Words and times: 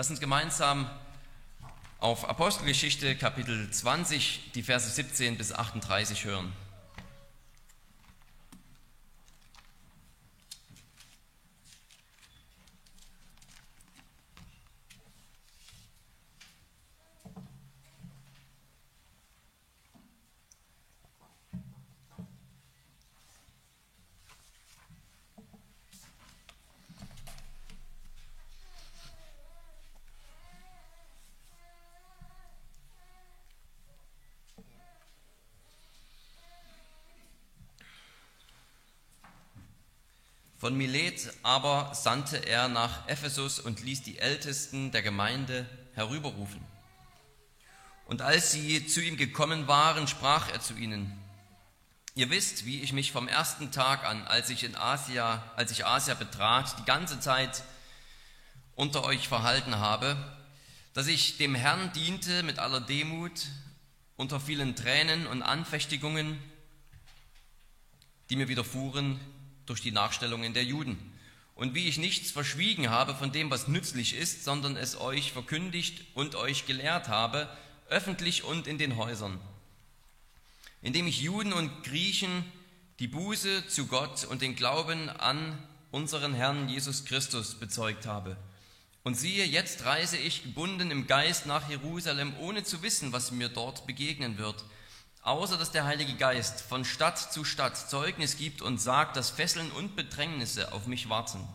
Lass 0.00 0.08
uns 0.08 0.20
gemeinsam 0.20 0.88
auf 1.98 2.26
Apostelgeschichte 2.26 3.16
Kapitel 3.16 3.70
20, 3.70 4.52
die 4.54 4.62
Verse 4.62 4.88
17 4.88 5.36
bis 5.36 5.52
38 5.52 6.24
hören. 6.24 6.54
Von 40.60 40.76
Milet 40.76 41.29
aber 41.42 41.94
sandte 41.94 42.36
er 42.36 42.68
nach 42.68 43.08
Ephesus 43.08 43.58
und 43.58 43.82
ließ 43.82 44.02
die 44.02 44.18
Ältesten 44.18 44.92
der 44.92 45.02
Gemeinde 45.02 45.68
herüberrufen. 45.94 46.60
Und 48.06 48.22
als 48.22 48.52
sie 48.52 48.86
zu 48.86 49.00
ihm 49.00 49.16
gekommen 49.16 49.68
waren, 49.68 50.08
sprach 50.08 50.50
er 50.50 50.60
zu 50.60 50.74
ihnen, 50.74 51.16
Ihr 52.16 52.28
wisst, 52.28 52.66
wie 52.66 52.80
ich 52.82 52.92
mich 52.92 53.12
vom 53.12 53.28
ersten 53.28 53.70
Tag 53.70 54.04
an, 54.04 54.26
als 54.26 54.50
ich 54.50 54.64
in 54.64 54.74
Asia, 54.74 55.44
als 55.54 55.70
ich 55.70 55.86
Asia 55.86 56.14
betrat, 56.14 56.78
die 56.80 56.84
ganze 56.84 57.20
Zeit 57.20 57.62
unter 58.74 59.04
euch 59.04 59.28
verhalten 59.28 59.76
habe, 59.76 60.16
dass 60.92 61.06
ich 61.06 61.36
dem 61.38 61.54
Herrn 61.54 61.92
diente 61.92 62.42
mit 62.42 62.58
aller 62.58 62.80
Demut, 62.80 63.46
unter 64.16 64.40
vielen 64.40 64.74
Tränen 64.74 65.26
und 65.26 65.42
Anfechtigungen, 65.42 66.38
die 68.28 68.36
mir 68.36 68.48
widerfuhren 68.48 69.20
durch 69.66 69.80
die 69.80 69.92
Nachstellungen 69.92 70.52
der 70.52 70.64
Juden. 70.64 70.98
Und 71.60 71.74
wie 71.74 71.88
ich 71.88 71.98
nichts 71.98 72.30
verschwiegen 72.30 72.88
habe 72.88 73.14
von 73.14 73.32
dem, 73.32 73.50
was 73.50 73.68
nützlich 73.68 74.16
ist, 74.16 74.44
sondern 74.44 74.78
es 74.78 74.98
euch 74.98 75.32
verkündigt 75.32 76.06
und 76.14 76.34
euch 76.34 76.64
gelehrt 76.64 77.08
habe, 77.08 77.50
öffentlich 77.90 78.44
und 78.44 78.66
in 78.66 78.78
den 78.78 78.96
Häusern. 78.96 79.38
Indem 80.80 81.06
ich 81.06 81.20
Juden 81.20 81.52
und 81.52 81.84
Griechen 81.84 82.50
die 82.98 83.08
Buße 83.08 83.68
zu 83.68 83.88
Gott 83.88 84.24
und 84.24 84.40
den 84.40 84.56
Glauben 84.56 85.10
an 85.10 85.62
unseren 85.90 86.32
Herrn 86.32 86.70
Jesus 86.70 87.04
Christus 87.04 87.56
bezeugt 87.56 88.06
habe. 88.06 88.38
Und 89.02 89.16
siehe, 89.18 89.44
jetzt 89.44 89.84
reise 89.84 90.16
ich 90.16 90.42
gebunden 90.42 90.90
im 90.90 91.06
Geist 91.06 91.44
nach 91.44 91.68
Jerusalem, 91.68 92.32
ohne 92.40 92.64
zu 92.64 92.82
wissen, 92.82 93.12
was 93.12 93.32
mir 93.32 93.50
dort 93.50 93.86
begegnen 93.86 94.38
wird 94.38 94.64
außer 95.22 95.56
dass 95.56 95.70
der 95.70 95.84
Heilige 95.84 96.14
Geist 96.14 96.60
von 96.62 96.84
Stadt 96.84 97.18
zu 97.32 97.44
Stadt 97.44 97.76
Zeugnis 97.76 98.36
gibt 98.36 98.62
und 98.62 98.80
sagt, 98.80 99.16
dass 99.16 99.30
Fesseln 99.30 99.70
und 99.72 99.96
Bedrängnisse 99.96 100.72
auf 100.72 100.86
mich 100.86 101.08
warten. 101.08 101.46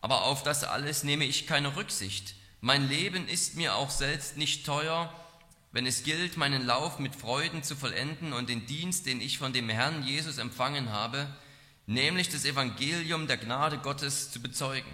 Aber 0.00 0.24
auf 0.24 0.42
das 0.42 0.64
alles 0.64 1.02
nehme 1.02 1.24
ich 1.24 1.46
keine 1.46 1.76
Rücksicht. 1.76 2.34
Mein 2.60 2.88
Leben 2.88 3.26
ist 3.26 3.56
mir 3.56 3.74
auch 3.74 3.90
selbst 3.90 4.36
nicht 4.36 4.64
teuer, 4.66 5.12
wenn 5.72 5.86
es 5.86 6.04
gilt, 6.04 6.36
meinen 6.36 6.64
Lauf 6.64 6.98
mit 6.98 7.16
Freuden 7.16 7.62
zu 7.64 7.74
vollenden 7.74 8.32
und 8.32 8.48
den 8.48 8.66
Dienst, 8.66 9.06
den 9.06 9.20
ich 9.20 9.38
von 9.38 9.52
dem 9.52 9.68
Herrn 9.68 10.04
Jesus 10.04 10.38
empfangen 10.38 10.90
habe, 10.90 11.26
nämlich 11.86 12.28
das 12.28 12.44
Evangelium 12.44 13.26
der 13.26 13.38
Gnade 13.38 13.78
Gottes 13.78 14.30
zu 14.30 14.40
bezeugen. 14.40 14.90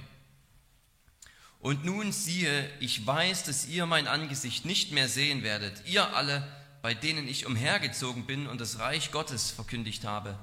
Und 1.58 1.84
nun 1.84 2.12
siehe, 2.12 2.70
ich 2.80 3.06
weiß, 3.06 3.44
dass 3.44 3.66
ihr 3.66 3.84
mein 3.84 4.06
Angesicht 4.06 4.64
nicht 4.64 4.92
mehr 4.92 5.08
sehen 5.08 5.42
werdet, 5.42 5.86
ihr 5.86 6.14
alle, 6.16 6.46
bei 6.82 6.94
denen 6.94 7.28
ich 7.28 7.46
umhergezogen 7.46 8.26
bin 8.26 8.46
und 8.46 8.60
das 8.60 8.78
Reich 8.78 9.10
Gottes 9.12 9.50
verkündigt 9.50 10.04
habe. 10.04 10.38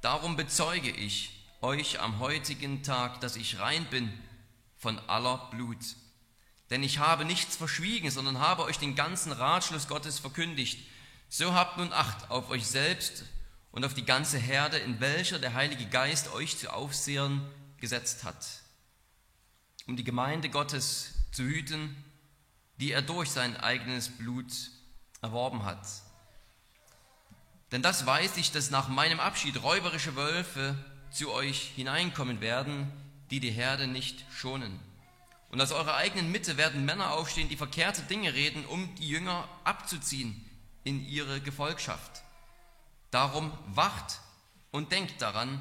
Darum 0.00 0.36
bezeuge 0.36 0.90
ich 0.90 1.46
euch 1.60 2.00
am 2.00 2.20
heutigen 2.20 2.82
Tag, 2.82 3.20
dass 3.20 3.36
ich 3.36 3.58
rein 3.58 3.84
bin 3.86 4.12
von 4.76 4.98
aller 5.08 5.48
Blut. 5.50 5.78
Denn 6.70 6.82
ich 6.82 6.98
habe 6.98 7.24
nichts 7.24 7.56
verschwiegen, 7.56 8.10
sondern 8.10 8.38
habe 8.38 8.62
euch 8.62 8.78
den 8.78 8.94
ganzen 8.94 9.32
Ratschluss 9.32 9.88
Gottes 9.88 10.18
verkündigt. 10.18 10.78
So 11.28 11.54
habt 11.54 11.76
nun 11.76 11.92
Acht 11.92 12.30
auf 12.30 12.48
euch 12.50 12.66
selbst 12.66 13.24
und 13.72 13.84
auf 13.84 13.94
die 13.94 14.04
ganze 14.04 14.38
Herde, 14.38 14.78
in 14.78 15.00
welcher 15.00 15.38
der 15.38 15.54
Heilige 15.54 15.86
Geist 15.86 16.32
euch 16.32 16.56
zu 16.56 16.72
Aufsehern 16.72 17.46
gesetzt 17.78 18.24
hat, 18.24 18.46
um 19.86 19.96
die 19.96 20.04
Gemeinde 20.04 20.48
Gottes 20.48 21.14
zu 21.32 21.42
hüten, 21.42 21.96
die 22.76 22.92
er 22.92 23.02
durch 23.02 23.30
sein 23.30 23.56
eigenes 23.56 24.08
Blut 24.08 24.52
erworben 25.22 25.64
hat. 25.64 25.86
Denn 27.72 27.82
das 27.82 28.06
weiß 28.06 28.36
ich, 28.36 28.52
dass 28.52 28.70
nach 28.70 28.88
meinem 28.88 29.20
Abschied 29.20 29.62
räuberische 29.62 30.16
Wölfe 30.16 30.76
zu 31.10 31.32
euch 31.32 31.72
hineinkommen 31.76 32.40
werden, 32.40 32.90
die 33.30 33.40
die 33.40 33.50
Herde 33.50 33.86
nicht 33.86 34.24
schonen. 34.32 34.80
Und 35.50 35.60
aus 35.60 35.72
eurer 35.72 35.96
eigenen 35.96 36.30
Mitte 36.30 36.56
werden 36.56 36.84
Männer 36.84 37.12
aufstehen, 37.12 37.48
die 37.48 37.56
verkehrte 37.56 38.02
Dinge 38.02 38.34
reden, 38.34 38.64
um 38.66 38.94
die 38.96 39.08
Jünger 39.08 39.48
abzuziehen 39.64 40.44
in 40.84 41.04
ihre 41.04 41.40
Gefolgschaft. 41.40 42.22
Darum 43.10 43.52
wacht 43.66 44.20
und 44.70 44.92
denkt 44.92 45.20
daran, 45.20 45.60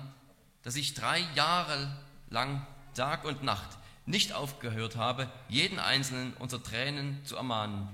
dass 0.63 0.75
ich 0.75 0.93
drei 0.93 1.19
Jahre 1.35 1.95
lang 2.29 2.65
Tag 2.93 3.25
und 3.25 3.43
Nacht 3.43 3.77
nicht 4.05 4.33
aufgehört 4.33 4.95
habe, 4.95 5.31
jeden 5.47 5.79
Einzelnen 5.79 6.33
unter 6.33 6.61
Tränen 6.61 7.23
zu 7.25 7.35
ermahnen. 7.35 7.87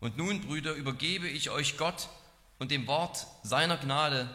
Und 0.00 0.16
nun, 0.16 0.40
Brüder, 0.40 0.74
übergebe 0.74 1.28
ich 1.28 1.50
euch 1.50 1.76
Gott 1.76 2.08
und 2.58 2.70
dem 2.70 2.86
Wort 2.86 3.26
seiner 3.42 3.76
Gnade, 3.76 4.28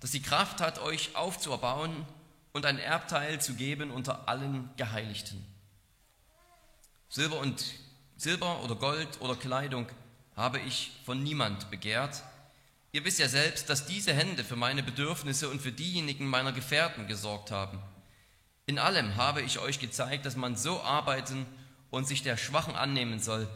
das 0.00 0.10
die 0.10 0.22
Kraft 0.22 0.60
hat, 0.60 0.78
euch 0.80 1.14
aufzuerbauen 1.14 2.06
und 2.52 2.66
ein 2.66 2.78
Erbteil 2.78 3.40
zu 3.40 3.54
geben 3.54 3.90
unter 3.90 4.28
allen 4.28 4.70
Geheiligten. 4.76 5.44
Silber 7.08 7.38
und 7.38 7.64
Silber 8.16 8.62
oder 8.62 8.74
Gold 8.74 9.20
oder 9.20 9.36
Kleidung 9.36 9.86
habe 10.34 10.58
ich 10.60 10.92
von 11.04 11.22
niemand 11.22 11.70
begehrt. 11.70 12.22
Ihr 12.92 13.04
wisst 13.04 13.18
ja 13.18 13.28
selbst, 13.28 13.68
dass 13.68 13.86
diese 13.86 14.14
Hände 14.14 14.44
für 14.44 14.56
meine 14.56 14.82
Bedürfnisse 14.82 15.48
und 15.48 15.60
für 15.60 15.72
diejenigen 15.72 16.26
meiner 16.26 16.52
Gefährten 16.52 17.06
gesorgt 17.06 17.50
haben. 17.50 17.78
In 18.66 18.78
allem 18.78 19.16
habe 19.16 19.42
ich 19.42 19.58
euch 19.58 19.78
gezeigt, 19.78 20.24
dass 20.24 20.36
man 20.36 20.56
so 20.56 20.80
arbeiten 20.82 21.46
und 21.90 22.06
sich 22.06 22.22
der 22.22 22.36
Schwachen 22.36 22.76
annehmen 22.76 23.18
soll, 23.18 23.48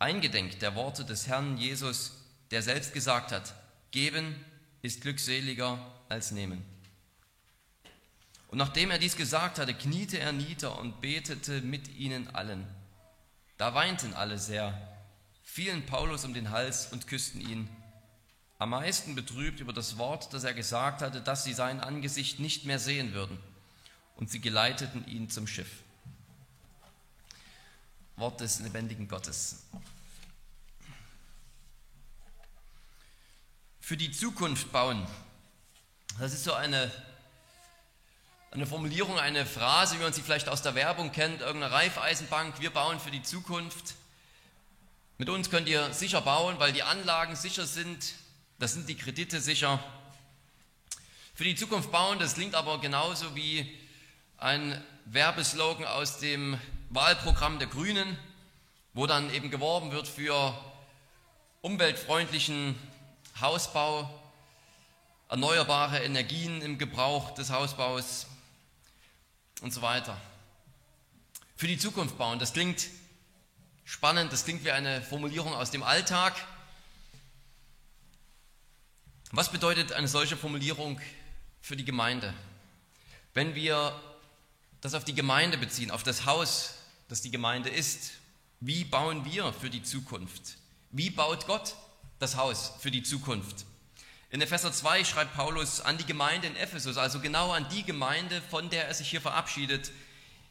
eingedenk 0.00 0.58
der 0.58 0.74
Worte 0.74 1.04
des 1.04 1.28
Herrn 1.28 1.56
Jesus, 1.56 2.12
der 2.50 2.62
selbst 2.62 2.92
gesagt 2.92 3.30
hat, 3.30 3.54
geben 3.92 4.34
ist 4.82 5.02
glückseliger 5.02 5.78
als 6.08 6.32
nehmen. 6.32 6.64
Und 8.48 8.58
nachdem 8.58 8.90
er 8.90 8.98
dies 8.98 9.16
gesagt 9.16 9.60
hatte, 9.60 9.74
kniete 9.74 10.18
er 10.18 10.32
nieder 10.32 10.78
und 10.78 11.00
betete 11.00 11.60
mit 11.60 11.88
ihnen 11.96 12.34
allen. 12.34 12.66
Da 13.58 13.74
weinten 13.74 14.14
alle 14.14 14.38
sehr, 14.38 14.74
fielen 15.44 15.86
Paulus 15.86 16.24
um 16.24 16.34
den 16.34 16.50
Hals 16.50 16.88
und 16.90 17.06
küssten 17.06 17.40
ihn, 17.40 17.68
am 18.58 18.70
meisten 18.70 19.14
betrübt 19.14 19.60
über 19.60 19.72
das 19.72 19.96
Wort, 19.96 20.34
das 20.34 20.44
er 20.44 20.52
gesagt 20.52 21.00
hatte, 21.00 21.20
dass 21.22 21.44
sie 21.44 21.54
sein 21.54 21.80
Angesicht 21.80 22.40
nicht 22.40 22.66
mehr 22.66 22.78
sehen 22.78 23.14
würden. 23.14 23.38
Und 24.16 24.30
sie 24.30 24.40
geleiteten 24.40 25.06
ihn 25.06 25.30
zum 25.30 25.46
Schiff. 25.46 25.82
Wort 28.20 28.40
des 28.40 28.60
lebendigen 28.60 29.08
Gottes. 29.08 29.64
Für 33.80 33.96
die 33.96 34.12
Zukunft 34.12 34.70
bauen. 34.70 35.06
Das 36.18 36.34
ist 36.34 36.44
so 36.44 36.52
eine, 36.52 36.92
eine 38.50 38.66
Formulierung, 38.66 39.18
eine 39.18 39.46
Phrase, 39.46 39.98
wie 39.98 40.02
man 40.02 40.12
sie 40.12 40.20
vielleicht 40.20 40.48
aus 40.48 40.60
der 40.62 40.74
Werbung 40.74 41.12
kennt, 41.12 41.40
irgendeine 41.40 41.72
Reifeisenbank, 41.72 42.60
wir 42.60 42.70
bauen 42.70 43.00
für 43.00 43.10
die 43.10 43.22
Zukunft. 43.22 43.94
Mit 45.16 45.30
uns 45.30 45.50
könnt 45.50 45.68
ihr 45.68 45.92
sicher 45.94 46.20
bauen, 46.20 46.58
weil 46.58 46.72
die 46.72 46.82
Anlagen 46.82 47.36
sicher 47.36 47.66
sind, 47.66 48.14
das 48.58 48.74
sind 48.74 48.88
die 48.88 48.96
Kredite 48.96 49.40
sicher. 49.40 49.82
Für 51.34 51.44
die 51.44 51.54
Zukunft 51.54 51.90
bauen, 51.90 52.18
das 52.18 52.34
klingt 52.34 52.54
aber 52.54 52.80
genauso 52.80 53.34
wie 53.34 53.78
ein 54.36 54.84
Werbeslogan 55.06 55.86
aus 55.86 56.18
dem 56.18 56.58
Wahlprogramm 56.92 57.60
der 57.60 57.68
Grünen, 57.68 58.18
wo 58.94 59.06
dann 59.06 59.32
eben 59.32 59.52
geworben 59.52 59.92
wird 59.92 60.08
für 60.08 60.52
umweltfreundlichen 61.60 62.76
Hausbau, 63.40 64.10
erneuerbare 65.28 66.00
Energien 66.00 66.60
im 66.62 66.78
Gebrauch 66.78 67.32
des 67.34 67.50
Hausbaus 67.50 68.26
und 69.60 69.72
so 69.72 69.82
weiter. 69.82 70.20
Für 71.54 71.68
die 71.68 71.78
Zukunft 71.78 72.18
bauen, 72.18 72.40
das 72.40 72.54
klingt 72.54 72.88
spannend, 73.84 74.32
das 74.32 74.44
klingt 74.44 74.64
wie 74.64 74.72
eine 74.72 75.00
Formulierung 75.00 75.54
aus 75.54 75.70
dem 75.70 75.84
Alltag. 75.84 76.34
Was 79.30 79.52
bedeutet 79.52 79.92
eine 79.92 80.08
solche 80.08 80.36
Formulierung 80.36 81.00
für 81.60 81.76
die 81.76 81.84
Gemeinde? 81.84 82.34
Wenn 83.32 83.54
wir 83.54 83.94
das 84.80 84.94
auf 84.94 85.04
die 85.04 85.14
Gemeinde 85.14 85.56
beziehen, 85.56 85.92
auf 85.92 86.02
das 86.02 86.26
Haus 86.26 86.74
das 87.10 87.20
die 87.20 87.32
Gemeinde 87.32 87.68
ist. 87.68 88.12
Wie 88.60 88.84
bauen 88.84 89.24
wir 89.24 89.52
für 89.52 89.68
die 89.68 89.82
Zukunft? 89.82 90.56
Wie 90.92 91.10
baut 91.10 91.46
Gott 91.48 91.74
das 92.20 92.36
Haus 92.36 92.72
für 92.78 92.92
die 92.92 93.02
Zukunft? 93.02 93.66
In 94.30 94.40
Epheser 94.40 94.72
2 94.72 95.02
schreibt 95.02 95.34
Paulus 95.34 95.80
an 95.80 95.98
die 95.98 96.06
Gemeinde 96.06 96.46
in 96.46 96.54
Ephesus, 96.54 96.96
also 96.96 97.18
genau 97.18 97.50
an 97.50 97.66
die 97.70 97.82
Gemeinde, 97.82 98.40
von 98.48 98.70
der 98.70 98.86
er 98.86 98.94
sich 98.94 99.10
hier 99.10 99.20
verabschiedet. 99.20 99.90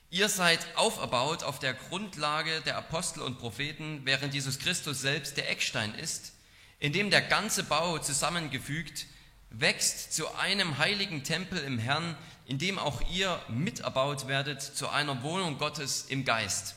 Ihr 0.10 0.28
seid 0.28 0.60
auferbaut 0.76 1.44
auf 1.44 1.60
der 1.60 1.74
Grundlage 1.74 2.60
der 2.66 2.78
Apostel 2.78 3.22
und 3.22 3.40
Propheten, 3.40 4.02
während 4.04 4.34
Jesus 4.34 4.60
Christus 4.60 5.00
selbst 5.00 5.38
der 5.38 5.50
Eckstein 5.50 5.96
ist, 5.96 6.34
in 6.80 6.92
dem 6.92 7.10
der 7.10 7.22
ganze 7.22 7.64
Bau 7.64 8.00
zusammengefügt 8.00 9.06
wächst 9.50 10.14
zu 10.14 10.36
einem 10.36 10.78
heiligen 10.78 11.24
Tempel 11.24 11.60
im 11.60 11.80
Herrn, 11.80 12.18
in 12.50 12.58
dem 12.58 12.80
auch 12.80 13.00
ihr 13.12 13.40
miterbaut 13.48 14.28
werdet 14.28 14.60
zu 14.60 14.90
einer 14.90 15.22
Wohnung 15.22 15.60
Gottes 15.60 16.06
im 16.10 16.26
Geist. 16.26 16.74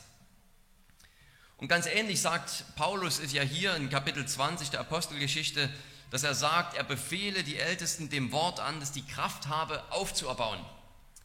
Und 1.57 1.67
ganz 1.67 1.87
ähnlich 1.87 2.21
sagt 2.21 2.63
Paulus 2.75 3.17
es 3.17 3.33
ja 3.33 3.41
hier 3.41 3.75
in 3.75 3.89
Kapitel 3.89 4.23
20 4.23 4.69
der 4.69 4.81
Apostelgeschichte, 4.81 5.71
dass 6.11 6.21
er 6.21 6.35
sagt, 6.35 6.77
er 6.77 6.83
befehle 6.83 7.43
die 7.43 7.57
Ältesten 7.57 8.11
dem 8.11 8.31
Wort 8.31 8.59
an, 8.59 8.79
dass 8.79 8.91
die 8.91 9.01
Kraft 9.01 9.47
habe, 9.47 9.83
aufzuerbauen. 9.89 10.63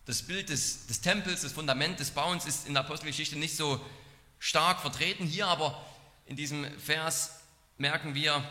Das 0.07 0.23
Bild 0.23 0.49
des, 0.49 0.87
des 0.87 1.03
Tempels, 1.03 1.43
das 1.43 1.53
Fundament 1.53 2.01
des 2.01 2.13
Bauens 2.13 2.47
ist 2.47 2.67
in 2.67 2.73
der 2.73 2.85
Apostelgeschichte 2.85 3.37
nicht 3.37 3.55
so 3.55 3.79
stark 4.39 4.81
vertreten. 4.81 5.27
Hier 5.27 5.47
aber 5.47 5.79
in 6.25 6.37
diesem 6.37 6.65
Vers 6.81 7.33
merken 7.77 8.15
wir, 8.15 8.43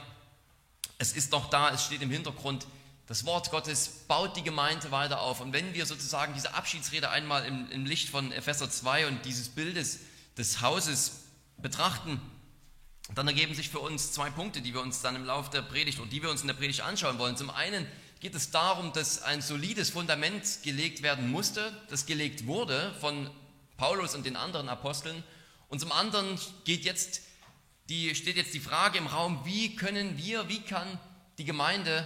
es 0.99 1.13
ist 1.13 1.33
doch 1.33 1.49
da, 1.49 1.71
es 1.71 1.85
steht 1.85 2.03
im 2.03 2.11
Hintergrund, 2.11 2.67
das 3.07 3.25
Wort 3.25 3.51
Gottes 3.51 3.88
baut 4.07 4.36
die 4.36 4.44
Gemeinde 4.44 4.92
weiter 4.92 5.21
auf. 5.21 5.39
Und 5.39 5.54
wenn 5.54 5.74
wir 5.74 5.86
sozusagen 5.86 6.33
diese 6.33 6.54
Abschiedsrede 6.54 7.09
einmal 7.09 7.45
im, 7.45 7.71
im 7.71 7.86
Licht 7.86 8.09
von 8.09 8.33
Epheser 8.33 8.69
2 8.69 9.07
und 9.07 9.24
dieses 9.25 9.50
Bildes 9.50 10.00
des 10.38 10.62
Hauses 10.62 11.24
betrachten, 11.57 12.19
dann 13.15 13.27
ergeben 13.27 13.56
sich 13.56 13.69
für 13.69 13.80
uns 13.80 14.12
zwei 14.12 14.30
Punkte, 14.30 14.62
die 14.62 14.74
wir 14.74 14.81
uns 14.81 15.01
dann 15.01 15.15
im 15.15 15.25
Laufe 15.25 15.50
der 15.51 15.62
Predigt 15.62 16.00
und 16.00 16.12
die 16.12 16.21
wir 16.21 16.30
uns 16.30 16.42
in 16.42 16.48
der 16.48 16.54
Predigt 16.54 16.81
anschauen 16.81 17.18
wollen. 17.18 17.38
Zum 17.38 17.50
einen 17.50 17.88
geht 18.19 18.36
es 18.36 18.51
darum, 18.51 18.92
dass 18.92 19.21
ein 19.21 19.42
solides 19.42 19.92
Fundament 19.92 20.63
gelegt 20.63 21.01
werden 21.01 21.31
musste, 21.31 21.71
das 21.89 22.06
gelegt 22.06 22.45
wurde 22.45 22.94
von 23.00 23.30
Paulus 23.77 24.15
und 24.15 24.25
den 24.25 24.36
anderen 24.36 24.68
Aposteln. 24.68 25.24
Und 25.69 25.80
zum 25.80 25.94
anderen 25.94 26.38
geht 26.65 26.83
jetzt 26.83 27.21
die, 27.88 28.13
steht 28.15 28.36
jetzt 28.36 28.54
die 28.54 28.59
Frage 28.59 28.98
im 28.98 29.07
Raum, 29.07 29.42
wie 29.45 29.77
können 29.77 30.18
wir, 30.18 30.50
wie 30.50 30.59
kann 30.62 31.00
die 31.38 31.45
Gemeinde 31.45 32.06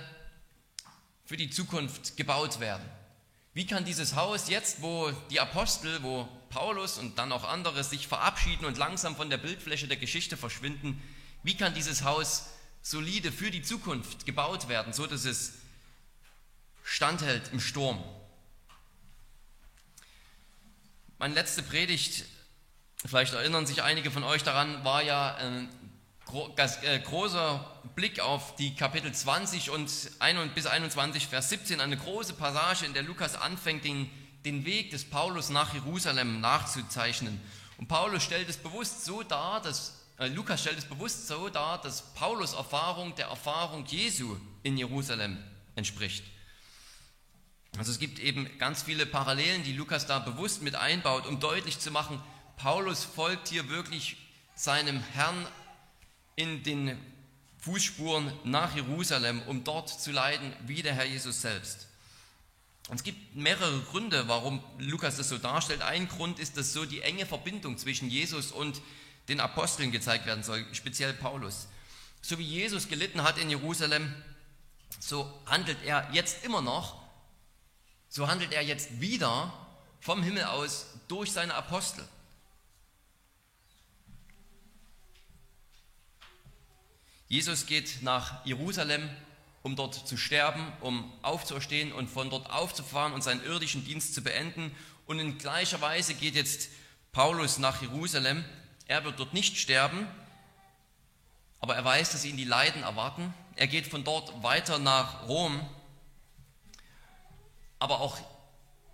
für 1.32 1.38
die 1.38 1.50
Zukunft 1.50 2.18
gebaut 2.18 2.60
werden? 2.60 2.84
Wie 3.54 3.66
kann 3.66 3.86
dieses 3.86 4.18
Haus 4.18 4.50
jetzt, 4.50 4.82
wo 4.82 5.10
die 5.30 5.40
Apostel, 5.40 6.04
wo 6.04 6.28
Paulus 6.50 6.98
und 6.98 7.18
dann 7.18 7.32
auch 7.32 7.46
andere 7.46 7.86
sich 7.86 8.06
verabschieden 8.06 8.66
und 8.66 8.78
langsam 8.78 9.16
von 9.16 9.30
der 9.30 9.38
Bildfläche 9.38 9.88
der 9.88 9.96
Geschichte 9.96 10.36
verschwinden, 10.36 11.02
wie 11.44 11.56
kann 11.56 11.74
dieses 11.74 12.04
Haus 12.04 12.48
solide 12.82 13.32
für 13.32 13.50
die 13.50 13.62
Zukunft 13.62 14.26
gebaut 14.26 14.68
werden, 14.68 14.92
so 14.92 15.08
dass 15.08 15.24
es 15.24 15.54
standhält 16.84 17.54
im 17.54 17.62
Sturm? 17.62 18.04
Meine 21.18 21.34
letzte 21.34 21.64
Predigt, 21.64 22.26
vielleicht 23.06 23.34
erinnern 23.34 23.66
sich 23.66 23.84
einige 23.84 24.12
von 24.12 24.26
euch 24.26 24.44
daran, 24.44 24.84
war 24.84 25.02
ja 25.02 25.36
ein 25.36 25.70
äh, 25.70 25.81
großer 27.04 27.66
Blick 27.96 28.20
auf 28.20 28.56
die 28.56 28.76
Kapitel 28.76 29.14
20 29.14 29.70
und 29.70 29.86
bis 30.56 30.66
21, 30.66 31.28
Vers 31.28 31.50
17, 31.50 31.82
eine 31.82 31.98
große 31.98 32.34
Passage, 32.34 32.86
in 32.86 32.94
der 32.94 33.04
Lukas 33.04 33.36
anfängt, 33.36 33.84
den 33.84 34.10
den 34.46 34.66
Weg 34.66 34.92
des 34.92 35.06
Paulus 35.06 35.50
nach 35.50 35.74
Jerusalem 35.74 36.42
nachzuzeichnen. 36.42 37.40
Und 37.78 37.88
Paulus 37.88 38.24
stellt 38.24 38.50
es 38.50 38.58
bewusst 38.58 39.06
so 39.06 39.24
dar, 39.24 39.62
dass 39.62 40.00
äh, 40.18 40.28
Lukas 40.28 40.62
stellt 40.62 40.78
es 40.78 40.86
bewusst 40.86 41.28
so 41.28 41.50
dar, 41.50 41.82
dass 41.82 42.14
Paulus 42.14 42.54
Erfahrung 42.54 43.16
der 43.16 43.28
Erfahrung 43.28 43.86
Jesu 43.86 44.38
in 44.64 44.78
Jerusalem 44.78 45.38
entspricht. 45.76 46.24
Also 47.78 47.92
es 47.92 48.00
gibt 48.00 48.20
eben 48.20 48.50
ganz 48.58 48.84
viele 48.84 49.06
Parallelen, 49.06 49.64
die 49.64 49.74
Lukas 49.74 50.06
da 50.06 50.20
bewusst 50.20 50.62
mit 50.62 50.76
einbaut, 50.76 51.26
um 51.26 51.40
deutlich 51.40 51.80
zu 51.80 51.92
machen, 51.92 52.22
Paulus 52.58 53.04
folgt 53.04 53.48
hier 53.48 53.70
wirklich 53.70 54.18
seinem 54.56 55.02
Herrn 55.14 55.48
in 56.36 56.64
den 56.64 56.98
Fußspuren 57.60 58.32
nach 58.44 58.76
Jerusalem, 58.76 59.42
um 59.44 59.64
dort 59.64 59.90
zu 59.90 60.12
leiden 60.12 60.54
wie 60.66 60.82
der 60.82 60.96
Herr 60.96 61.06
Jesus 61.06 61.42
selbst. 61.42 61.88
Und 62.90 62.98
es 62.98 63.04
gibt 63.04 63.36
mehrere 63.36 63.80
Gründe, 63.82 64.28
warum 64.28 64.64
Lukas 64.80 65.18
das 65.18 65.30
so 65.30 65.38
darstellt. 65.38 65.82
Ein 65.82 66.08
Grund 66.08 66.40
ist, 66.40 66.58
dass 66.58 66.74
so 66.74 66.86
die 66.86 67.02
enge 67.02 67.26
Verbindung 67.26 67.78
zwischen 67.78 68.10
Jesus 68.10 68.52
und 68.52 68.82
den 69.30 69.40
Aposteln 69.40 69.92
gezeigt 69.92 70.26
werden 70.26 70.44
soll, 70.44 70.66
speziell 70.74 71.14
Paulus. 71.14 71.68
So 72.22 72.38
wie 72.40 72.44
Jesus 72.44 72.88
gelitten 72.88 73.24
hat 73.24 73.38
in 73.38 73.50
Jerusalem, 73.50 74.14
so 75.00 75.32
handelt 75.46 75.78
er 75.84 76.10
jetzt 76.12 76.44
immer 76.44 76.62
noch, 76.62 77.02
so 78.10 78.28
handelt 78.28 78.52
er 78.52 78.64
jetzt 78.64 79.00
wieder 79.00 79.54
vom 80.00 80.24
Himmel 80.24 80.46
aus 80.46 80.88
durch 81.08 81.32
seine 81.32 81.54
Apostel. 81.54 82.04
Jesus 87.32 87.66
geht 87.66 88.02
nach 88.02 88.46
Jerusalem 88.46 89.10
um 89.64 89.78
dort 89.78 90.06
zu 90.06 90.18
sterben, 90.18 90.70
um 90.82 91.10
aufzuerstehen 91.22 91.94
und 91.94 92.10
von 92.10 92.30
dort 92.30 92.50
aufzufahren 92.50 93.14
und 93.14 93.24
seinen 93.24 93.42
irdischen 93.46 93.86
Dienst 93.86 94.14
zu 94.14 94.22
beenden. 94.22 94.76
Und 95.06 95.18
in 95.20 95.38
gleicher 95.38 95.80
Weise 95.80 96.14
geht 96.14 96.36
jetzt 96.36 96.68
Paulus 97.14 97.58
nach 97.58 97.82
Jerusalem. 97.82 98.44
Er 98.86 99.06
wird 99.06 99.18
dort 99.18 99.34
nicht 99.34 99.56
sterben, 99.56 100.06
aber 101.62 101.74
er 101.74 101.86
weiß, 101.86 102.12
dass 102.12 102.26
ihn 102.26 102.36
die 102.36 102.44
Leiden 102.44 102.84
erwarten. 102.84 103.34
Er 103.56 103.68
geht 103.68 103.88
von 103.88 104.04
dort 104.04 104.44
weiter 104.44 104.78
nach 104.78 105.26
Rom, 105.30 105.58
aber 107.80 108.02
auch 108.02 108.18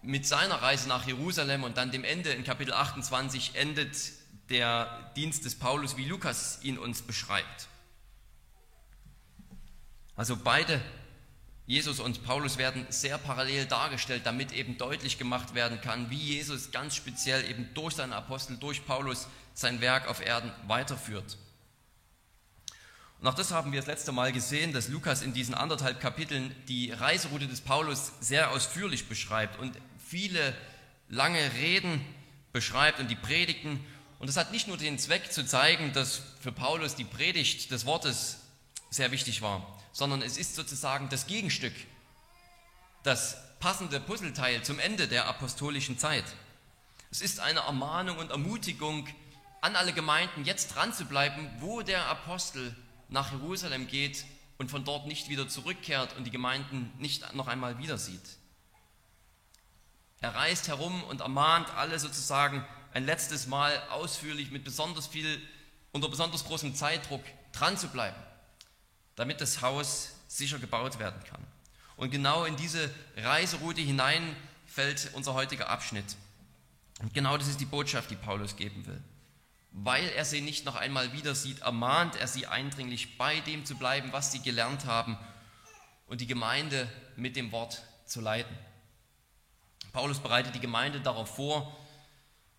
mit 0.03 0.27
seiner 0.27 0.61
Reise 0.61 0.87
nach 0.87 1.07
Jerusalem 1.07 1.63
und 1.63 1.77
dann 1.77 1.89
dem 1.89 2.03
Ende 2.03 2.29
in 2.33 2.43
Kapitel 2.43 2.75
28 2.75 3.55
endet 3.55 3.97
der 4.51 5.11
Dienst 5.15 5.43
des 5.43 5.57
Paulus, 5.57 5.97
wie 5.97 6.05
Lukas 6.05 6.59
ihn 6.61 6.77
uns 6.77 7.01
beschreibt. 7.01 7.67
Also 10.17 10.35
beide, 10.35 10.81
Jesus 11.67 11.99
und 11.99 12.25
Paulus, 12.25 12.57
werden 12.57 12.87
sehr 12.89 13.19
parallel 13.19 13.65
dargestellt, 13.67 14.23
damit 14.25 14.51
eben 14.51 14.77
deutlich 14.77 15.19
gemacht 15.19 15.53
werden 15.53 15.79
kann, 15.79 16.09
wie 16.09 16.17
Jesus 16.17 16.71
ganz 16.71 16.95
speziell 16.95 17.47
eben 17.49 17.69
durch 17.75 17.95
seine 17.95 18.15
Apostel, 18.15 18.57
durch 18.57 18.85
Paulus 18.85 19.27
sein 19.53 19.79
Werk 19.79 20.07
auf 20.07 20.25
Erden 20.25 20.51
weiterführt. 20.65 21.37
Und 23.19 23.27
auch 23.27 23.35
das 23.35 23.51
haben 23.51 23.71
wir 23.71 23.79
das 23.79 23.87
letzte 23.87 24.11
Mal 24.11 24.31
gesehen, 24.31 24.73
dass 24.73 24.89
Lukas 24.89 25.21
in 25.21 25.33
diesen 25.33 25.53
anderthalb 25.53 25.99
Kapiteln 25.99 26.55
die 26.67 26.91
Reiseroute 26.91 27.47
des 27.47 27.61
Paulus 27.61 28.11
sehr 28.19 28.51
ausführlich 28.51 29.07
beschreibt 29.07 29.59
und 29.59 29.77
viele 30.03 30.55
lange 31.09 31.53
Reden 31.53 32.01
beschreibt 32.53 32.99
und 32.99 33.09
die 33.09 33.15
Predigten. 33.15 33.83
Und 34.19 34.27
das 34.27 34.37
hat 34.37 34.51
nicht 34.51 34.67
nur 34.67 34.77
den 34.77 34.97
Zweck 34.97 35.31
zu 35.31 35.45
zeigen, 35.45 35.93
dass 35.93 36.21
für 36.39 36.51
Paulus 36.51 36.95
die 36.95 37.03
Predigt 37.03 37.69
des 37.71 37.85
Wortes 37.85 38.39
sehr 38.89 39.11
wichtig 39.11 39.41
war, 39.41 39.76
sondern 39.97 40.21
es 40.21 40.37
ist 40.37 40.53
sozusagen 40.53 41.09
das 41.09 41.25
Gegenstück, 41.25 41.73
das 43.01 43.35
passende 43.59 43.99
Puzzleteil 43.99 44.61
zum 44.61 44.77
Ende 44.77 45.07
der 45.07 45.27
apostolischen 45.27 45.97
Zeit. 45.97 46.23
Es 47.09 47.19
ist 47.19 47.39
eine 47.39 47.61
Ermahnung 47.61 48.19
und 48.19 48.29
Ermutigung 48.29 49.07
an 49.59 49.75
alle 49.75 49.93
Gemeinden, 49.93 50.45
jetzt 50.45 50.75
dran 50.75 50.93
zu 50.93 51.05
bleiben, 51.05 51.49
wo 51.61 51.81
der 51.81 52.05
Apostel 52.05 52.75
nach 53.09 53.31
Jerusalem 53.31 53.87
geht 53.87 54.23
und 54.59 54.69
von 54.69 54.85
dort 54.85 55.07
nicht 55.07 55.29
wieder 55.29 55.49
zurückkehrt 55.49 56.15
und 56.15 56.25
die 56.25 56.31
Gemeinden 56.31 56.93
nicht 56.99 57.33
noch 57.33 57.47
einmal 57.47 57.79
wieder 57.79 57.97
sieht. 57.97 58.37
Er 60.21 60.35
reist 60.35 60.67
herum 60.67 61.03
und 61.05 61.21
ermahnt 61.21 61.71
alle 61.71 61.97
sozusagen 61.97 62.63
ein 62.93 63.03
letztes 63.03 63.47
Mal 63.47 63.75
ausführlich 63.89 64.51
mit 64.51 64.63
besonders 64.63 65.07
viel, 65.07 65.41
unter 65.91 66.07
besonders 66.07 66.45
großem 66.45 66.75
Zeitdruck 66.75 67.23
dran 67.51 67.79
zu 67.79 67.87
bleiben 67.87 68.27
damit 69.17 69.41
das 69.41 69.61
Haus 69.61 70.13
sicher 70.29 70.59
gebaut 70.59 70.99
werden 70.99 71.21
kann. 71.29 71.45
Und 71.97 72.11
genau 72.11 72.45
in 72.45 72.55
diese 72.55 72.89
Reiseroute 73.17 73.81
hinein 73.81 74.35
fällt 74.65 75.09
unser 75.13 75.33
heutiger 75.33 75.69
Abschnitt. 75.69 76.15
Und 77.01 77.13
genau 77.13 77.37
das 77.37 77.47
ist 77.47 77.59
die 77.59 77.65
Botschaft, 77.65 78.11
die 78.11 78.15
Paulus 78.15 78.55
geben 78.55 78.85
will. 78.85 79.01
Weil 79.71 80.07
er 80.09 80.23
sie 80.23 80.41
nicht 80.41 80.65
noch 80.65 80.75
einmal 80.75 81.13
wieder 81.13 81.35
sieht, 81.35 81.59
ermahnt 81.59 82.15
er 82.15 82.27
sie 82.27 82.47
eindringlich, 82.47 83.17
bei 83.17 83.39
dem 83.41 83.65
zu 83.65 83.75
bleiben, 83.75 84.13
was 84.13 84.31
sie 84.31 84.41
gelernt 84.41 84.85
haben 84.85 85.17
und 86.05 86.21
die 86.21 86.27
Gemeinde 86.27 86.87
mit 87.15 87.35
dem 87.35 87.51
Wort 87.51 87.83
zu 88.05 88.21
leiten. 88.21 88.55
Paulus 89.93 90.19
bereitet 90.19 90.53
die 90.53 90.59
Gemeinde 90.59 91.01
darauf 91.01 91.35
vor, 91.35 91.75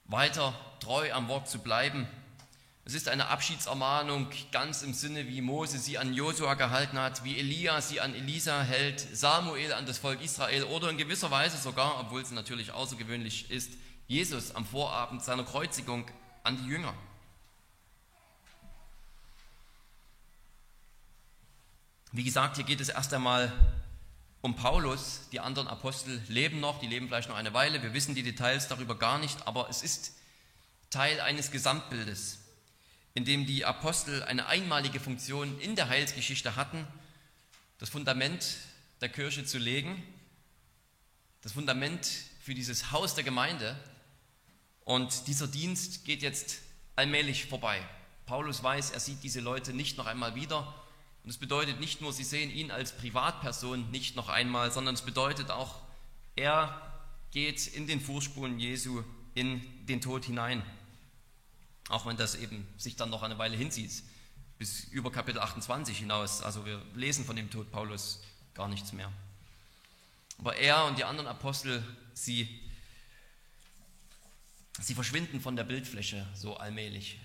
weiter 0.06 0.54
treu 0.80 1.12
am 1.12 1.28
Wort 1.28 1.48
zu 1.48 1.60
bleiben 1.60 2.08
es 2.88 2.94
ist 2.94 3.08
eine 3.10 3.28
Abschiedsermahnung 3.28 4.28
ganz 4.50 4.80
im 4.80 4.94
Sinne, 4.94 5.28
wie 5.28 5.42
Mose 5.42 5.78
sie 5.78 5.98
an 5.98 6.14
Josua 6.14 6.54
gehalten 6.54 6.98
hat, 6.98 7.22
wie 7.22 7.38
Elia 7.38 7.82
sie 7.82 8.00
an 8.00 8.14
Elisa 8.14 8.62
hält, 8.62 9.00
Samuel 9.14 9.74
an 9.74 9.84
das 9.84 9.98
Volk 9.98 10.22
Israel 10.22 10.64
oder 10.64 10.88
in 10.88 10.96
gewisser 10.96 11.30
Weise 11.30 11.58
sogar, 11.58 12.00
obwohl 12.00 12.22
es 12.22 12.30
natürlich 12.30 12.72
außergewöhnlich 12.72 13.50
ist, 13.50 13.72
Jesus 14.06 14.54
am 14.54 14.64
Vorabend 14.64 15.22
seiner 15.22 15.44
Kreuzigung 15.44 16.10
an 16.44 16.56
die 16.56 16.66
Jünger. 16.66 16.94
Wie 22.12 22.24
gesagt, 22.24 22.56
hier 22.56 22.64
geht 22.64 22.80
es 22.80 22.88
erst 22.88 23.12
einmal 23.12 23.52
um 24.40 24.56
Paulus. 24.56 25.28
Die 25.30 25.40
anderen 25.40 25.68
Apostel 25.68 26.22
leben 26.28 26.60
noch, 26.60 26.80
die 26.80 26.86
leben 26.86 27.08
vielleicht 27.08 27.28
noch 27.28 27.36
eine 27.36 27.52
Weile. 27.52 27.82
Wir 27.82 27.92
wissen 27.92 28.14
die 28.14 28.22
Details 28.22 28.66
darüber 28.66 28.94
gar 28.94 29.18
nicht, 29.18 29.46
aber 29.46 29.68
es 29.68 29.82
ist 29.82 30.14
Teil 30.88 31.20
eines 31.20 31.50
Gesamtbildes, 31.50 32.38
in 33.14 33.24
dem 33.24 33.46
die 33.46 33.64
Apostel 33.64 34.22
eine 34.22 34.46
einmalige 34.46 35.00
Funktion 35.00 35.58
in 35.60 35.76
der 35.76 35.88
Heilsgeschichte 35.88 36.56
hatten, 36.56 36.86
das 37.78 37.88
Fundament 37.88 38.56
der 39.00 39.08
Kirche 39.08 39.44
zu 39.44 39.58
legen, 39.58 40.02
das 41.42 41.52
Fundament 41.52 42.06
für 42.40 42.54
dieses 42.54 42.90
Haus 42.92 43.14
der 43.14 43.24
Gemeinde. 43.24 43.76
Und 44.84 45.26
dieser 45.26 45.46
Dienst 45.46 46.04
geht 46.04 46.22
jetzt 46.22 46.60
allmählich 46.96 47.46
vorbei. 47.46 47.80
Paulus 48.26 48.62
weiß, 48.62 48.90
er 48.90 49.00
sieht 49.00 49.22
diese 49.22 49.40
Leute 49.40 49.72
nicht 49.72 49.96
noch 49.98 50.06
einmal 50.06 50.34
wieder 50.34 50.74
und 51.28 51.30
es 51.30 51.38
bedeutet 51.38 51.78
nicht 51.78 52.00
nur, 52.00 52.12
sie 52.14 52.24
sehen 52.24 52.50
ihn 52.50 52.70
als 52.70 52.92
Privatperson 52.92 53.90
nicht 53.90 54.16
noch 54.16 54.30
einmal, 54.30 54.72
sondern 54.72 54.94
es 54.94 55.02
bedeutet 55.02 55.50
auch, 55.50 55.82
er 56.36 56.80
geht 57.32 57.66
in 57.66 57.86
den 57.86 58.00
Vorspuren 58.00 58.58
Jesu 58.58 59.02
in 59.34 59.60
den 59.84 60.00
Tod 60.00 60.24
hinein. 60.24 60.62
Auch 61.88 62.06
wenn 62.06 62.16
das 62.16 62.34
eben 62.34 62.66
sich 62.76 62.96
dann 62.96 63.10
noch 63.10 63.22
eine 63.22 63.38
Weile 63.38 63.56
hinzieht, 63.56 64.02
bis 64.58 64.84
über 64.84 65.10
Kapitel 65.10 65.40
28 65.40 65.98
hinaus. 65.98 66.42
Also 66.42 66.66
wir 66.66 66.82
lesen 66.94 67.24
von 67.24 67.36
dem 67.36 67.50
Tod 67.50 67.70
Paulus 67.70 68.20
gar 68.54 68.68
nichts 68.68 68.92
mehr. 68.92 69.10
Aber 70.38 70.56
er 70.56 70.84
und 70.84 70.98
die 70.98 71.04
anderen 71.04 71.28
Apostel, 71.28 71.82
sie, 72.14 72.48
sie 74.80 74.94
verschwinden 74.94 75.40
von 75.40 75.56
der 75.56 75.64
Bildfläche 75.64 76.26
so 76.34 76.56
allmählich. 76.56 77.18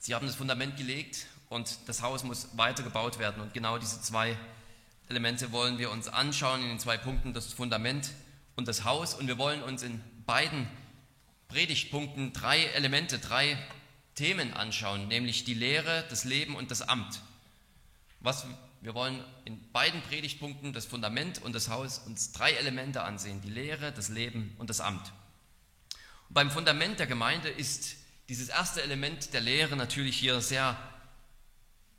Sie 0.00 0.14
haben 0.14 0.26
das 0.26 0.36
Fundament 0.36 0.76
gelegt 0.76 1.26
und 1.48 1.78
das 1.86 2.02
Haus 2.02 2.24
muss 2.24 2.56
weiter 2.56 2.82
gebaut 2.82 3.18
werden. 3.18 3.42
Und 3.42 3.54
genau 3.54 3.78
diese 3.78 4.00
zwei 4.02 4.36
Elemente 5.08 5.52
wollen 5.52 5.78
wir 5.78 5.90
uns 5.90 6.08
anschauen 6.08 6.62
in 6.62 6.68
den 6.68 6.78
zwei 6.78 6.96
Punkten, 6.96 7.32
das 7.32 7.52
Fundament 7.52 8.10
und 8.56 8.68
das 8.68 8.84
Haus. 8.84 9.14
Und 9.14 9.28
wir 9.28 9.38
wollen 9.38 9.62
uns 9.62 9.82
in 9.82 10.02
beiden 10.26 10.68
Predigtpunkten 11.54 12.32
drei 12.32 12.64
Elemente, 12.64 13.20
drei 13.20 13.56
Themen 14.16 14.54
anschauen, 14.54 15.06
nämlich 15.06 15.44
die 15.44 15.54
Lehre, 15.54 16.04
das 16.10 16.24
Leben 16.24 16.56
und 16.56 16.72
das 16.72 16.82
Amt. 16.82 17.20
Was, 18.18 18.44
wir 18.80 18.92
wollen 18.94 19.22
in 19.44 19.60
beiden 19.70 20.02
Predigtpunkten 20.02 20.72
das 20.72 20.84
Fundament 20.84 21.40
und 21.42 21.52
das 21.52 21.68
Haus 21.68 21.98
uns 22.00 22.32
drei 22.32 22.50
Elemente 22.54 23.04
ansehen, 23.04 23.40
die 23.40 23.50
Lehre, 23.50 23.92
das 23.92 24.08
Leben 24.08 24.52
und 24.58 24.68
das 24.68 24.80
Amt. 24.80 25.12
Und 26.28 26.34
beim 26.34 26.50
Fundament 26.50 26.98
der 26.98 27.06
Gemeinde 27.06 27.50
ist 27.50 27.98
dieses 28.28 28.48
erste 28.48 28.82
Element 28.82 29.32
der 29.32 29.40
Lehre 29.40 29.76
natürlich 29.76 30.18
hier 30.18 30.40
sehr 30.40 30.76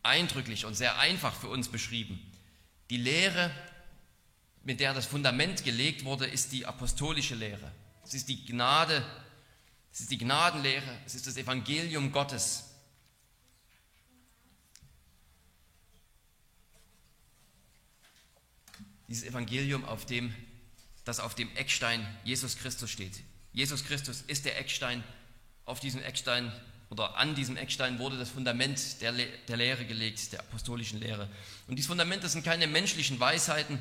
eindrücklich 0.03 0.65
und 0.65 0.73
sehr 0.73 0.99
einfach 0.99 1.33
für 1.33 1.47
uns 1.47 1.69
beschrieben. 1.69 2.19
Die 2.89 2.97
Lehre, 2.97 3.51
mit 4.65 4.81
der 4.81 4.93
das 4.93 5.05
Fundament 5.05 5.63
gelegt 5.63 6.03
wurde, 6.03 6.25
ist 6.25 6.51
die 6.51 6.65
apostolische 6.65 7.35
Lehre. 7.35 7.71
Es 8.03 8.13
ist 8.13 8.27
die 8.27 8.43
Gnade, 8.45 9.01
es 9.95 10.01
ist 10.01 10.11
die 10.11 10.17
Gnadenlehre, 10.17 10.99
es 11.05 11.15
ist 11.15 11.25
das 11.25 11.37
Evangelium 11.37 12.11
Gottes. 12.11 12.65
Dieses 19.07 19.23
Evangelium, 19.23 19.85
auf 19.85 20.05
dem, 20.05 20.35
das 21.05 21.21
auf 21.21 21.33
dem 21.33 21.49
Eckstein 21.55 22.05
Jesus 22.25 22.57
Christus 22.57 22.91
steht. 22.91 23.23
Jesus 23.53 23.85
Christus 23.85 24.21
ist 24.27 24.43
der 24.43 24.59
Eckstein 24.59 25.01
auf 25.63 25.79
diesem 25.79 26.03
Eckstein 26.03 26.51
oder 26.89 27.15
an 27.15 27.33
diesem 27.33 27.55
Eckstein 27.55 27.97
wurde 27.97 28.17
das 28.17 28.31
Fundament 28.31 28.99
der, 28.99 29.13
Le 29.13 29.29
der 29.47 29.55
Lehre 29.55 29.85
gelegt, 29.85 30.33
der 30.33 30.41
apostolischen 30.41 30.99
Lehre. 30.99 31.29
Und 31.69 31.77
dieses 31.77 31.87
Fundament, 31.87 32.21
das 32.21 32.33
sind 32.33 32.43
keine 32.43 32.67
menschlichen 32.67 33.17
Weisheiten. 33.17 33.79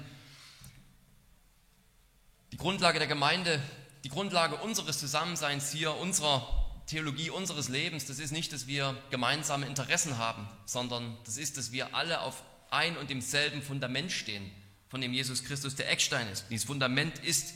Die 2.53 2.57
Grundlage 2.57 3.01
der 3.01 3.09
Gemeinde, 3.09 3.61
die 4.05 4.11
Grundlage 4.11 4.57
unseres 4.57 5.01
Zusammenseins 5.01 5.73
hier, 5.73 5.97
unserer 5.97 6.47
Theologie, 6.87 7.31
unseres 7.31 7.71
Lebens, 7.71 8.05
das 8.05 8.19
ist 8.19 8.33
nicht, 8.33 8.53
dass 8.53 8.67
wir 8.67 8.97
gemeinsame 9.11 9.67
Interessen 9.67 10.19
haben, 10.19 10.47
sondern 10.67 11.17
das 11.25 11.39
ist, 11.39 11.57
dass 11.57 11.73
wir 11.73 11.95
alle 11.95 12.21
auf 12.21 12.43
ein 12.71 12.99
und 12.99 13.09
demselben 13.09 13.63
Fundament 13.63 14.13
stehen, 14.13 14.51
von 14.91 15.01
dem 15.01 15.15
Jesus 15.15 15.45
Christus 15.45 15.75
der 15.75 15.91
Eckstein 15.91 16.29
ist. 16.29 16.45
Dieses 16.51 16.67
Fundament 16.67 17.19
ist 17.21 17.55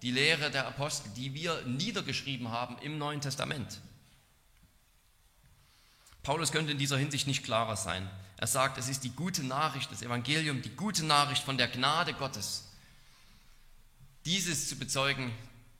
die 0.00 0.10
Lehre 0.10 0.50
der 0.50 0.66
Apostel, 0.66 1.10
die 1.16 1.34
wir 1.34 1.60
niedergeschrieben 1.66 2.48
haben 2.48 2.78
im 2.78 2.96
Neuen 2.96 3.20
Testament. 3.20 3.80
Paulus 6.22 6.50
könnte 6.50 6.72
in 6.72 6.78
dieser 6.78 6.96
Hinsicht 6.96 7.26
nicht 7.26 7.44
klarer 7.44 7.76
sein. 7.76 8.08
Er 8.38 8.46
sagt, 8.46 8.78
es 8.78 8.88
ist 8.88 9.04
die 9.04 9.10
gute 9.10 9.42
Nachricht, 9.42 9.92
das 9.92 10.00
Evangelium, 10.00 10.62
die 10.62 10.70
gute 10.70 11.04
Nachricht 11.04 11.42
von 11.42 11.58
der 11.58 11.68
Gnade 11.68 12.14
Gottes. 12.14 12.64
Dieses 14.24 14.70
zu 14.70 14.76
bezeugen 14.76 15.32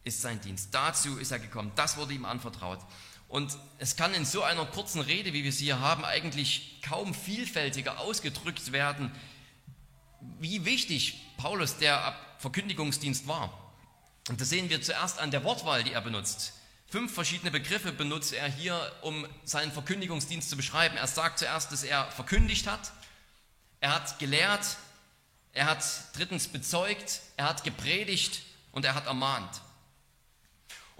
ist 0.05 0.23
sein 0.23 0.41
Dienst. 0.41 0.69
Dazu 0.73 1.19
ist 1.19 1.31
er 1.31 1.39
gekommen. 1.39 1.73
Das 1.77 1.97
wurde 1.97 2.15
ihm 2.15 2.25
anvertraut. 2.25 2.81
Und 3.29 3.57
es 3.79 3.95
kann 3.95 4.13
in 4.13 4.25
so 4.25 4.43
einer 4.43 4.67
kurzen 4.67 5.01
Rede, 5.01 5.33
wie 5.33 5.45
wir 5.45 5.53
sie 5.53 5.67
hier 5.67 5.81
haben, 5.81 6.05
eigentlich 6.05 6.81
kaum 6.83 7.15
vielfältiger 7.15 8.01
ausgedrückt 8.01 8.73
werden, 8.73 9.13
wie 10.41 10.65
wichtig 10.65 11.23
Paulus 11.37 11.77
der 11.79 12.17
Verkündigungsdienst 12.39 13.29
war. 13.29 13.73
Und 14.29 14.41
das 14.41 14.49
sehen 14.49 14.69
wir 14.69 14.83
zuerst 14.83 15.19
an 15.19 15.31
der 15.31 15.45
Wortwahl, 15.45 15.85
die 15.85 15.93
er 15.93 16.01
benutzt. 16.01 16.55
Fünf 16.89 17.15
verschiedene 17.15 17.53
Begriffe 17.53 17.93
benutzt 17.93 18.33
er 18.33 18.49
hier, 18.49 18.93
um 19.03 19.25
seinen 19.45 19.71
Verkündigungsdienst 19.71 20.51
zu 20.51 20.57
beschreiben. 20.57 20.97
Er 20.97 21.07
sagt 21.07 21.39
zuerst, 21.39 21.71
dass 21.71 21.85
er 21.85 22.11
verkündigt 22.11 22.67
hat, 22.67 22.91
er 23.79 23.95
hat 23.95 24.19
gelehrt, 24.19 24.77
er 25.53 25.67
hat 25.67 25.85
drittens 26.17 26.49
bezeugt, 26.49 27.21
er 27.37 27.49
hat 27.49 27.63
gepredigt 27.63 28.43
und 28.73 28.85
er 28.85 28.95
hat 28.95 29.07
ermahnt. 29.07 29.61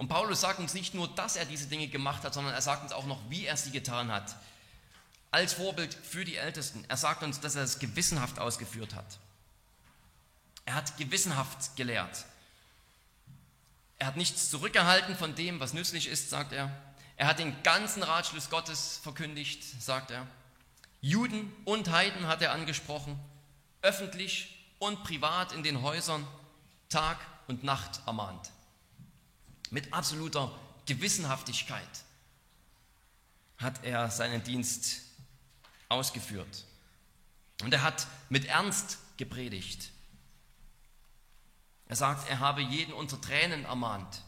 Und 0.01 0.07
Paulus 0.07 0.41
sagt 0.41 0.57
uns 0.57 0.73
nicht 0.73 0.95
nur, 0.95 1.07
dass 1.09 1.35
er 1.35 1.45
diese 1.45 1.67
Dinge 1.67 1.87
gemacht 1.87 2.23
hat, 2.23 2.33
sondern 2.33 2.55
er 2.55 2.61
sagt 2.63 2.81
uns 2.81 2.91
auch 2.91 3.05
noch, 3.05 3.19
wie 3.29 3.45
er 3.45 3.55
sie 3.55 3.69
getan 3.69 4.11
hat. 4.11 4.35
Als 5.29 5.53
Vorbild 5.53 5.93
für 5.93 6.25
die 6.25 6.37
Ältesten. 6.37 6.83
Er 6.87 6.97
sagt 6.97 7.21
uns, 7.21 7.39
dass 7.39 7.53
er 7.53 7.61
es 7.61 7.77
gewissenhaft 7.77 8.39
ausgeführt 8.39 8.95
hat. 8.95 9.19
Er 10.65 10.73
hat 10.73 10.97
gewissenhaft 10.97 11.75
gelehrt. 11.75 12.25
Er 13.99 14.07
hat 14.07 14.17
nichts 14.17 14.49
zurückgehalten 14.49 15.15
von 15.15 15.35
dem, 15.35 15.59
was 15.59 15.73
nützlich 15.73 16.07
ist, 16.07 16.31
sagt 16.31 16.51
er. 16.51 16.75
Er 17.15 17.27
hat 17.27 17.37
den 17.37 17.61
ganzen 17.61 18.01
Ratschluss 18.01 18.49
Gottes 18.49 18.99
verkündigt, 19.03 19.63
sagt 19.83 20.09
er. 20.09 20.25
Juden 21.01 21.53
und 21.63 21.91
Heiden 21.91 22.25
hat 22.25 22.41
er 22.41 22.53
angesprochen, 22.53 23.19
öffentlich 23.83 24.65
und 24.79 25.03
privat 25.03 25.51
in 25.51 25.61
den 25.61 25.83
Häusern, 25.83 26.25
Tag 26.89 27.19
und 27.47 27.63
Nacht 27.63 28.01
ermahnt. 28.07 28.49
Mit 29.71 29.91
absoluter 29.93 30.53
Gewissenhaftigkeit 30.85 32.03
hat 33.57 33.83
er 33.83 34.11
seinen 34.11 34.43
Dienst 34.43 35.01
ausgeführt. 35.89 36.65
Und 37.63 37.73
er 37.73 37.81
hat 37.81 38.07
mit 38.29 38.45
Ernst 38.45 38.99
gepredigt. 39.17 39.91
Er 41.87 41.95
sagt, 41.95 42.29
er 42.29 42.39
habe 42.39 42.61
jeden 42.61 42.93
unter 42.93 43.19
Tränen 43.19 43.65
ermahnt. 43.65 44.23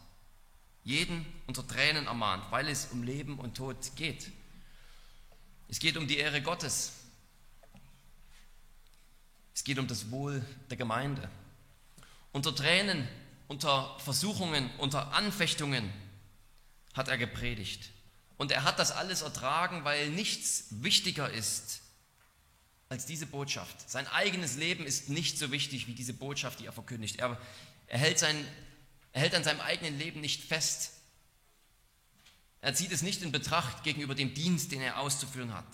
Jeden 0.83 1.25
unter 1.47 1.65
Tränen 1.67 2.07
ermahnt, 2.07 2.45
weil 2.51 2.67
es 2.67 2.87
um 2.87 3.03
Leben 3.03 3.39
und 3.39 3.55
Tod 3.55 3.95
geht. 3.95 4.31
Es 5.67 5.79
geht 5.79 5.97
um 5.97 6.07
die 6.07 6.17
Ehre 6.17 6.41
Gottes. 6.41 6.93
Es 9.53 9.63
geht 9.63 9.79
um 9.79 9.87
das 9.87 10.11
Wohl 10.11 10.45
der 10.69 10.77
Gemeinde. 10.77 11.29
Unter 12.31 12.55
Tränen, 12.55 13.07
unter 13.47 13.97
Versuchungen, 13.99 14.69
unter 14.77 15.13
Anfechtungen 15.13 15.91
hat 16.93 17.07
er 17.07 17.17
gepredigt. 17.17 17.89
Und 18.37 18.51
er 18.51 18.63
hat 18.63 18.79
das 18.79 18.91
alles 18.91 19.21
ertragen, 19.21 19.83
weil 19.83 20.09
nichts 20.09 20.65
wichtiger 20.69 21.29
ist 21.29 21.81
als 22.89 23.05
diese 23.05 23.25
Botschaft. 23.25 23.89
Sein 23.89 24.07
eigenes 24.07 24.55
Leben 24.55 24.85
ist 24.85 25.09
nicht 25.09 25.37
so 25.37 25.51
wichtig 25.51 25.87
wie 25.87 25.93
diese 25.93 26.13
Botschaft, 26.13 26.59
die 26.59 26.65
er 26.65 26.73
verkündigt. 26.73 27.17
Er, 27.17 27.39
er, 27.87 27.99
hält, 27.99 28.19
sein, 28.19 28.35
er 29.11 29.21
hält 29.21 29.35
an 29.35 29.43
seinem 29.43 29.61
eigenen 29.61 29.97
Leben 29.97 30.21
nicht 30.21 30.43
fest. 30.43 30.91
Er 32.61 32.75
zieht 32.75 32.91
es 32.91 33.01
nicht 33.01 33.21
in 33.23 33.31
Betracht 33.31 33.83
gegenüber 33.83 34.15
dem 34.15 34.33
Dienst, 34.33 34.71
den 34.71 34.81
er 34.81 34.99
auszuführen 34.99 35.53
hat. 35.53 35.65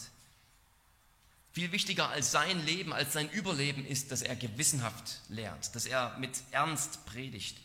Viel 1.52 1.72
wichtiger 1.72 2.10
als 2.10 2.32
sein 2.32 2.64
Leben, 2.66 2.94
als 2.94 3.14
sein 3.14 3.30
Überleben 3.30 3.86
ist, 3.86 4.12
dass 4.12 4.22
er 4.22 4.36
gewissenhaft 4.36 5.22
lehrt, 5.30 5.76
dass 5.76 5.86
er 5.86 6.18
mit 6.20 6.32
Ernst 6.52 7.06
predigt. 7.06 7.58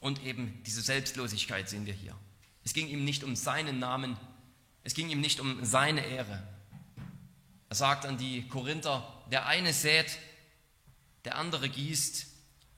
Und 0.00 0.22
eben 0.22 0.62
diese 0.64 0.82
Selbstlosigkeit 0.82 1.68
sehen 1.68 1.86
wir 1.86 1.94
hier. 1.94 2.16
Es 2.62 2.72
ging 2.72 2.88
ihm 2.88 3.04
nicht 3.04 3.24
um 3.24 3.34
seinen 3.36 3.78
Namen, 3.78 4.16
es 4.84 4.94
ging 4.94 5.10
ihm 5.10 5.20
nicht 5.20 5.40
um 5.40 5.64
seine 5.64 6.04
Ehre, 6.06 6.46
er 7.74 7.76
sagt 7.76 8.06
an 8.06 8.18
die 8.18 8.46
Korinther, 8.46 9.02
der 9.32 9.46
eine 9.46 9.72
sät, 9.72 10.18
der 11.24 11.36
andere 11.36 11.68
gießt, 11.68 12.26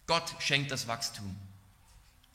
Gott 0.07 0.35
schenkt 0.39 0.71
das 0.71 0.87
Wachstum. 0.89 1.37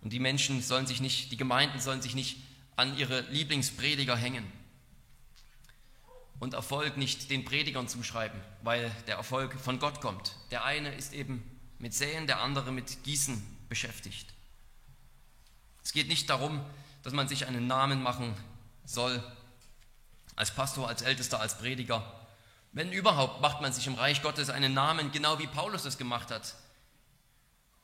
Und 0.01 0.13
die 0.13 0.19
Menschen 0.19 0.61
sollen 0.61 0.85
sich 0.85 1.01
nicht, 1.01 1.31
die 1.31 1.37
Gemeinden 1.37 1.79
sollen 1.79 2.03
sich 2.03 2.13
nicht 2.13 2.37
an 2.75 2.95
ihre 2.97 3.21
Lieblingsprediger 3.31 4.15
hängen 4.15 4.45
und 6.41 6.55
Erfolg 6.55 6.97
nicht 6.97 7.29
den 7.29 7.45
Predigern 7.45 7.87
zuschreiben, 7.87 8.41
weil 8.63 8.89
der 9.05 9.15
Erfolg 9.15 9.53
von 9.59 9.77
Gott 9.77 10.01
kommt. 10.01 10.35
Der 10.49 10.65
eine 10.65 10.93
ist 10.95 11.13
eben 11.13 11.43
mit 11.77 11.93
Säen, 11.93 12.25
der 12.25 12.41
andere 12.41 12.71
mit 12.71 13.03
Gießen 13.03 13.41
beschäftigt. 13.69 14.33
Es 15.83 15.93
geht 15.93 16.07
nicht 16.07 16.27
darum, 16.31 16.65
dass 17.03 17.13
man 17.13 17.27
sich 17.27 17.45
einen 17.45 17.67
Namen 17.67 18.01
machen 18.01 18.35
soll, 18.85 19.23
als 20.35 20.49
Pastor, 20.49 20.87
als 20.87 21.03
Ältester, 21.03 21.39
als 21.39 21.59
Prediger. 21.59 22.27
Wenn 22.71 22.91
überhaupt, 22.91 23.41
macht 23.41 23.61
man 23.61 23.71
sich 23.71 23.85
im 23.85 23.93
Reich 23.93 24.23
Gottes 24.23 24.49
einen 24.49 24.73
Namen, 24.73 25.11
genau 25.11 25.37
wie 25.37 25.47
Paulus 25.47 25.85
es 25.85 25.99
gemacht 25.99 26.31
hat, 26.31 26.55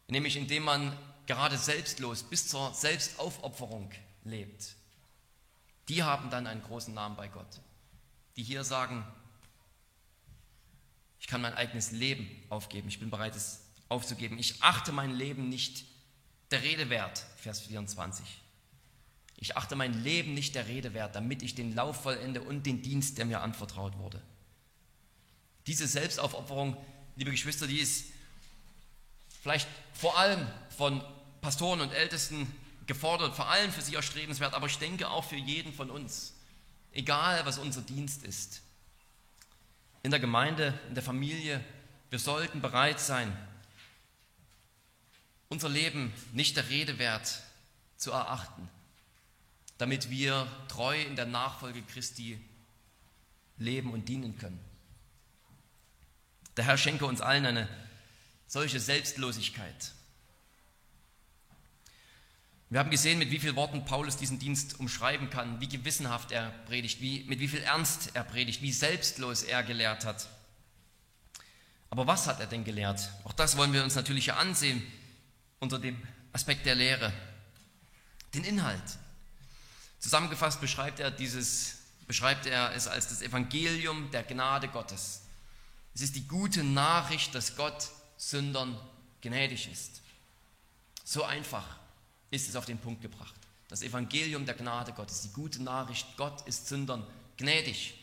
nämlich 0.07 0.35
indem 0.35 0.63
man 0.63 0.97
gerade 1.27 1.59
selbstlos 1.59 2.23
bis 2.23 2.47
zur 2.47 2.73
Selbstaufopferung 2.73 3.91
lebt. 4.23 4.75
Die 5.89 6.01
haben 6.01 6.31
dann 6.31 6.47
einen 6.47 6.63
großen 6.63 6.95
Namen 6.95 7.15
bei 7.15 7.27
Gott, 7.27 7.61
die 8.37 8.43
hier 8.43 8.63
sagen, 8.63 9.05
ich 11.19 11.27
kann 11.27 11.41
mein 11.41 11.55
eigenes 11.55 11.91
Leben 11.91 12.29
aufgeben, 12.49 12.87
ich 12.87 12.99
bin 12.99 13.09
bereit, 13.09 13.35
es 13.35 13.67
aufzugeben. 13.89 14.37
Ich 14.37 14.61
achte 14.61 14.91
mein 14.91 15.11
Leben 15.15 15.49
nicht 15.49 15.85
der 16.51 16.61
Rede 16.61 16.89
wert, 16.89 17.25
Vers 17.37 17.61
24. 17.61 18.25
Ich 19.37 19.55
achte 19.55 19.75
mein 19.75 20.03
Leben 20.03 20.33
nicht 20.33 20.55
der 20.55 20.67
Rede 20.67 20.93
wert, 20.93 21.15
damit 21.15 21.41
ich 21.41 21.55
den 21.55 21.75
Lauf 21.75 22.03
vollende 22.03 22.41
und 22.41 22.65
den 22.65 22.81
Dienst, 22.81 23.17
der 23.17 23.25
mir 23.25 23.41
anvertraut 23.41 23.97
wurde. 23.97 24.21
Diese 25.67 25.87
Selbstaufopferung, 25.87 26.77
liebe 27.15 27.31
Geschwister, 27.31 27.67
die 27.67 27.79
ist 27.79 28.05
vielleicht 29.41 29.67
vor 29.93 30.17
allem 30.17 30.47
von 30.75 31.03
Pastoren 31.41 31.81
und 31.81 31.91
Ältesten 31.91 32.51
gefordert, 32.87 33.35
vor 33.35 33.49
allem 33.49 33.71
für 33.71 33.81
sie 33.81 33.95
erstrebenswert, 33.95 34.53
aber 34.53 34.67
ich 34.67 34.77
denke 34.79 35.09
auch 35.09 35.25
für 35.25 35.35
jeden 35.35 35.73
von 35.73 35.91
uns, 35.91 36.33
egal 36.97 37.45
was 37.45 37.59
unser 37.59 37.81
Dienst 37.81 38.23
ist. 38.23 38.61
In 40.03 40.11
der 40.11 40.19
Gemeinde, 40.19 40.77
in 40.89 40.95
der 40.95 41.03
Familie, 41.03 41.63
wir 42.09 42.19
sollten 42.19 42.61
bereit 42.61 42.99
sein, 42.99 43.35
unser 45.49 45.69
Leben 45.69 46.11
nicht 46.33 46.57
der 46.57 46.67
Rede 46.69 46.97
wert 46.99 47.41
zu 47.97 48.11
erachten, 48.11 48.67
damit 49.77 50.09
wir 50.09 50.47
treu 50.67 50.99
in 51.01 51.15
der 51.15 51.25
Nachfolge 51.25 51.81
Christi 51.83 52.39
leben 53.57 53.91
und 53.91 54.09
dienen 54.09 54.37
können. 54.37 54.59
Der 56.57 56.65
Herr 56.65 56.77
schenke 56.77 57.05
uns 57.05 57.21
allen 57.21 57.45
eine 57.45 57.69
solche 58.47 58.79
Selbstlosigkeit. 58.79 59.93
Wir 62.69 62.79
haben 62.79 62.89
gesehen, 62.89 63.17
mit 63.17 63.31
wie 63.31 63.39
vielen 63.39 63.55
Worten 63.55 63.85
Paulus 63.85 64.17
diesen 64.17 64.39
Dienst 64.39 64.77
umschreiben 64.79 65.29
kann, 65.29 65.61
wie 65.61 65.69
gewissenhaft 65.69 66.33
er 66.33 66.49
predigt, 66.65 66.99
wie, 66.99 67.23
mit 67.23 67.39
wie 67.39 67.47
viel 67.47 67.61
Ernst 67.61 68.11
er 68.13 68.25
predigt, 68.25 68.61
wie 68.61 68.73
selbstlos 68.73 69.43
er 69.43 69.63
gelehrt 69.63 70.03
hat. 70.03 70.27
Aber 71.89 72.07
was 72.07 72.27
hat 72.27 72.41
er 72.41 72.47
denn 72.47 72.65
gelehrt? 72.65 73.09
Auch 73.23 73.31
das 73.31 73.55
wollen 73.55 73.71
wir 73.71 73.83
uns 73.83 73.95
natürlich 73.95 74.33
ansehen 74.33 74.83
unter 75.59 75.79
dem 75.79 75.97
Aspekt 76.33 76.65
der 76.65 76.75
Lehre. 76.75 77.13
Den 78.33 78.43
Inhalt. 78.43 78.83
Zusammengefasst 79.99 80.59
beschreibt 80.59 80.99
er, 80.99 81.09
dieses, 81.09 81.77
beschreibt 82.05 82.47
er 82.47 82.75
es 82.75 82.87
als 82.87 83.07
das 83.07 83.21
Evangelium 83.21 84.11
der 84.11 84.23
Gnade 84.23 84.67
Gottes. 84.67 85.21
Es 85.95 86.01
ist 86.01 86.17
die 86.17 86.27
gute 86.27 86.65
Nachricht, 86.65 87.33
dass 87.33 87.55
Gott 87.55 87.87
Sündern 88.17 88.77
gnädig 89.21 89.71
ist. 89.71 90.01
So 91.05 91.23
einfach 91.23 91.65
ist 92.31 92.49
es 92.49 92.55
auf 92.55 92.65
den 92.65 92.77
Punkt 92.77 93.01
gebracht. 93.01 93.35
Das 93.67 93.81
Evangelium 93.81 94.45
der 94.45 94.55
Gnade 94.55 94.93
Gottes, 94.93 95.21
die 95.23 95.33
gute 95.33 95.61
Nachricht, 95.61 96.15
Gott 96.17 96.47
ist 96.47 96.67
Sündern 96.67 97.05
gnädig. 97.37 97.95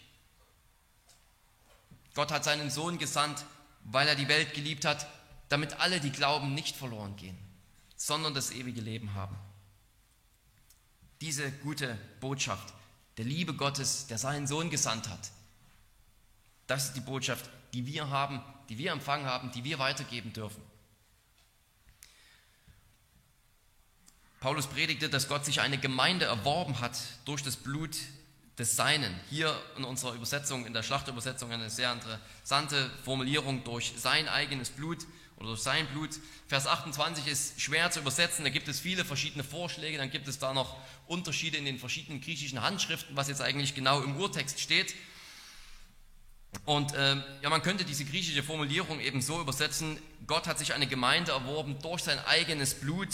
Gott 2.15 2.31
hat 2.31 2.45
seinen 2.45 2.71
Sohn 2.71 2.99
gesandt, 2.99 3.45
weil 3.85 4.07
er 4.09 4.15
die 4.15 4.29
Welt 4.29 4.55
geliebt 4.55 4.85
hat, 4.85 5.07
damit 5.49 5.81
alle, 5.81 6.01
die 6.01 6.11
glauben, 6.11 6.55
nicht 6.55 6.77
verloren 6.77 7.17
gehen, 7.17 7.37
sondern 7.97 8.35
das 8.35 8.51
ewige 8.51 8.81
Leben 8.81 9.15
haben. 9.15 9.37
Diese 11.21 11.51
gute 11.51 11.99
Botschaft 12.21 12.73
der 13.17 13.25
Liebe 13.25 13.55
Gottes, 13.55 14.07
der 14.07 14.19
seinen 14.19 14.47
Sohn 14.47 14.71
gesandt 14.71 15.09
hat, 15.09 15.31
das 16.67 16.87
ist 16.87 16.93
die 16.95 17.01
Botschaft, 17.01 17.49
die 17.73 17.87
wir 17.87 18.11
haben, 18.11 18.41
die 18.69 18.79
wir 18.79 18.93
empfangen 18.93 19.27
haben, 19.27 19.51
die 19.53 19.65
wir 19.65 19.79
weitergeben 19.79 20.33
dürfen. 20.33 20.63
Paulus 24.45 24.67
predigte, 24.67 25.09
dass 25.09 25.27
Gott 25.27 25.47
sich 25.47 25.63
eine 25.63 25.79
Gemeinde 25.79 26.27
erworben 26.27 26.79
hat 26.81 26.99
durch 27.25 27.43
das 27.43 27.57
Blut 27.57 27.97
des 28.59 28.77
Seinen. 28.77 29.19
Hier 29.31 29.59
in 29.79 29.85
unserer 29.85 30.13
Übersetzung, 30.13 30.67
in 30.67 30.75
der 30.75 30.83
Schlachtübersetzung, 30.83 31.51
eine 31.51 31.71
sehr 31.71 31.91
interessante 31.91 32.91
Formulierung 33.07 33.65
durch 33.65 33.95
sein 33.97 34.29
eigenes 34.29 34.69
Blut 34.69 34.99
oder 35.39 35.47
durch 35.47 35.63
sein 35.63 35.87
Blut. 35.87 36.11
Vers 36.47 36.67
28 36.67 37.27
ist 37.27 37.59
schwer 37.59 37.91
zu 37.91 38.01
übersetzen, 38.01 38.45
da 38.45 38.51
gibt 38.51 38.69
es 38.69 38.81
viele 38.81 39.07
verschiedene 39.07 39.45
Vorschläge, 39.45 39.97
dann 39.97 40.11
gibt 40.11 40.29
es 40.29 40.39
da 40.39 40.53
noch 40.53 40.77
Unterschiede 41.07 41.57
in 41.57 41.65
den 41.65 41.79
verschiedenen 41.79 42.21
griechischen 42.21 42.61
Handschriften, 42.61 43.17
was 43.17 43.29
jetzt 43.29 43.41
eigentlich 43.41 43.75
genau 43.75 44.03
im 44.03 44.15
Urtext 44.19 44.61
steht. 44.61 44.95
Und 46.67 46.93
äh, 46.93 47.17
ja, 47.41 47.49
man 47.49 47.63
könnte 47.63 47.87
diese 47.87 48.05
griechische 48.05 48.43
Formulierung 48.43 49.01
eben 49.01 49.23
so 49.23 49.41
übersetzen, 49.41 49.99
Gott 50.27 50.47
hat 50.47 50.59
sich 50.59 50.75
eine 50.75 50.87
Gemeinde 50.87 51.33
erworben 51.33 51.79
durch 51.81 52.03
sein 52.03 52.19
eigenes 52.27 52.75
Blut, 52.75 53.09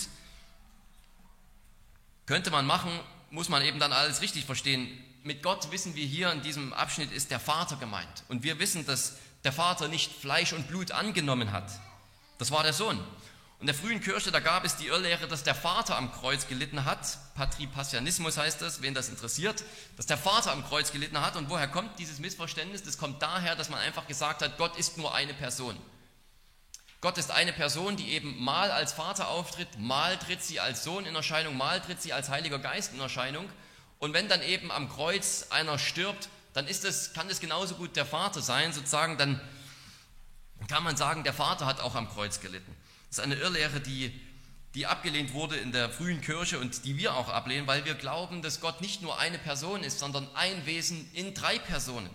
könnte 2.30 2.52
man 2.52 2.64
machen, 2.64 2.92
muss 3.30 3.48
man 3.48 3.60
eben 3.60 3.80
dann 3.80 3.92
alles 3.92 4.20
richtig 4.20 4.44
verstehen. 4.44 4.86
Mit 5.24 5.42
Gott 5.42 5.72
wissen 5.72 5.96
wir 5.96 6.06
hier 6.06 6.30
in 6.30 6.42
diesem 6.42 6.72
Abschnitt 6.72 7.10
ist 7.10 7.32
der 7.32 7.40
Vater 7.40 7.74
gemeint. 7.74 8.22
Und 8.28 8.44
wir 8.44 8.60
wissen, 8.60 8.86
dass 8.86 9.16
der 9.42 9.50
Vater 9.50 9.88
nicht 9.88 10.12
Fleisch 10.12 10.52
und 10.52 10.68
Blut 10.68 10.92
angenommen 10.92 11.50
hat. 11.50 11.68
Das 12.38 12.52
war 12.52 12.62
der 12.62 12.72
Sohn. 12.72 12.98
Und 12.98 13.62
in 13.62 13.66
der 13.66 13.74
frühen 13.74 14.00
Kirche, 14.00 14.30
da 14.30 14.38
gab 14.38 14.64
es 14.64 14.76
die 14.76 14.86
Irrlehre, 14.86 15.26
dass 15.26 15.42
der 15.42 15.56
Vater 15.56 15.96
am 15.96 16.12
Kreuz 16.12 16.46
gelitten 16.46 16.84
hat. 16.84 17.18
Patripassianismus 17.34 18.38
heißt 18.38 18.62
das, 18.62 18.80
wen 18.80 18.94
das 18.94 19.08
interessiert, 19.08 19.64
dass 19.96 20.06
der 20.06 20.16
Vater 20.16 20.52
am 20.52 20.64
Kreuz 20.64 20.92
gelitten 20.92 21.20
hat. 21.20 21.34
Und 21.34 21.50
woher 21.50 21.66
kommt 21.66 21.98
dieses 21.98 22.20
Missverständnis? 22.20 22.84
Das 22.84 22.96
kommt 22.96 23.20
daher, 23.20 23.56
dass 23.56 23.70
man 23.70 23.80
einfach 23.80 24.06
gesagt 24.06 24.42
hat, 24.42 24.56
Gott 24.56 24.76
ist 24.76 24.98
nur 24.98 25.12
eine 25.16 25.34
Person. 25.34 25.76
Gott 27.00 27.16
ist 27.16 27.30
eine 27.30 27.52
Person, 27.52 27.96
die 27.96 28.10
eben 28.10 28.42
mal 28.42 28.70
als 28.70 28.92
Vater 28.92 29.28
auftritt, 29.28 29.78
mal 29.78 30.18
tritt 30.18 30.42
sie 30.42 30.60
als 30.60 30.84
Sohn 30.84 31.06
in 31.06 31.14
Erscheinung, 31.14 31.56
mal 31.56 31.80
tritt 31.80 32.02
sie 32.02 32.12
als 32.12 32.28
Heiliger 32.28 32.58
Geist 32.58 32.92
in 32.92 33.00
Erscheinung. 33.00 33.48
Und 33.98 34.12
wenn 34.12 34.28
dann 34.28 34.42
eben 34.42 34.70
am 34.70 34.90
Kreuz 34.90 35.46
einer 35.50 35.78
stirbt, 35.78 36.28
dann 36.52 36.66
ist 36.66 36.84
es, 36.84 37.14
kann 37.14 37.30
es 37.30 37.40
genauso 37.40 37.76
gut 37.76 37.96
der 37.96 38.04
Vater 38.04 38.42
sein, 38.42 38.72
sozusagen, 38.72 39.16
dann 39.16 39.40
kann 40.68 40.82
man 40.82 40.96
sagen, 40.96 41.24
der 41.24 41.32
Vater 41.32 41.64
hat 41.64 41.80
auch 41.80 41.94
am 41.94 42.08
Kreuz 42.08 42.40
gelitten. 42.40 42.76
Das 43.08 43.18
ist 43.18 43.24
eine 43.24 43.36
Irrlehre, 43.36 43.80
die, 43.80 44.12
die 44.74 44.86
abgelehnt 44.86 45.32
wurde 45.32 45.56
in 45.56 45.72
der 45.72 45.88
frühen 45.88 46.20
Kirche 46.20 46.58
und 46.58 46.84
die 46.84 46.98
wir 46.98 47.14
auch 47.14 47.30
ablehnen, 47.30 47.66
weil 47.66 47.86
wir 47.86 47.94
glauben, 47.94 48.42
dass 48.42 48.60
Gott 48.60 48.82
nicht 48.82 49.00
nur 49.00 49.18
eine 49.18 49.38
Person 49.38 49.82
ist, 49.82 50.00
sondern 50.00 50.28
ein 50.34 50.66
Wesen 50.66 51.10
in 51.14 51.32
drei 51.32 51.58
Personen. 51.58 52.10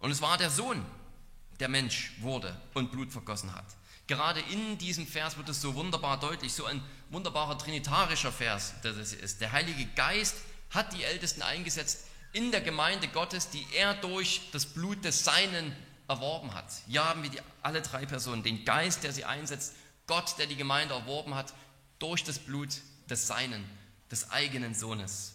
Und 0.00 0.10
es 0.10 0.20
war 0.20 0.36
der 0.36 0.50
Sohn, 0.50 0.84
der 1.60 1.68
Mensch 1.68 2.12
wurde 2.20 2.56
und 2.74 2.90
Blut 2.90 3.12
vergossen 3.12 3.54
hat. 3.54 3.66
Gerade 4.06 4.40
in 4.40 4.76
diesem 4.78 5.06
Vers 5.06 5.36
wird 5.36 5.48
es 5.48 5.60
so 5.60 5.74
wunderbar 5.74 6.20
deutlich, 6.20 6.52
so 6.52 6.66
ein 6.66 6.82
wunderbarer 7.10 7.56
trinitarischer 7.56 8.32
Vers, 8.32 8.74
der 8.82 8.92
das 8.92 9.12
ist. 9.12 9.40
Der 9.40 9.52
Heilige 9.52 9.86
Geist 9.94 10.36
hat 10.70 10.92
die 10.92 11.04
Ältesten 11.04 11.42
eingesetzt 11.42 12.06
in 12.32 12.50
der 12.50 12.60
Gemeinde 12.60 13.08
Gottes, 13.08 13.48
die 13.48 13.64
er 13.74 13.94
durch 13.94 14.42
das 14.52 14.66
Blut 14.66 15.04
des 15.04 15.24
Seinen 15.24 15.74
erworben 16.08 16.52
hat. 16.52 16.66
Hier 16.86 17.04
haben 17.04 17.22
wir 17.22 17.30
die, 17.30 17.40
alle 17.62 17.80
drei 17.80 18.04
Personen, 18.04 18.42
den 18.42 18.64
Geist, 18.64 19.04
der 19.04 19.12
sie 19.12 19.24
einsetzt, 19.24 19.74
Gott, 20.06 20.34
der 20.38 20.46
die 20.46 20.56
Gemeinde 20.56 20.94
erworben 20.94 21.34
hat, 21.34 21.54
durch 21.98 22.24
das 22.24 22.38
Blut 22.38 22.68
des 23.08 23.26
Seinen, 23.26 23.64
des 24.10 24.30
eigenen 24.30 24.74
Sohnes. 24.74 25.33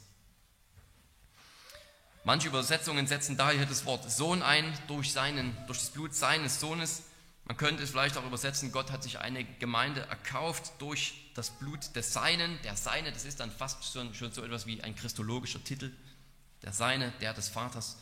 Manche 2.24 2.50
Übersetzungen 2.50 3.08
setzen 3.08 3.38
daher 3.38 3.66
das 3.66 3.86
Wort 3.86 4.10
Sohn 4.10 4.44
ein, 4.44 4.74
durch, 4.88 5.14
seinen, 5.14 5.56
durch 5.68 5.80
das 5.80 5.90
Blut 5.90 6.14
seines 6.14 6.60
Sohnes. 6.60 7.04
Man 7.46 7.58
könnte 7.58 7.82
es 7.82 7.90
vielleicht 7.90 8.18
auch 8.18 8.26
übersetzen, 8.26 8.72
Gott 8.72 8.92
hat 8.92 9.02
sich 9.04 9.20
eine 9.20 9.44
Gemeinde 9.44 10.02
erkauft 10.02 10.74
durch 10.80 11.32
das 11.34 11.50
Blut 11.50 11.96
des 11.96 12.14
Seinen. 12.14 12.62
Der 12.64 12.76
Seine, 12.76 13.12
das 13.12 13.26
ist 13.26 13.40
dann 13.40 13.50
fast 13.50 13.92
schon, 13.92 14.14
schon 14.14 14.32
so 14.32 14.44
etwas 14.44 14.66
wie 14.68 14.84
ein 14.84 14.96
christologischer 14.96 15.64
Titel. 15.64 15.92
Der 16.62 16.74
Seine, 16.74 17.12
der 17.22 17.34
des 17.34 17.48
Vaters. 17.48 17.98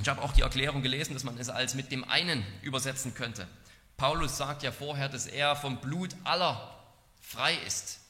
Ich 0.00 0.08
habe 0.08 0.22
auch 0.22 0.32
die 0.32 0.42
Erklärung 0.42 0.82
gelesen, 0.82 1.14
dass 1.14 1.24
man 1.24 1.38
es 1.38 1.48
als 1.48 1.74
mit 1.74 1.90
dem 1.90 2.04
einen 2.04 2.44
übersetzen 2.62 3.14
könnte. 3.14 3.48
Paulus 3.96 4.36
sagt 4.36 4.62
ja 4.62 4.72
vorher, 4.72 5.08
dass 5.08 5.26
er 5.26 5.56
vom 5.56 5.80
Blut 5.80 6.14
aller 6.24 6.78
frei 7.20 7.54
ist. 7.66 8.01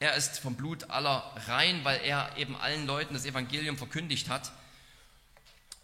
Er 0.00 0.14
ist 0.14 0.38
vom 0.38 0.54
Blut 0.54 0.90
aller 0.90 1.32
rein, 1.46 1.84
weil 1.84 2.00
er 2.02 2.36
eben 2.36 2.56
allen 2.56 2.86
Leuten 2.86 3.14
das 3.14 3.24
Evangelium 3.24 3.76
verkündigt 3.76 4.28
hat. 4.28 4.52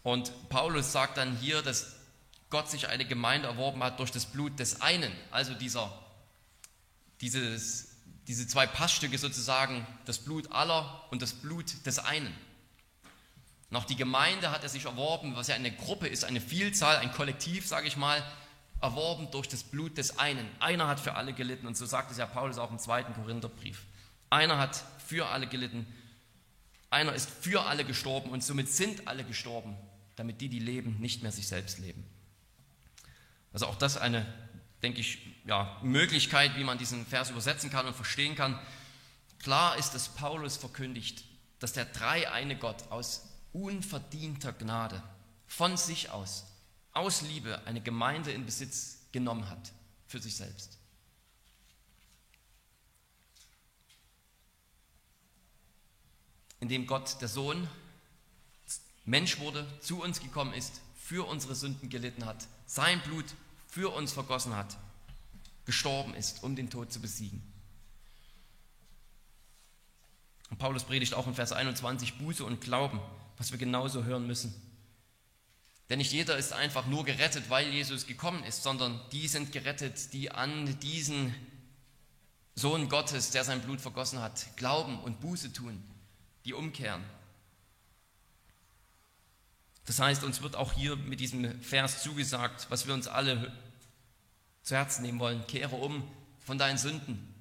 Und 0.03 0.31
Paulus 0.49 0.91
sagt 0.91 1.17
dann 1.17 1.35
hier, 1.37 1.61
dass 1.61 1.95
Gott 2.49 2.69
sich 2.69 2.87
eine 2.87 3.05
Gemeinde 3.05 3.47
erworben 3.47 3.83
hat 3.83 3.99
durch 3.99 4.11
das 4.11 4.25
Blut 4.25 4.59
des 4.59 4.81
einen, 4.81 5.11
also 5.31 5.53
dieser 5.53 5.91
dieses, 7.21 7.87
diese 8.27 8.47
zwei 8.47 8.67
Passstücke 8.67 9.17
sozusagen, 9.17 9.85
das 10.05 10.19
Blut 10.19 10.51
aller 10.51 11.03
und 11.11 11.21
das 11.21 11.33
Blut 11.33 11.85
des 11.85 11.99
einen. 11.99 12.33
Und 13.69 13.77
auch 13.77 13.85
die 13.85 13.95
Gemeinde 13.95 14.51
hat 14.51 14.63
er 14.63 14.69
sich 14.69 14.85
erworben, 14.85 15.35
was 15.35 15.47
ja 15.47 15.55
eine 15.55 15.71
Gruppe 15.71 16.07
ist, 16.07 16.23
eine 16.23 16.41
Vielzahl, 16.41 16.97
ein 16.97 17.11
Kollektiv, 17.11 17.67
sage 17.67 17.87
ich 17.87 17.97
mal, 17.97 18.23
erworben 18.81 19.31
durch 19.31 19.47
das 19.47 19.63
Blut 19.63 19.97
des 19.97 20.19
einen. 20.19 20.47
Einer 20.59 20.87
hat 20.87 20.99
für 20.99 21.15
alle 21.15 21.33
gelitten 21.33 21.65
und 21.65 21.75
so 21.75 21.85
sagt 21.85 22.11
es 22.11 22.17
ja 22.17 22.25
Paulus 22.25 22.57
auch 22.57 22.71
im 22.71 22.79
zweiten 22.79 23.13
Korintherbrief. 23.13 23.83
Einer 24.35 24.57
hat 24.57 24.83
für 25.07 25.27
alle 25.27 25.47
gelitten, 25.47 25.87
einer 26.89 27.13
ist 27.13 27.29
für 27.29 27.61
alle 27.63 27.85
gestorben 27.85 28.31
und 28.31 28.43
somit 28.43 28.67
sind 28.67 29.07
alle 29.07 29.23
gestorben, 29.23 29.77
damit 30.17 30.41
die, 30.41 30.49
die 30.49 30.59
leben, 30.59 30.99
nicht 30.99 31.23
mehr 31.23 31.31
sich 31.31 31.47
selbst 31.47 31.79
leben. 31.79 32.05
Also 33.53 33.67
auch 33.67 33.77
das 33.77 33.95
eine, 33.95 34.25
denke 34.83 34.99
ich, 34.99 35.19
ja, 35.45 35.79
Möglichkeit, 35.83 36.57
wie 36.57 36.65
man 36.65 36.77
diesen 36.77 37.05
Vers 37.05 37.29
übersetzen 37.29 37.69
kann 37.69 37.87
und 37.87 37.95
verstehen 37.95 38.35
kann. 38.35 38.59
Klar 39.39 39.77
ist, 39.77 39.91
dass 39.91 40.09
Paulus 40.09 40.57
verkündigt, 40.57 41.23
dass 41.59 41.71
der 41.71 41.85
dreieine 41.85 42.57
Gott 42.57 42.91
aus 42.91 43.29
unverdienter 43.53 44.51
Gnade 44.51 45.01
von 45.47 45.77
sich 45.77 46.09
aus, 46.09 46.43
aus 46.91 47.21
Liebe, 47.21 47.61
eine 47.65 47.79
Gemeinde 47.79 48.33
in 48.33 48.45
Besitz 48.45 48.97
genommen 49.13 49.49
hat 49.49 49.71
für 50.07 50.19
sich 50.19 50.35
selbst. 50.35 50.74
Indem 56.59 56.87
Gott, 56.87 57.21
der 57.21 57.27
Sohn, 57.27 57.67
Mensch 59.05 59.39
wurde, 59.39 59.67
zu 59.81 60.01
uns 60.01 60.19
gekommen 60.19 60.53
ist, 60.53 60.81
für 60.97 61.27
unsere 61.27 61.55
Sünden 61.55 61.89
gelitten 61.89 62.25
hat, 62.25 62.47
sein 62.65 62.99
Blut 63.01 63.25
für 63.67 63.93
uns 63.93 64.13
vergossen 64.13 64.55
hat, 64.55 64.77
gestorben 65.65 66.13
ist, 66.15 66.43
um 66.43 66.55
den 66.55 66.69
Tod 66.69 66.91
zu 66.91 66.99
besiegen. 66.99 67.41
Und 70.49 70.57
Paulus 70.57 70.83
predigt 70.83 71.13
auch 71.13 71.27
in 71.27 71.35
Vers 71.35 71.51
21 71.51 72.17
Buße 72.17 72.43
und 72.43 72.61
Glauben 72.61 72.99
was 73.37 73.51
wir 73.51 73.57
genauso 73.57 74.03
hören 74.03 74.27
müssen. 74.27 74.53
Denn 75.89 75.99
nicht 75.99 76.11
jeder 76.11 76.37
ist 76.37 76.53
einfach 76.53 76.87
nur 76.87 77.05
gerettet, 77.05 77.49
weil 77.49 77.69
Jesus 77.69 78.07
gekommen 78.07 78.43
ist, 78.43 78.63
sondern 78.63 78.99
die 79.11 79.27
sind 79.27 79.51
gerettet, 79.51 80.13
die 80.13 80.31
an 80.31 80.79
diesen 80.79 81.35
Sohn 82.55 82.89
Gottes, 82.89 83.31
der 83.31 83.43
sein 83.43 83.61
Blut 83.61 83.81
vergossen 83.81 84.19
hat, 84.19 84.47
glauben 84.55 84.99
und 84.99 85.19
Buße 85.19 85.53
tun, 85.53 85.83
die 86.45 86.53
umkehren. 86.53 87.03
Das 89.85 89.99
heißt, 89.99 90.23
uns 90.23 90.41
wird 90.41 90.55
auch 90.55 90.73
hier 90.73 90.95
mit 90.95 91.19
diesem 91.19 91.61
Vers 91.61 92.01
zugesagt, 92.01 92.67
was 92.69 92.87
wir 92.87 92.93
uns 92.93 93.07
alle 93.07 93.51
zu 94.63 94.75
Herzen 94.75 95.03
nehmen 95.03 95.19
wollen. 95.19 95.45
Kehre 95.47 95.75
um 95.75 96.03
von 96.39 96.57
deinen 96.57 96.77
Sünden. 96.77 97.33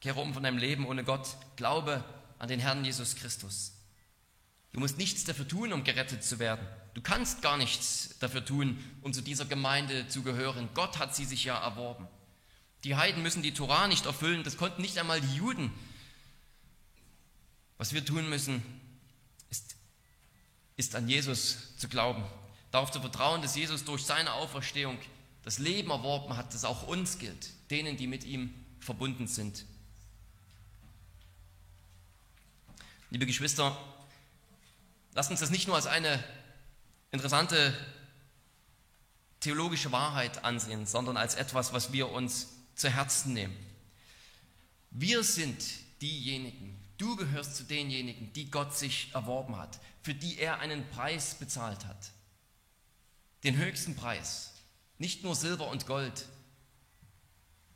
Kehre 0.00 0.20
um 0.20 0.34
von 0.34 0.42
deinem 0.42 0.58
Leben 0.58 0.86
ohne 0.86 1.04
Gott. 1.04 1.36
Glaube 1.56 2.04
an 2.38 2.48
den 2.48 2.58
Herrn 2.58 2.84
Jesus 2.84 3.14
Christus. 3.14 3.72
Du 4.72 4.80
musst 4.80 4.98
nichts 4.98 5.24
dafür 5.24 5.46
tun, 5.46 5.72
um 5.72 5.84
gerettet 5.84 6.24
zu 6.24 6.38
werden. 6.38 6.66
Du 6.94 7.00
kannst 7.00 7.42
gar 7.42 7.56
nichts 7.56 8.16
dafür 8.18 8.44
tun, 8.44 8.82
um 9.02 9.12
zu 9.12 9.20
dieser 9.20 9.44
Gemeinde 9.44 10.08
zu 10.08 10.22
gehören. 10.22 10.68
Gott 10.74 10.98
hat 10.98 11.14
sie 11.14 11.24
sich 11.24 11.44
ja 11.44 11.58
erworben. 11.58 12.08
Die 12.84 12.96
Heiden 12.96 13.22
müssen 13.22 13.42
die 13.42 13.54
Torah 13.54 13.86
nicht 13.86 14.06
erfüllen, 14.06 14.42
das 14.42 14.56
konnten 14.56 14.82
nicht 14.82 14.98
einmal 14.98 15.20
die 15.20 15.36
Juden. 15.36 15.72
Was 17.82 17.92
wir 17.92 18.04
tun 18.04 18.28
müssen, 18.28 18.62
ist, 19.50 19.74
ist 20.76 20.94
an 20.94 21.08
Jesus 21.08 21.76
zu 21.78 21.88
glauben, 21.88 22.22
darauf 22.70 22.92
zu 22.92 23.00
vertrauen, 23.00 23.42
dass 23.42 23.56
Jesus 23.56 23.84
durch 23.84 24.04
seine 24.04 24.34
Auferstehung 24.34 24.96
das 25.42 25.58
Leben 25.58 25.90
erworben 25.90 26.36
hat, 26.36 26.54
das 26.54 26.64
auch 26.64 26.86
uns 26.86 27.18
gilt, 27.18 27.50
denen, 27.72 27.96
die 27.96 28.06
mit 28.06 28.22
ihm 28.22 28.54
verbunden 28.78 29.26
sind. 29.26 29.64
Liebe 33.10 33.26
Geschwister, 33.26 33.76
Lasst 35.14 35.32
uns 35.32 35.40
das 35.40 35.50
nicht 35.50 35.66
nur 35.66 35.74
als 35.74 35.88
eine 35.88 36.22
interessante 37.10 37.76
theologische 39.40 39.90
Wahrheit 39.90 40.44
ansehen, 40.44 40.86
sondern 40.86 41.16
als 41.16 41.34
etwas, 41.34 41.72
was 41.72 41.92
wir 41.92 42.12
uns 42.12 42.46
zu 42.76 42.88
Herzen 42.88 43.32
nehmen. 43.32 43.56
Wir 44.92 45.24
sind 45.24 45.64
diejenigen, 46.00 46.81
du 47.02 47.16
gehörst 47.16 47.56
zu 47.56 47.64
denjenigen, 47.64 48.32
die 48.32 48.48
Gott 48.48 48.76
sich 48.76 49.10
erworben 49.12 49.56
hat, 49.56 49.80
für 50.02 50.14
die 50.14 50.38
er 50.38 50.60
einen 50.60 50.88
Preis 50.90 51.34
bezahlt 51.34 51.84
hat. 51.84 52.12
Den 53.42 53.56
höchsten 53.56 53.96
Preis. 53.96 54.52
Nicht 54.98 55.24
nur 55.24 55.34
Silber 55.34 55.66
und 55.66 55.88
Gold, 55.88 56.26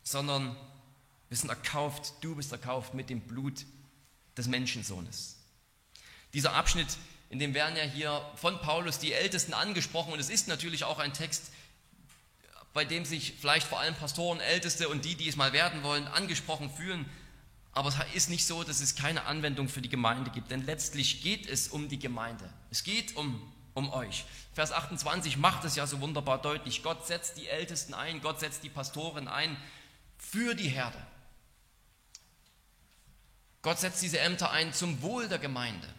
sondern 0.04 0.56
wir 1.28 1.36
sind 1.36 1.48
erkauft, 1.48 2.14
du 2.20 2.36
bist 2.36 2.52
erkauft 2.52 2.94
mit 2.94 3.10
dem 3.10 3.20
Blut 3.20 3.66
des 4.36 4.46
Menschensohnes. 4.46 5.38
Dieser 6.32 6.52
Abschnitt 6.54 6.96
in 7.28 7.40
dem 7.40 7.52
werden 7.52 7.76
ja 7.76 7.82
hier 7.82 8.22
von 8.36 8.60
Paulus 8.60 9.00
die 9.00 9.12
Ältesten 9.12 9.54
angesprochen 9.54 10.12
und 10.12 10.20
es 10.20 10.30
ist 10.30 10.46
natürlich 10.46 10.84
auch 10.84 11.00
ein 11.00 11.12
Text, 11.12 11.50
bei 12.72 12.84
dem 12.84 13.04
sich 13.04 13.34
vielleicht 13.40 13.66
vor 13.66 13.80
allem 13.80 13.96
Pastoren, 13.96 14.38
Älteste 14.38 14.88
und 14.88 15.04
die, 15.04 15.16
die 15.16 15.28
es 15.28 15.34
mal 15.34 15.52
werden 15.52 15.82
wollen, 15.82 16.06
angesprochen 16.06 16.70
fühlen. 16.70 17.10
Aber 17.76 17.90
es 17.90 17.96
ist 18.14 18.30
nicht 18.30 18.46
so, 18.46 18.64
dass 18.64 18.80
es 18.80 18.94
keine 18.94 19.26
Anwendung 19.26 19.68
für 19.68 19.82
die 19.82 19.90
Gemeinde 19.90 20.30
gibt, 20.30 20.50
denn 20.50 20.64
letztlich 20.64 21.22
geht 21.22 21.46
es 21.46 21.68
um 21.68 21.90
die 21.90 21.98
Gemeinde. 21.98 22.50
Es 22.70 22.84
geht 22.84 23.14
um, 23.16 23.52
um 23.74 23.92
euch. 23.92 24.24
Vers 24.54 24.72
28 24.72 25.36
macht 25.36 25.62
es 25.66 25.76
ja 25.76 25.86
so 25.86 26.00
wunderbar 26.00 26.40
deutlich. 26.40 26.82
Gott 26.82 27.06
setzt 27.06 27.36
die 27.36 27.48
Ältesten 27.48 27.92
ein, 27.92 28.22
Gott 28.22 28.40
setzt 28.40 28.62
die 28.62 28.70
Pastoren 28.70 29.28
ein 29.28 29.58
für 30.16 30.54
die 30.54 30.70
Herde. 30.70 30.96
Gott 33.60 33.78
setzt 33.78 34.00
diese 34.00 34.20
Ämter 34.20 34.50
ein 34.52 34.72
zum 34.72 35.02
Wohl 35.02 35.28
der 35.28 35.38
Gemeinde. 35.38 35.92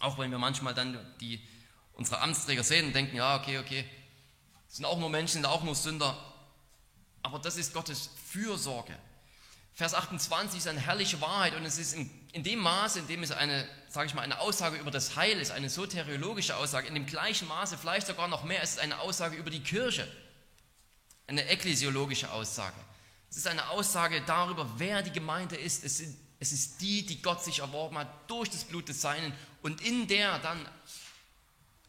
Auch 0.00 0.16
wenn 0.16 0.30
wir 0.30 0.38
manchmal 0.38 0.72
dann 0.72 0.98
die, 1.20 1.46
unsere 1.92 2.22
Amtsträger 2.22 2.64
sehen 2.64 2.86
und 2.86 2.94
denken, 2.94 3.16
ja, 3.16 3.36
okay, 3.36 3.58
okay, 3.58 3.84
sind 4.68 4.86
auch 4.86 4.98
nur 4.98 5.10
Menschen, 5.10 5.34
sind 5.34 5.46
auch 5.46 5.62
nur 5.62 5.74
Sünder. 5.74 6.16
Aber 7.20 7.38
das 7.38 7.58
ist 7.58 7.74
Gottes 7.74 8.08
Fürsorge. 8.30 8.98
Vers 9.74 9.94
28 9.94 10.58
ist 10.58 10.68
eine 10.68 10.80
herrliche 10.80 11.20
Wahrheit 11.20 11.54
und 11.56 11.64
es 11.64 11.78
ist 11.78 11.94
in, 11.94 12.08
in 12.32 12.44
dem 12.44 12.60
Maße, 12.60 13.00
in 13.00 13.06
dem 13.08 13.22
es 13.22 13.32
eine, 13.32 13.68
sage 13.88 14.06
ich 14.06 14.14
mal, 14.14 14.22
eine 14.22 14.40
Aussage 14.40 14.76
über 14.76 14.90
das 14.90 15.16
Heil 15.16 15.38
ist, 15.40 15.50
eine 15.50 15.68
soteriologische 15.68 16.56
Aussage, 16.56 16.86
in 16.86 16.94
dem 16.94 17.06
gleichen 17.06 17.48
Maße, 17.48 17.76
vielleicht 17.76 18.06
sogar 18.06 18.28
noch 18.28 18.44
mehr, 18.44 18.62
ist 18.62 18.74
es 18.74 18.78
eine 18.78 19.00
Aussage 19.00 19.36
über 19.36 19.50
die 19.50 19.62
Kirche, 19.62 20.06
eine 21.26 21.48
ekklesiologische 21.48 22.30
Aussage. 22.30 22.76
Es 23.30 23.36
ist 23.36 23.48
eine 23.48 23.68
Aussage 23.70 24.22
darüber, 24.26 24.70
wer 24.78 25.02
die 25.02 25.12
Gemeinde 25.12 25.56
ist. 25.56 25.84
Es 25.84 25.98
sind 25.98 26.16
es 26.44 26.52
ist 26.52 26.82
die, 26.82 27.06
die 27.06 27.22
Gott 27.22 27.42
sich 27.42 27.60
erworben 27.60 27.96
hat 27.96 28.30
durch 28.30 28.50
das 28.50 28.64
Blut 28.64 28.88
des 28.90 29.00
Seinen 29.00 29.32
und 29.62 29.80
in 29.80 30.06
der 30.08 30.38
dann 30.40 30.68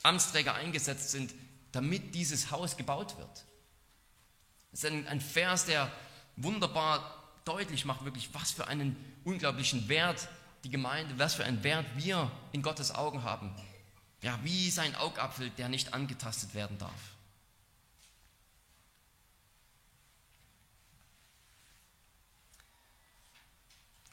Amtsträger 0.02 0.54
eingesetzt 0.54 1.12
sind, 1.12 1.34
damit 1.74 2.16
dieses 2.16 2.52
Haus 2.52 2.78
gebaut 2.78 3.18
wird. 3.18 3.46
Es 4.72 4.84
ist 4.84 4.90
ein, 4.90 5.10
ein 5.10 5.20
Vers, 5.20 5.66
der 5.66 5.92
wunderbar 6.38 7.25
deutlich 7.46 7.86
macht, 7.86 8.04
wirklich, 8.04 8.34
was 8.34 8.52
für 8.52 8.68
einen 8.68 8.96
unglaublichen 9.24 9.88
Wert 9.88 10.28
die 10.64 10.70
Gemeinde, 10.70 11.18
was 11.18 11.36
für 11.36 11.46
einen 11.46 11.64
Wert 11.64 11.86
wir 11.96 12.32
in 12.52 12.64
Gottes 12.64 12.94
Augen 12.94 13.24
haben. 13.24 13.56
Ja, 14.22 14.40
wie 14.44 14.72
sein 14.72 14.96
Augapfel, 14.96 15.52
der 15.52 15.70
nicht 15.70 15.94
angetastet 15.94 16.56
werden 16.56 16.78
darf. 16.80 17.16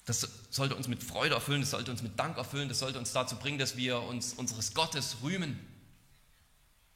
Das 0.05 0.29
sollte 0.51 0.75
uns 0.75 0.89
mit 0.89 1.03
Freude 1.03 1.35
erfüllen, 1.35 1.61
das 1.61 1.71
sollte 1.71 1.91
uns 1.91 2.03
mit 2.03 2.19
Dank 2.19 2.37
erfüllen, 2.37 2.69
das 2.69 2.81
sollte 2.81 2.99
uns 2.99 3.13
dazu 3.13 3.37
bringen, 3.37 3.59
dass 3.59 3.77
wir 3.77 4.01
uns 4.01 4.35
unseres 4.35 4.75
Gottes 4.75 5.19
rühmen, 5.23 5.59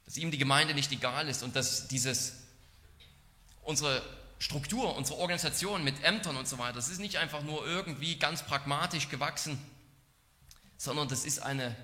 dass 0.05 0.17
ihm 0.17 0.31
die 0.31 0.39
Gemeinde 0.39 0.75
nicht 0.75 0.91
egal 0.91 1.29
ist 1.29 1.43
und 1.43 1.55
dass 1.55 1.89
dieses, 1.89 2.35
unsere 3.63 4.03
Struktur, 4.39 4.97
unsere 4.97 5.19
Organisation 5.19 5.83
mit 5.83 6.03
Ämtern 6.05 6.37
und 6.37 6.47
so 6.47 6.59
weiter, 6.59 6.75
das 6.75 6.89
ist 6.89 7.01
nicht 7.01 7.17
einfach 7.17 7.43
nur 7.43 7.67
irgendwie 7.67 8.19
ganz 8.19 8.43
pragmatisch 8.43 9.09
gewachsen, 9.09 9.59
sondern 10.77 11.09
das 11.09 11.25
ist 11.25 11.39
eine, 11.39 11.75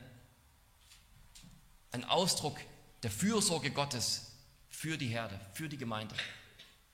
ein 1.93 2.05
Ausdruck 2.05 2.59
der 3.03 3.11
Fürsorge 3.11 3.71
Gottes 3.71 4.33
für 4.69 4.99
die 4.99 5.09
Herde, 5.09 5.39
für 5.55 5.69
die 5.69 5.79
Gemeinde. 5.79 6.15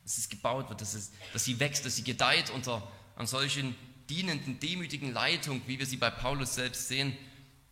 Dass 0.05 0.16
es 0.16 0.29
gebaut 0.29 0.68
wird, 0.68 0.81
dass, 0.81 0.94
es, 0.94 1.12
dass 1.33 1.44
sie 1.44 1.61
wächst, 1.61 1.85
dass 1.85 1.97
sie 1.97 2.05
gedeiht 2.05 2.51
unter 2.51 2.87
an 3.16 3.27
solchen 3.27 3.75
dienenden, 4.09 4.61
demütigen 4.61 5.12
Leitung, 5.12 5.61
wie 5.66 5.79
wir 5.79 5.87
sie 5.87 5.97
bei 5.97 6.11
Paulus 6.11 6.55
selbst 6.55 6.88
sehen, 6.88 7.16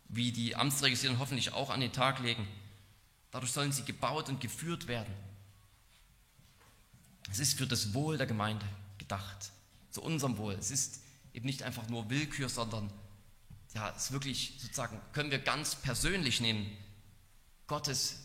wie 0.09 0.31
die 0.31 0.51
dann 0.51 1.19
hoffentlich 1.19 1.53
auch 1.53 1.69
an 1.69 1.79
den 1.79 1.91
Tag 1.91 2.19
legen. 2.19 2.47
Dadurch 3.31 3.51
sollen 3.51 3.71
sie 3.71 3.83
gebaut 3.83 4.29
und 4.29 4.39
geführt 4.39 4.87
werden. 4.87 5.13
Es 7.31 7.39
ist 7.39 7.57
für 7.57 7.67
das 7.67 7.93
Wohl 7.93 8.17
der 8.17 8.27
Gemeinde 8.27 8.65
gedacht, 8.97 9.51
zu 9.91 10.01
unserem 10.01 10.37
Wohl. 10.37 10.53
Es 10.53 10.71
ist 10.71 11.01
eben 11.33 11.45
nicht 11.45 11.63
einfach 11.63 11.87
nur 11.89 12.09
Willkür, 12.09 12.49
sondern 12.49 12.91
ja, 13.73 13.93
es 13.95 14.05
ist 14.05 14.11
wirklich 14.11 14.53
sozusagen, 14.59 14.99
können 15.13 15.31
wir 15.31 15.39
ganz 15.39 15.75
persönlich 15.75 16.41
nehmen, 16.41 16.69
Gottes 17.67 18.19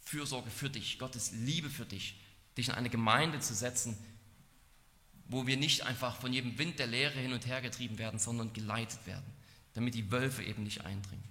Fürsorge 0.00 0.50
für 0.50 0.70
dich, 0.70 0.98
Gottes 0.98 1.32
Liebe 1.32 1.68
für 1.68 1.84
dich, 1.84 2.18
dich 2.56 2.68
in 2.68 2.74
eine 2.74 2.90
Gemeinde 2.90 3.40
zu 3.40 3.54
setzen, 3.54 3.96
wo 5.26 5.46
wir 5.46 5.56
nicht 5.56 5.82
einfach 5.82 6.16
von 6.16 6.32
jedem 6.32 6.58
Wind 6.58 6.78
der 6.78 6.86
Lehre 6.86 7.18
hin 7.18 7.32
und 7.32 7.46
her 7.46 7.60
getrieben 7.60 7.98
werden, 7.98 8.18
sondern 8.18 8.52
geleitet 8.52 9.06
werden, 9.06 9.32
damit 9.74 9.94
die 9.94 10.10
Wölfe 10.10 10.42
eben 10.42 10.64
nicht 10.64 10.84
eindringen. 10.84 11.29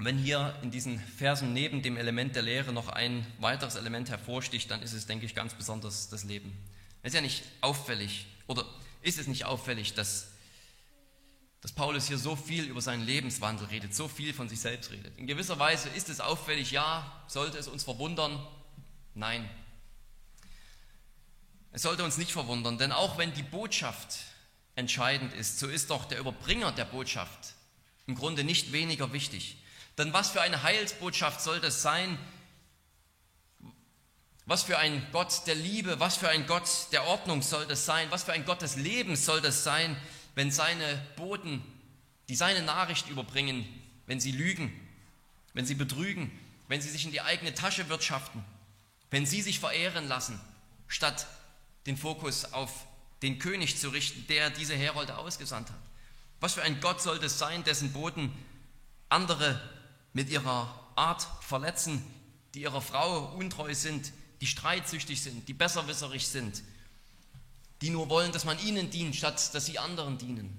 Und 0.00 0.06
wenn 0.06 0.16
hier 0.16 0.58
in 0.62 0.70
diesen 0.70 0.98
Versen 0.98 1.52
neben 1.52 1.82
dem 1.82 1.98
Element 1.98 2.34
der 2.34 2.40
Lehre 2.40 2.72
noch 2.72 2.88
ein 2.88 3.26
weiteres 3.38 3.74
Element 3.74 4.08
hervorsticht, 4.08 4.70
dann 4.70 4.80
ist 4.80 4.94
es, 4.94 5.04
denke 5.04 5.26
ich, 5.26 5.34
ganz 5.34 5.52
besonders 5.52 6.08
das 6.08 6.24
Leben. 6.24 6.56
Es 7.02 7.08
ist 7.08 7.16
ja 7.16 7.20
nicht 7.20 7.42
auffällig, 7.60 8.24
oder 8.46 8.64
ist 9.02 9.18
es 9.18 9.26
nicht 9.26 9.44
auffällig, 9.44 9.92
dass, 9.92 10.28
dass 11.60 11.72
Paulus 11.72 12.08
hier 12.08 12.16
so 12.16 12.34
viel 12.34 12.64
über 12.64 12.80
seinen 12.80 13.04
Lebenswandel 13.04 13.66
redet, 13.66 13.94
so 13.94 14.08
viel 14.08 14.32
von 14.32 14.48
sich 14.48 14.60
selbst 14.60 14.90
redet. 14.90 15.12
In 15.18 15.26
gewisser 15.26 15.58
Weise 15.58 15.90
ist 15.90 16.08
es 16.08 16.20
auffällig, 16.20 16.70
ja, 16.70 17.22
sollte 17.26 17.58
es 17.58 17.68
uns 17.68 17.84
verwundern? 17.84 18.40
Nein. 19.12 19.50
Es 21.72 21.82
sollte 21.82 22.04
uns 22.04 22.16
nicht 22.16 22.32
verwundern, 22.32 22.78
denn 22.78 22.92
auch 22.92 23.18
wenn 23.18 23.34
die 23.34 23.42
Botschaft 23.42 24.16
entscheidend 24.76 25.34
ist, 25.34 25.58
so 25.58 25.66
ist 25.66 25.90
doch 25.90 26.06
der 26.06 26.20
Überbringer 26.20 26.72
der 26.72 26.86
Botschaft 26.86 27.52
im 28.06 28.14
Grunde 28.14 28.44
nicht 28.44 28.72
weniger 28.72 29.12
wichtig. 29.12 29.58
Denn 29.98 30.12
was 30.12 30.30
für 30.30 30.40
eine 30.40 30.62
Heilsbotschaft 30.62 31.40
soll 31.40 31.60
das 31.60 31.82
sein? 31.82 32.18
Was 34.46 34.64
für 34.64 34.78
ein 34.78 35.06
Gott 35.12 35.46
der 35.46 35.54
Liebe, 35.54 36.00
was 36.00 36.16
für 36.16 36.28
ein 36.28 36.46
Gott 36.46 36.68
der 36.92 37.04
Ordnung 37.04 37.42
soll 37.42 37.66
das 37.66 37.84
sein? 37.84 38.10
Was 38.10 38.24
für 38.24 38.32
ein 38.32 38.44
Gott 38.44 38.62
des 38.62 38.76
Lebens 38.76 39.24
soll 39.24 39.40
das 39.40 39.62
sein, 39.62 39.96
wenn 40.34 40.50
seine 40.50 41.00
Boten, 41.16 41.62
die 42.28 42.34
seine 42.34 42.62
Nachricht 42.62 43.08
überbringen, 43.08 43.66
wenn 44.06 44.20
sie 44.20 44.32
lügen, 44.32 44.72
wenn 45.54 45.66
sie 45.66 45.74
betrügen, 45.74 46.30
wenn 46.68 46.80
sie 46.80 46.90
sich 46.90 47.04
in 47.04 47.12
die 47.12 47.20
eigene 47.20 47.54
Tasche 47.54 47.88
wirtschaften, 47.88 48.44
wenn 49.10 49.26
sie 49.26 49.42
sich 49.42 49.60
verehren 49.60 50.08
lassen, 50.08 50.40
statt 50.88 51.26
den 51.86 51.96
Fokus 51.96 52.52
auf 52.52 52.72
den 53.22 53.38
König 53.38 53.78
zu 53.78 53.90
richten, 53.90 54.26
der 54.28 54.50
diese 54.50 54.74
Herolde 54.74 55.16
ausgesandt 55.16 55.68
hat. 55.68 55.78
Was 56.40 56.54
für 56.54 56.62
ein 56.62 56.80
Gott 56.80 57.02
soll 57.02 57.18
das 57.18 57.38
sein, 57.38 57.64
dessen 57.64 57.92
Boten 57.92 58.32
andere 59.08 59.60
mit 60.12 60.28
ihrer 60.28 60.92
Art 60.96 61.26
verletzen, 61.42 62.04
die 62.54 62.62
ihrer 62.62 62.80
Frau 62.80 63.34
untreu 63.36 63.74
sind, 63.74 64.12
die 64.40 64.46
streitsüchtig 64.46 65.22
sind, 65.22 65.48
die 65.48 65.54
besserwisserig 65.54 66.26
sind, 66.26 66.62
die 67.82 67.90
nur 67.90 68.08
wollen, 68.08 68.32
dass 68.32 68.44
man 68.44 68.58
ihnen 68.60 68.90
dient, 68.90 69.16
statt 69.16 69.54
dass 69.54 69.66
sie 69.66 69.78
anderen 69.78 70.18
dienen. 70.18 70.56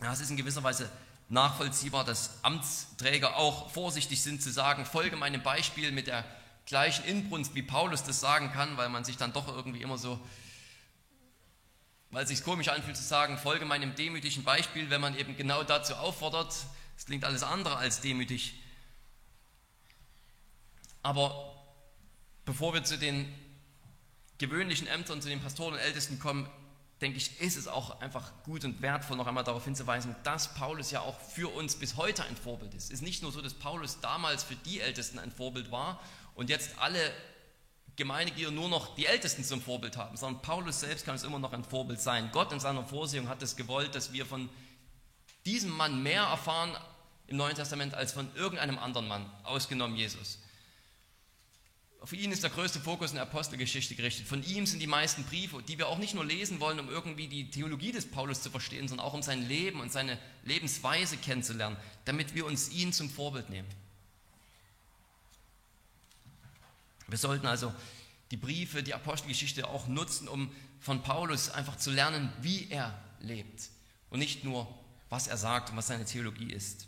Ja, 0.00 0.12
es 0.12 0.20
ist 0.20 0.30
in 0.30 0.36
gewisser 0.36 0.62
Weise 0.62 0.88
nachvollziehbar, 1.28 2.04
dass 2.04 2.42
Amtsträger 2.42 3.36
auch 3.36 3.70
vorsichtig 3.70 4.22
sind 4.22 4.42
zu 4.42 4.50
sagen, 4.50 4.86
folge 4.86 5.16
meinem 5.16 5.42
Beispiel 5.42 5.92
mit 5.92 6.06
der 6.06 6.24
gleichen 6.66 7.04
Inbrunst, 7.04 7.54
wie 7.54 7.62
Paulus 7.62 8.04
das 8.04 8.20
sagen 8.20 8.52
kann, 8.52 8.76
weil 8.76 8.88
man 8.88 9.04
sich 9.04 9.16
dann 9.16 9.32
doch 9.32 9.48
irgendwie 9.48 9.82
immer 9.82 9.98
so 9.98 10.20
weil 12.10 12.22
es 12.22 12.30
sich 12.30 12.42
komisch 12.42 12.68
anfühlt 12.68 12.96
zu 12.96 13.02
sagen, 13.02 13.38
folge 13.38 13.64
meinem 13.64 13.94
demütigen 13.94 14.44
Beispiel, 14.44 14.90
wenn 14.90 15.00
man 15.00 15.16
eben 15.16 15.36
genau 15.36 15.62
dazu 15.62 15.94
auffordert. 15.94 16.54
Es 16.96 17.06
klingt 17.06 17.24
alles 17.24 17.42
andere 17.42 17.76
als 17.76 18.00
demütig. 18.00 18.54
Aber 21.02 21.54
bevor 22.44 22.74
wir 22.74 22.82
zu 22.82 22.98
den 22.98 23.32
gewöhnlichen 24.38 24.86
Ämtern, 24.86 25.20
zu 25.20 25.28
den 25.28 25.40
Pastoren 25.40 25.74
und 25.74 25.80
Ältesten 25.80 26.18
kommen, 26.18 26.48
denke 27.00 27.18
ich, 27.18 27.40
ist 27.40 27.56
es 27.56 27.68
auch 27.68 28.00
einfach 28.00 28.32
gut 28.42 28.64
und 28.64 28.82
wertvoll, 28.82 29.16
noch 29.16 29.26
einmal 29.26 29.44
darauf 29.44 29.64
hinzuweisen, 29.64 30.16
dass 30.24 30.54
Paulus 30.54 30.90
ja 30.90 31.00
auch 31.00 31.20
für 31.20 31.48
uns 31.54 31.76
bis 31.76 31.96
heute 31.96 32.24
ein 32.24 32.36
Vorbild 32.36 32.74
ist. 32.74 32.86
Es 32.86 32.90
ist 32.90 33.02
nicht 33.02 33.22
nur 33.22 33.30
so, 33.30 33.40
dass 33.40 33.54
Paulus 33.54 34.00
damals 34.00 34.42
für 34.42 34.56
die 34.56 34.80
Ältesten 34.80 35.18
ein 35.18 35.30
Vorbild 35.30 35.70
war 35.70 36.00
und 36.34 36.50
jetzt 36.50 36.78
alle 36.78 36.98
Gemeindeglieder 37.98 38.52
nur 38.52 38.68
noch 38.68 38.94
die 38.94 39.06
Ältesten 39.06 39.42
zum 39.42 39.60
Vorbild 39.60 39.96
haben, 39.96 40.16
sondern 40.16 40.40
Paulus 40.40 40.80
selbst 40.80 41.04
kann 41.04 41.16
es 41.16 41.24
immer 41.24 41.40
noch 41.40 41.52
ein 41.52 41.64
Vorbild 41.64 42.00
sein. 42.00 42.30
Gott 42.32 42.52
in 42.52 42.60
seiner 42.60 42.84
Vorsehung 42.84 43.28
hat 43.28 43.42
es 43.42 43.56
gewollt, 43.56 43.94
dass 43.96 44.12
wir 44.12 44.24
von 44.24 44.48
diesem 45.44 45.70
Mann 45.70 46.02
mehr 46.02 46.22
erfahren 46.22 46.76
im 47.26 47.36
Neuen 47.36 47.56
Testament 47.56 47.94
als 47.94 48.12
von 48.12 48.32
irgendeinem 48.36 48.78
anderen 48.78 49.08
Mann, 49.08 49.28
ausgenommen 49.42 49.96
Jesus. 49.96 50.38
Auf 52.00 52.12
ihn 52.12 52.30
ist 52.30 52.44
der 52.44 52.50
größte 52.50 52.78
Fokus 52.78 53.10
in 53.10 53.16
der 53.16 53.24
Apostelgeschichte 53.24 53.96
gerichtet. 53.96 54.28
Von 54.28 54.44
ihm 54.44 54.64
sind 54.64 54.78
die 54.80 54.86
meisten 54.86 55.24
Briefe, 55.24 55.60
die 55.66 55.76
wir 55.76 55.88
auch 55.88 55.98
nicht 55.98 56.14
nur 56.14 56.24
lesen 56.24 56.60
wollen, 56.60 56.78
um 56.78 56.88
irgendwie 56.88 57.26
die 57.26 57.50
Theologie 57.50 57.90
des 57.90 58.08
Paulus 58.08 58.42
zu 58.42 58.50
verstehen, 58.50 58.86
sondern 58.86 59.08
auch 59.08 59.14
um 59.14 59.22
sein 59.22 59.48
Leben 59.48 59.80
und 59.80 59.90
seine 59.90 60.18
Lebensweise 60.44 61.16
kennenzulernen, 61.16 61.76
damit 62.04 62.36
wir 62.36 62.46
uns 62.46 62.70
ihn 62.70 62.92
zum 62.92 63.10
Vorbild 63.10 63.50
nehmen. 63.50 63.68
Wir 67.08 67.18
sollten 67.18 67.46
also 67.46 67.74
die 68.30 68.36
Briefe, 68.36 68.82
die 68.82 68.94
Apostelgeschichte 68.94 69.66
auch 69.66 69.88
nutzen, 69.88 70.28
um 70.28 70.52
von 70.78 71.02
Paulus 71.02 71.50
einfach 71.50 71.76
zu 71.76 71.90
lernen, 71.90 72.32
wie 72.42 72.70
er 72.70 72.96
lebt 73.20 73.70
und 74.10 74.18
nicht 74.18 74.44
nur, 74.44 74.68
was 75.08 75.26
er 75.26 75.38
sagt 75.38 75.70
und 75.70 75.76
was 75.76 75.88
seine 75.88 76.04
Theologie 76.04 76.52
ist. 76.52 76.86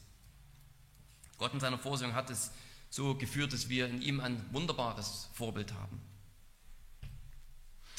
Gott 1.38 1.54
in 1.54 1.60
seiner 1.60 1.78
Vorsehung 1.78 2.14
hat 2.14 2.28
es 2.28 2.52
so 2.90 3.14
geführt, 3.14 3.52
dass 3.52 3.68
wir 3.68 3.88
in 3.88 4.02
ihm 4.02 4.20
ein 4.20 4.44
wunderbares 4.52 5.30
Vorbild 5.32 5.72
haben. 5.72 6.00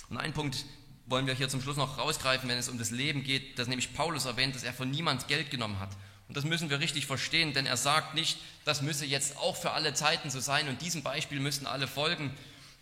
Und 0.09 0.17
einen 0.17 0.33
Punkt 0.33 0.65
wollen 1.07 1.25
wir 1.25 1.33
hier 1.33 1.49
zum 1.49 1.61
Schluss 1.61 1.77
noch 1.77 1.97
rausgreifen, 1.97 2.47
wenn 2.47 2.57
es 2.57 2.69
um 2.69 2.77
das 2.77 2.91
Leben 2.91 3.23
geht, 3.23 3.57
dass 3.57 3.67
nämlich 3.67 3.93
Paulus 3.93 4.25
erwähnt, 4.25 4.53
dass 4.55 4.63
er 4.63 4.73
von 4.73 4.91
niemand 4.91 5.27
Geld 5.27 5.49
genommen 5.49 5.79
hat 5.79 5.97
und 6.31 6.37
das 6.37 6.45
müssen 6.45 6.69
wir 6.69 6.79
richtig 6.79 7.07
verstehen, 7.07 7.51
denn 7.51 7.65
er 7.65 7.75
sagt 7.75 8.15
nicht, 8.15 8.37
das 8.63 8.81
müsse 8.81 9.05
jetzt 9.05 9.35
auch 9.35 9.57
für 9.57 9.71
alle 9.71 9.93
Zeiten 9.93 10.29
so 10.29 10.39
sein 10.39 10.69
und 10.69 10.81
diesem 10.81 11.03
Beispiel 11.03 11.41
müssen 11.41 11.67
alle 11.67 11.87
folgen, 11.87 12.33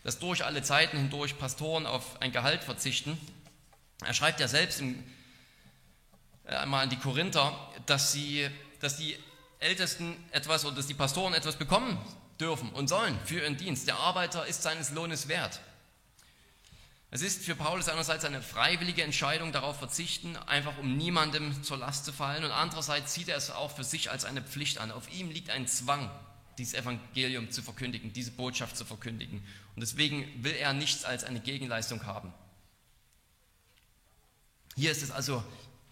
dass 0.04 0.20
durch 0.20 0.46
alle 0.46 0.62
Zeiten 0.62 0.98
hindurch 0.98 1.40
Pastoren 1.40 1.88
auf 1.88 2.22
ein 2.22 2.32
Gehalt 2.32 2.64
verzichten. 2.64 3.20
Er 4.06 4.14
schreibt 4.14 4.40
ja 4.40 4.48
selbst 4.48 4.82
im, 4.82 5.04
äh, 6.46 6.58
einmal 6.58 6.84
an 6.84 6.92
die 6.92 6.98
Korinther, 6.98 7.58
dass, 7.88 8.12
sie, 8.12 8.48
dass 8.82 8.98
die 8.98 9.18
Ältesten 9.58 10.16
etwas 10.30 10.64
oder 10.64 10.76
dass 10.76 10.86
die 10.86 10.94
Pastoren 10.94 11.34
etwas 11.34 11.56
bekommen 11.56 11.98
dürfen 12.40 12.70
und 12.70 12.88
sollen 12.88 13.18
für 13.26 13.40
ihren 13.40 13.58
Dienst. 13.58 13.88
Der 13.88 13.98
Arbeiter 13.98 14.46
ist 14.46 14.62
seines 14.62 14.92
Lohnes 14.92 15.28
wert. 15.28 15.60
Es 17.12 17.24
ist 17.24 17.44
für 17.44 17.56
Paulus 17.56 17.90
einerseits 17.90 18.24
eine 18.24 18.42
freiwillige 18.42 19.02
Entscheidung, 19.02 19.52
darauf 19.52 19.80
verzichten, 19.80 20.38
einfach 20.38 20.78
um 20.78 20.96
niemandem 20.96 21.64
zur 21.64 21.78
Last 21.78 22.06
zu 22.06 22.14
fallen, 22.14 22.44
und 22.44 22.52
andererseits 22.52 23.16
sieht 23.16 23.30
er 23.30 23.38
es 23.38 23.50
auch 23.50 23.76
für 23.76 23.84
sich 23.84 24.12
als 24.12 24.26
eine 24.26 24.44
Pflicht 24.44 24.78
an. 24.78 24.92
Auf 24.92 25.12
ihm 25.12 25.32
liegt 25.32 25.50
ein 25.50 25.68
Zwang, 25.68 26.12
dieses 26.60 26.76
Evangelium 26.76 27.50
zu 27.50 27.64
verkündigen, 27.64 28.14
diese 28.14 28.32
Botschaft 28.32 28.78
zu 28.78 28.86
verkündigen. 28.86 29.40
Und 29.76 29.82
deswegen 29.82 30.44
will 30.44 30.54
er 30.54 30.74
nichts 30.74 31.04
als 31.04 31.24
eine 31.24 31.40
Gegenleistung 31.40 32.06
haben. 32.06 32.32
Hier 34.76 34.92
ist 34.92 35.02
es 35.02 35.10
also 35.10 35.44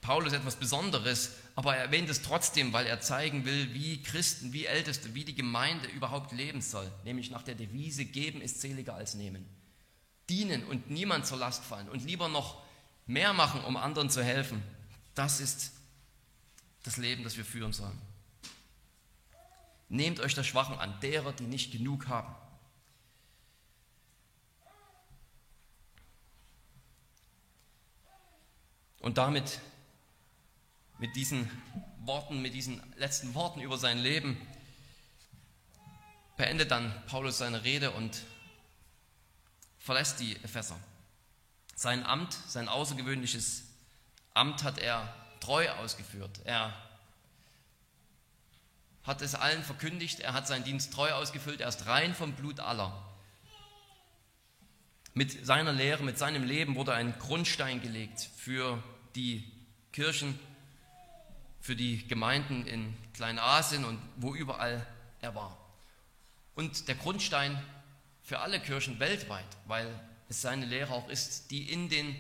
Paulus 0.01 0.33
etwas 0.33 0.55
Besonderes, 0.55 1.31
aber 1.55 1.75
er 1.75 1.85
erwähnt 1.85 2.11
es 2.11 2.21
trotzdem, 2.21 2.73
weil 2.73 2.85
er 2.85 3.01
zeigen 3.01 3.43
will, 3.43 3.73
wie 3.73 4.03
Christen, 4.03 4.53
wie 4.53 4.67
Älteste, 4.67 5.15
wie 5.15 5.25
die 5.25 5.33
Gemeinde 5.33 5.87
überhaupt 5.87 6.31
leben 6.31 6.61
soll, 6.61 6.91
nämlich 7.05 7.31
nach 7.31 7.41
der 7.41 7.55
Devise, 7.55 8.05
geben 8.05 8.39
ist 8.39 8.61
seliger 8.61 8.93
als 8.93 9.15
nehmen 9.15 9.56
dienen 10.29 10.63
und 10.65 10.89
niemand 10.89 11.25
zur 11.25 11.37
Last 11.37 11.63
fallen 11.63 11.89
und 11.89 12.03
lieber 12.03 12.27
noch 12.27 12.61
mehr 13.05 13.33
machen, 13.33 13.63
um 13.63 13.77
anderen 13.77 14.09
zu 14.09 14.23
helfen, 14.23 14.61
das 15.15 15.39
ist 15.39 15.73
das 16.83 16.97
Leben, 16.97 17.23
das 17.23 17.37
wir 17.37 17.45
führen 17.45 17.73
sollen. 17.73 17.99
Nehmt 19.89 20.19
euch 20.19 20.35
der 20.35 20.43
Schwachen 20.43 20.77
an, 20.77 20.99
derer, 21.01 21.33
die 21.33 21.45
nicht 21.45 21.71
genug 21.71 22.07
haben. 22.07 22.35
Und 28.99 29.17
damit, 29.17 29.59
mit 30.97 31.15
diesen 31.15 31.49
Worten, 31.99 32.41
mit 32.41 32.53
diesen 32.53 32.81
letzten 32.97 33.33
Worten 33.33 33.61
über 33.61 33.77
sein 33.77 33.97
Leben, 33.99 34.37
beendet 36.35 36.71
dann 36.71 36.93
Paulus 37.07 37.37
seine 37.37 37.63
Rede 37.63 37.91
und 37.91 38.23
verlässt 39.87 40.19
die 40.19 40.35
Epheser. 40.43 40.77
Sein 41.73 42.05
Amt, 42.05 42.33
sein 42.47 42.67
außergewöhnliches 42.67 43.63
Amt 44.33 44.63
hat 44.63 44.79
er 44.79 45.15
treu 45.39 45.69
ausgeführt. 45.69 46.41
Er 46.43 46.75
hat 49.05 49.21
es 49.21 49.33
allen 49.33 49.63
verkündigt, 49.63 50.19
er 50.19 50.33
hat 50.33 50.45
seinen 50.45 50.65
Dienst 50.65 50.91
treu 50.91 51.13
ausgefüllt, 51.13 51.61
er 51.61 51.69
ist 51.69 51.85
rein 51.85 52.13
vom 52.13 52.33
Blut 52.33 52.59
aller. 52.59 53.01
Mit 55.13 55.45
seiner 55.45 55.71
Lehre, 55.71 56.03
mit 56.03 56.17
seinem 56.17 56.43
Leben 56.43 56.75
wurde 56.75 56.93
ein 56.93 57.17
Grundstein 57.17 57.81
gelegt 57.81 58.19
für 58.35 58.83
die 59.15 59.49
Kirchen, 59.93 60.37
für 61.61 61.77
die 61.77 62.05
Gemeinden 62.09 62.67
in 62.67 62.93
Kleinasien 63.13 63.85
und 63.85 64.01
wo 64.17 64.35
überall 64.35 64.85
er 65.21 65.33
war. 65.33 65.57
Und 66.55 66.89
der 66.89 66.95
Grundstein 66.95 67.57
für 68.27 68.39
alle 68.39 68.59
Kirchen 68.59 68.99
weltweit, 68.99 69.45
weil 69.67 69.89
es 70.27 70.41
seine 70.41 70.65
Lehre 70.65 70.93
auch 70.93 71.07
ist, 71.07 71.49
die 71.49 71.71
in 71.71 71.87
den 71.87 72.13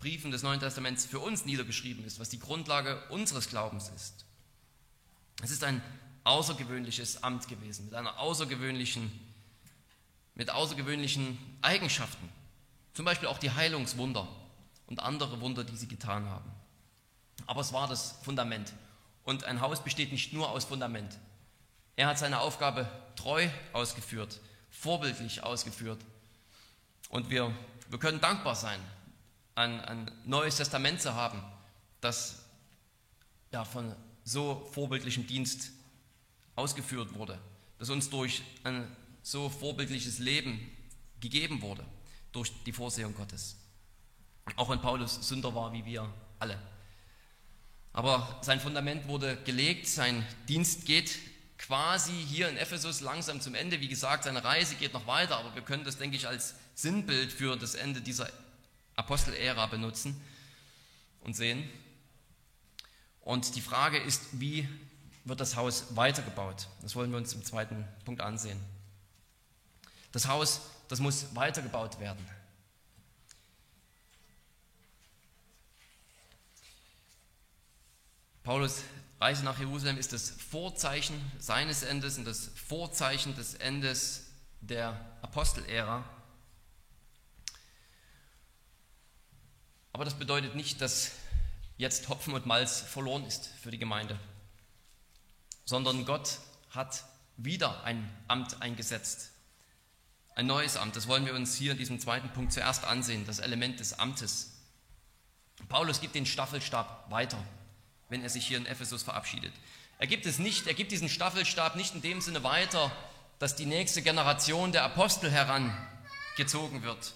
Briefen 0.00 0.32
des 0.32 0.42
Neuen 0.42 0.58
Testaments 0.58 1.06
für 1.06 1.20
uns 1.20 1.44
niedergeschrieben 1.44 2.04
ist, 2.04 2.18
was 2.18 2.30
die 2.30 2.40
Grundlage 2.40 3.00
unseres 3.10 3.48
Glaubens 3.48 3.92
ist. 3.94 4.24
Es 5.40 5.52
ist 5.52 5.62
ein 5.62 5.80
außergewöhnliches 6.24 7.22
Amt 7.22 7.46
gewesen, 7.46 7.84
mit 7.84 7.94
einer 7.94 8.18
außergewöhnlichen, 8.18 9.08
mit 10.34 10.50
außergewöhnlichen 10.50 11.38
Eigenschaften. 11.62 12.28
Zum 12.92 13.04
Beispiel 13.04 13.28
auch 13.28 13.38
die 13.38 13.52
Heilungswunder 13.52 14.26
und 14.88 14.98
andere 14.98 15.40
Wunder, 15.40 15.62
die 15.62 15.76
sie 15.76 15.86
getan 15.86 16.26
haben. 16.26 16.50
Aber 17.46 17.60
es 17.60 17.72
war 17.72 17.86
das 17.86 18.18
Fundament. 18.24 18.72
Und 19.22 19.44
ein 19.44 19.60
Haus 19.60 19.84
besteht 19.84 20.10
nicht 20.10 20.32
nur 20.32 20.50
aus 20.50 20.64
Fundament. 20.64 21.16
Er 21.94 22.08
hat 22.08 22.18
seine 22.18 22.40
Aufgabe 22.40 22.90
treu 23.14 23.48
ausgeführt, 23.72 24.40
vorbildlich 24.70 25.42
ausgeführt. 25.42 26.00
Und 27.08 27.30
wir, 27.30 27.54
wir 27.88 27.98
können 27.98 28.20
dankbar 28.20 28.54
sein, 28.54 28.80
ein, 29.54 29.80
ein 29.80 30.10
neues 30.24 30.56
Testament 30.56 31.00
zu 31.00 31.14
haben, 31.14 31.42
das 32.00 32.44
ja, 33.52 33.64
von 33.64 33.94
so 34.24 34.68
vorbildlichem 34.72 35.26
Dienst 35.26 35.70
ausgeführt 36.56 37.14
wurde, 37.14 37.38
das 37.78 37.90
uns 37.90 38.08
durch 38.10 38.42
ein 38.64 38.86
so 39.22 39.48
vorbildliches 39.48 40.18
Leben 40.18 40.70
gegeben 41.20 41.62
wurde, 41.62 41.84
durch 42.32 42.52
die 42.64 42.72
Vorsehung 42.72 43.14
Gottes. 43.14 43.56
Auch 44.56 44.70
wenn 44.70 44.80
Paulus 44.80 45.28
Sünder 45.28 45.54
war, 45.54 45.72
wie 45.72 45.84
wir 45.84 46.12
alle. 46.38 46.58
Aber 47.92 48.40
sein 48.42 48.60
Fundament 48.60 49.08
wurde 49.08 49.36
gelegt, 49.42 49.88
sein 49.88 50.24
Dienst 50.48 50.86
geht 50.86 51.18
quasi 51.60 52.12
hier 52.12 52.48
in 52.48 52.56
Ephesus 52.56 53.00
langsam 53.00 53.40
zum 53.40 53.54
Ende. 53.54 53.80
Wie 53.80 53.88
gesagt, 53.88 54.24
seine 54.24 54.42
Reise 54.42 54.76
geht 54.76 54.94
noch 54.94 55.06
weiter, 55.06 55.36
aber 55.36 55.54
wir 55.54 55.62
können 55.62 55.84
das, 55.84 55.98
denke 55.98 56.16
ich, 56.16 56.26
als 56.26 56.54
Sinnbild 56.74 57.32
für 57.32 57.56
das 57.56 57.74
Ende 57.74 58.00
dieser 58.00 58.28
Apostelära 58.96 59.66
benutzen 59.66 60.20
und 61.20 61.34
sehen. 61.34 61.68
Und 63.20 63.54
die 63.56 63.60
Frage 63.60 63.98
ist, 63.98 64.40
wie 64.40 64.68
wird 65.24 65.40
das 65.40 65.54
Haus 65.56 65.94
weitergebaut? 65.96 66.66
Das 66.80 66.96
wollen 66.96 67.10
wir 67.10 67.18
uns 67.18 67.34
im 67.34 67.44
zweiten 67.44 67.86
Punkt 68.06 68.22
ansehen. 68.22 68.58
Das 70.12 70.26
Haus, 70.26 70.62
das 70.88 70.98
muss 70.98 71.34
weitergebaut 71.34 72.00
werden. 72.00 72.26
Paulus 78.42 78.82
Reise 79.20 79.44
nach 79.44 79.58
Jerusalem 79.58 79.98
ist 79.98 80.14
das 80.14 80.30
Vorzeichen 80.30 81.14
seines 81.38 81.82
Endes 81.82 82.16
und 82.16 82.24
das 82.24 82.50
Vorzeichen 82.54 83.34
des 83.34 83.52
Endes 83.54 84.30
der 84.62 84.98
Apostelära. 85.20 86.04
Aber 89.92 90.06
das 90.06 90.14
bedeutet 90.14 90.54
nicht, 90.54 90.80
dass 90.80 91.10
jetzt 91.76 92.08
Hopfen 92.08 92.32
und 92.32 92.46
Malz 92.46 92.80
verloren 92.80 93.26
ist 93.26 93.48
für 93.62 93.70
die 93.70 93.78
Gemeinde, 93.78 94.18
sondern 95.66 96.06
Gott 96.06 96.38
hat 96.70 97.04
wieder 97.36 97.84
ein 97.84 98.10
Amt 98.26 98.62
eingesetzt. 98.62 99.32
Ein 100.34 100.46
neues 100.46 100.78
Amt, 100.78 100.96
das 100.96 101.08
wollen 101.08 101.26
wir 101.26 101.34
uns 101.34 101.56
hier 101.56 101.72
in 101.72 101.78
diesem 101.78 102.00
zweiten 102.00 102.30
Punkt 102.30 102.54
zuerst 102.54 102.84
ansehen, 102.84 103.26
das 103.26 103.38
Element 103.38 103.80
des 103.80 103.98
Amtes. 103.98 104.52
Paulus 105.68 106.00
gibt 106.00 106.14
den 106.14 106.24
Staffelstab 106.24 107.10
weiter, 107.10 107.42
wenn 108.10 108.22
er 108.22 108.28
sich 108.28 108.46
hier 108.46 108.58
in 108.58 108.66
Ephesus 108.66 109.02
verabschiedet. 109.02 109.52
Er 109.98 110.06
gibt 110.06 110.26
es 110.26 110.38
nicht, 110.38 110.66
er 110.66 110.74
gibt 110.74 110.92
diesen 110.92 111.08
Staffelstab 111.08 111.76
nicht 111.76 111.94
in 111.94 112.02
dem 112.02 112.20
Sinne 112.20 112.44
weiter, 112.44 112.92
dass 113.38 113.56
die 113.56 113.66
nächste 113.66 114.02
Generation 114.02 114.72
der 114.72 114.84
Apostel 114.84 115.30
herangezogen 115.30 116.82
wird, 116.82 117.14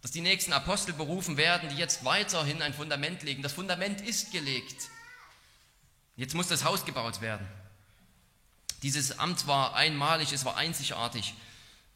dass 0.00 0.10
die 0.10 0.22
nächsten 0.22 0.52
Apostel 0.52 0.94
berufen 0.94 1.36
werden, 1.36 1.68
die 1.68 1.76
jetzt 1.76 2.04
weiterhin 2.04 2.62
ein 2.62 2.72
Fundament 2.72 3.22
legen. 3.22 3.42
Das 3.42 3.52
Fundament 3.52 4.00
ist 4.00 4.32
gelegt. 4.32 4.88
Jetzt 6.16 6.34
muss 6.34 6.48
das 6.48 6.64
Haus 6.64 6.84
gebaut 6.84 7.20
werden. 7.20 7.46
Dieses 8.82 9.18
Amt 9.18 9.46
war 9.46 9.74
einmalig, 9.74 10.32
es 10.32 10.44
war 10.44 10.56
einzigartig. 10.56 11.34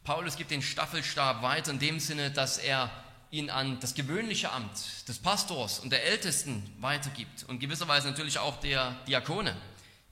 Paulus 0.03 0.35
gibt 0.35 0.51
den 0.51 0.61
Staffelstab 0.61 1.41
weiter 1.41 1.71
in 1.71 1.79
dem 1.79 1.99
Sinne, 1.99 2.31
dass 2.31 2.57
er 2.57 2.91
ihn 3.31 3.49
an 3.49 3.79
das 3.79 3.93
gewöhnliche 3.93 4.51
Amt 4.51 5.07
des 5.07 5.19
Pastors 5.19 5.79
und 5.79 5.91
der 5.91 6.03
Ältesten 6.05 6.63
weitergibt 6.79 7.43
und 7.43 7.59
gewisserweise 7.59 8.07
natürlich 8.07 8.39
auch 8.39 8.59
der 8.59 8.95
Diakone, 9.07 9.55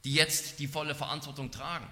die 0.03 0.13
jetzt 0.13 0.59
die 0.59 0.67
volle 0.67 0.95
Verantwortung 0.95 1.51
tragen, 1.51 1.87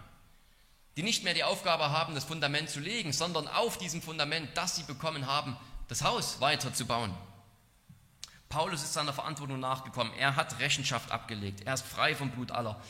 die 0.97 1.03
nicht 1.03 1.23
mehr 1.23 1.33
die 1.33 1.43
Aufgabe 1.43 1.89
haben, 1.89 2.15
das 2.15 2.25
Fundament 2.25 2.69
zu 2.69 2.79
legen, 2.79 3.11
sondern 3.11 3.47
auf 3.47 3.77
diesem 3.77 4.01
Fundament, 4.01 4.49
das 4.55 4.75
sie 4.75 4.83
bekommen 4.83 5.25
haben, 5.25 5.57
das 5.88 6.03
Haus 6.03 6.39
weiterzubauen. 6.39 7.13
Paulus 8.47 8.83
ist 8.83 8.93
seiner 8.93 9.11
Verantwortung 9.11 9.59
nachgekommen. 9.59 10.13
Er 10.13 10.35
hat 10.35 10.59
Rechenschaft 10.59 11.11
abgelegt. 11.11 11.61
Er 11.65 11.73
ist 11.73 11.85
frei 11.85 12.15
vom 12.15 12.29
Blut 12.31 12.51
aller. 12.51 12.81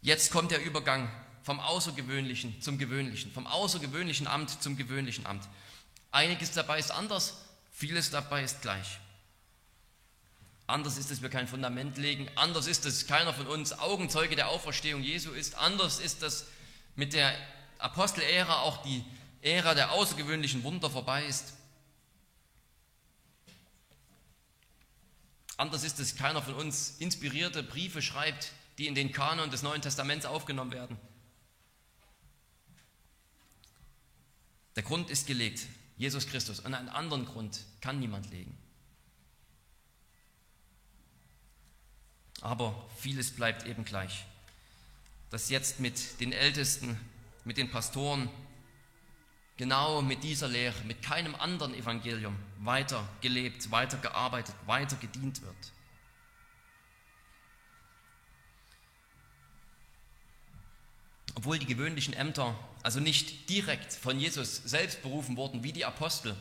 Jetzt 0.00 0.32
kommt 0.32 0.50
der 0.50 0.64
Übergang 0.64 1.08
vom 1.42 1.60
Außergewöhnlichen 1.60 2.60
zum 2.60 2.78
Gewöhnlichen, 2.78 3.30
vom 3.30 3.46
außergewöhnlichen 3.46 4.26
Amt 4.26 4.62
zum 4.62 4.76
gewöhnlichen 4.76 5.26
Amt. 5.26 5.48
Einiges 6.10 6.52
dabei 6.52 6.78
ist 6.78 6.90
anders, 6.90 7.47
vieles 7.78 8.10
dabei 8.10 8.42
ist 8.42 8.60
gleich. 8.60 8.98
Anders 10.66 10.98
ist, 10.98 11.12
dass 11.12 11.22
wir 11.22 11.30
kein 11.30 11.46
Fundament 11.46 11.96
legen. 11.96 12.28
Anders 12.34 12.66
ist, 12.66 12.84
dass 12.84 13.06
keiner 13.06 13.32
von 13.32 13.46
uns 13.46 13.72
Augenzeuge 13.72 14.34
der 14.34 14.48
Auferstehung 14.48 15.00
Jesu 15.00 15.30
ist. 15.30 15.54
Anders 15.54 16.00
ist, 16.00 16.22
dass 16.22 16.46
mit 16.96 17.12
der 17.12 17.32
Apostelära 17.78 18.62
auch 18.62 18.82
die 18.82 19.04
Ära 19.42 19.74
der 19.74 19.92
außergewöhnlichen 19.92 20.64
Wunder 20.64 20.90
vorbei 20.90 21.24
ist. 21.24 21.52
Anders 25.56 25.84
ist 25.84 26.00
es, 26.00 26.16
keiner 26.16 26.42
von 26.42 26.54
uns 26.54 26.96
inspirierte 26.98 27.62
Briefe 27.62 28.02
schreibt, 28.02 28.52
die 28.78 28.88
in 28.88 28.96
den 28.96 29.12
Kanon 29.12 29.52
des 29.52 29.62
Neuen 29.62 29.82
Testaments 29.82 30.26
aufgenommen 30.26 30.72
werden. 30.72 30.98
Der 34.74 34.82
Grund 34.82 35.10
ist 35.10 35.28
gelegt, 35.28 35.66
Jesus 35.98 36.26
Christus. 36.26 36.60
Und 36.60 36.74
einen 36.74 36.88
anderen 36.88 37.26
Grund 37.26 37.60
kann 37.80 37.98
niemand 37.98 38.30
legen. 38.30 38.56
Aber 42.40 42.88
vieles 42.96 43.32
bleibt 43.32 43.66
eben 43.66 43.84
gleich. 43.84 44.24
Dass 45.30 45.50
jetzt 45.50 45.80
mit 45.80 46.20
den 46.20 46.32
Ältesten, 46.32 46.98
mit 47.44 47.56
den 47.58 47.70
Pastoren, 47.70 48.30
genau 49.56 50.00
mit 50.00 50.22
dieser 50.22 50.48
Lehre, 50.48 50.80
mit 50.84 51.02
keinem 51.02 51.34
anderen 51.34 51.74
Evangelium 51.74 52.36
weiter 52.60 53.06
gelebt, 53.20 53.70
weiter 53.70 53.98
gearbeitet, 53.98 54.54
weiter 54.66 54.96
gedient 54.96 55.42
wird. 55.42 55.72
Obwohl 61.38 61.60
die 61.60 61.66
gewöhnlichen 61.66 62.14
Ämter 62.14 62.58
also 62.82 62.98
nicht 62.98 63.48
direkt 63.48 63.92
von 63.92 64.18
Jesus 64.18 64.56
selbst 64.56 65.02
berufen 65.02 65.36
wurden 65.36 65.62
wie 65.62 65.72
die 65.72 65.84
Apostel, 65.84 66.34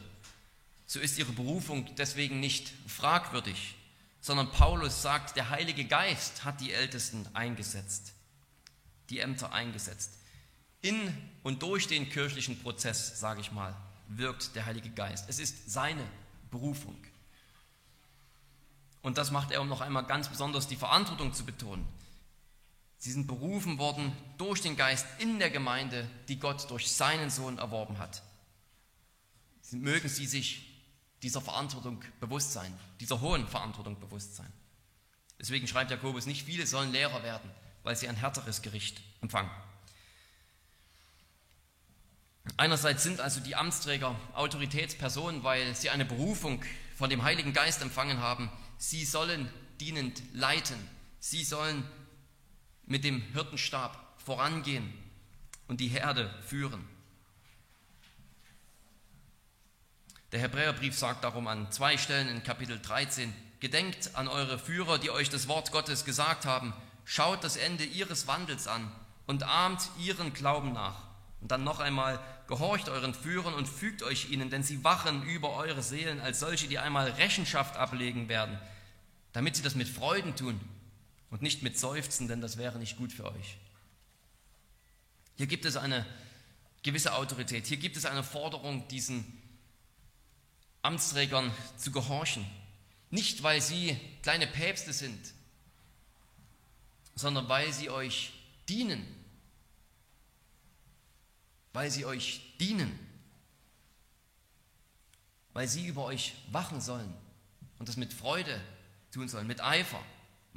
so 0.87 0.99
ist 0.99 1.19
ihre 1.19 1.33
Berufung 1.33 1.87
deswegen 1.97 2.39
nicht 2.39 2.73
fragwürdig, 2.87 3.75
sondern 4.21 4.51
Paulus 4.51 5.03
sagt, 5.03 5.35
der 5.35 5.51
Heilige 5.51 5.85
Geist 5.85 6.45
hat 6.45 6.61
die 6.61 6.73
Ältesten 6.73 7.29
eingesetzt, 7.35 8.13
die 9.11 9.19
Ämter 9.19 9.53
eingesetzt. 9.53 10.13
In 10.81 11.15
und 11.43 11.61
durch 11.61 11.85
den 11.85 12.09
kirchlichen 12.09 12.59
Prozess, 12.59 13.19
sage 13.19 13.41
ich 13.41 13.51
mal, 13.51 13.75
wirkt 14.07 14.55
der 14.55 14.65
Heilige 14.65 14.89
Geist. 14.89 15.29
Es 15.29 15.37
ist 15.37 15.71
seine 15.71 16.07
Berufung. 16.49 16.97
Und 19.03 19.19
das 19.19 19.29
macht 19.29 19.51
er, 19.51 19.61
um 19.61 19.69
noch 19.69 19.81
einmal 19.81 20.05
ganz 20.05 20.27
besonders 20.27 20.67
die 20.67 20.75
Verantwortung 20.75 21.35
zu 21.35 21.45
betonen. 21.45 21.85
Sie 22.97 23.11
sind 23.11 23.27
berufen 23.27 23.77
worden 23.77 24.11
durch 24.37 24.61
den 24.61 24.75
Geist 24.75 25.05
in 25.19 25.39
der 25.39 25.49
Gemeinde, 25.49 26.09
die 26.27 26.39
Gott 26.39 26.69
durch 26.71 26.91
seinen 26.91 27.29
Sohn 27.29 27.57
erworben 27.57 27.99
hat. 27.99 28.23
Mögen 29.71 30.09
Sie 30.09 30.25
sich 30.25 30.67
dieser 31.21 31.41
Verantwortung 31.41 32.03
bewusst 32.19 32.53
sein, 32.53 32.73
dieser 32.99 33.21
hohen 33.21 33.47
Verantwortung 33.47 33.99
bewusst 33.99 34.35
sein. 34.35 34.51
Deswegen 35.39 35.67
schreibt 35.67 35.91
Jakobus, 35.91 36.25
nicht 36.25 36.45
viele 36.45 36.65
sollen 36.65 36.91
Lehrer 36.91 37.21
werden, 37.23 37.49
weil 37.83 37.95
sie 37.95 38.07
ein 38.07 38.15
härteres 38.15 38.61
Gericht 38.61 39.01
empfangen. 39.21 39.51
Einerseits 42.55 43.03
sind 43.03 43.19
also 43.19 43.39
die 43.39 43.55
Amtsträger 43.55 44.15
Autoritätspersonen, 44.33 45.43
weil 45.43 45.75
sie 45.75 45.89
eine 45.89 46.05
Berufung 46.05 46.63
von 46.95 47.09
dem 47.09 47.23
Heiligen 47.23 47.53
Geist 47.53 47.81
empfangen 47.81 48.19
haben. 48.19 48.49
Sie 48.77 49.05
sollen 49.05 49.51
dienend 49.79 50.21
leiten. 50.33 50.77
Sie 51.19 51.43
sollen 51.43 51.83
mit 52.87 53.03
dem 53.03 53.21
Hirtenstab 53.33 53.97
vorangehen 54.17 54.91
und 55.67 55.79
die 55.79 55.89
Herde 55.89 56.33
führen. 56.45 56.87
Der 60.31 60.39
Hebräerbrief 60.39 60.97
sagt 60.97 61.23
darum 61.23 61.47
an 61.47 61.71
zwei 61.71 61.97
Stellen 61.97 62.27
in 62.27 62.43
Kapitel 62.43 62.79
13, 62.79 63.33
Gedenkt 63.59 64.15
an 64.15 64.27
eure 64.27 64.59
Führer, 64.59 64.99
die 64.99 65.09
euch 65.09 65.29
das 65.29 65.47
Wort 65.47 65.71
Gottes 65.71 66.05
gesagt 66.05 66.45
haben, 66.45 66.73
schaut 67.05 67.43
das 67.43 67.57
Ende 67.57 67.83
ihres 67.83 68.27
Wandels 68.27 68.67
an 68.67 68.91
und 69.25 69.43
ahmt 69.43 69.89
ihren 69.99 70.33
Glauben 70.33 70.73
nach. 70.73 71.07
Und 71.41 71.51
dann 71.51 71.63
noch 71.63 71.79
einmal, 71.79 72.19
gehorcht 72.47 72.87
euren 72.87 73.13
Führern 73.13 73.53
und 73.53 73.67
fügt 73.67 74.03
euch 74.03 74.29
ihnen, 74.29 74.49
denn 74.49 74.63
sie 74.63 74.83
wachen 74.83 75.23
über 75.23 75.55
eure 75.55 75.81
Seelen 75.81 76.21
als 76.21 76.39
solche, 76.39 76.67
die 76.67 76.77
einmal 76.77 77.09
Rechenschaft 77.11 77.77
ablegen 77.77 78.29
werden, 78.29 78.59
damit 79.33 79.55
sie 79.55 79.63
das 79.63 79.75
mit 79.75 79.87
Freuden 79.87 80.35
tun 80.35 80.59
und 81.29 81.41
nicht 81.41 81.63
mit 81.63 81.77
Seufzen, 81.77 82.27
denn 82.27 82.41
das 82.41 82.57
wäre 82.57 82.79
nicht 82.79 82.97
gut 82.97 83.11
für 83.11 83.25
euch. 83.25 83.57
Hier 85.35 85.47
gibt 85.47 85.65
es 85.65 85.77
eine 85.77 86.05
gewisse 86.83 87.13
Autorität, 87.13 87.67
hier 87.67 87.77
gibt 87.77 87.97
es 87.97 88.05
eine 88.05 88.23
Forderung, 88.23 88.87
diesen 88.87 89.25
Amtsträgern 90.81 91.51
zu 91.77 91.91
gehorchen. 91.91 92.45
Nicht, 93.09 93.43
weil 93.43 93.61
sie 93.61 93.97
kleine 94.21 94.47
Päpste 94.47 94.93
sind, 94.93 95.33
sondern 97.15 97.47
weil 97.49 97.71
sie 97.73 97.89
euch 97.89 98.33
dienen. 98.69 99.05
Weil 101.73 101.91
sie 101.91 102.05
euch 102.05 102.41
dienen. 102.59 102.97
Weil 105.53 105.67
sie 105.67 105.87
über 105.87 106.05
euch 106.05 106.35
wachen 106.51 106.81
sollen 106.81 107.13
und 107.79 107.89
das 107.89 107.97
mit 107.97 108.13
Freude 108.13 108.61
tun 109.11 109.27
sollen, 109.27 109.47
mit 109.47 109.61
Eifer. 109.61 110.03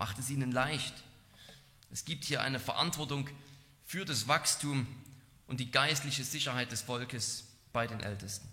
Macht 0.01 0.19
es 0.19 0.31
ihnen 0.31 0.51
leicht. 0.51 0.95
Es 1.91 2.07
gibt 2.07 2.25
hier 2.25 2.41
eine 2.41 2.59
Verantwortung 2.59 3.29
für 3.85 4.07
das 4.07 4.29
Wachstum 4.29 4.87
und 5.47 5.61
die 5.61 5.71
geistliche 5.71 6.25
Sicherheit 6.25 6.73
des 6.73 6.81
Volkes 6.81 7.45
bei 7.75 7.87
den 7.87 8.01
Ältesten. 8.01 8.49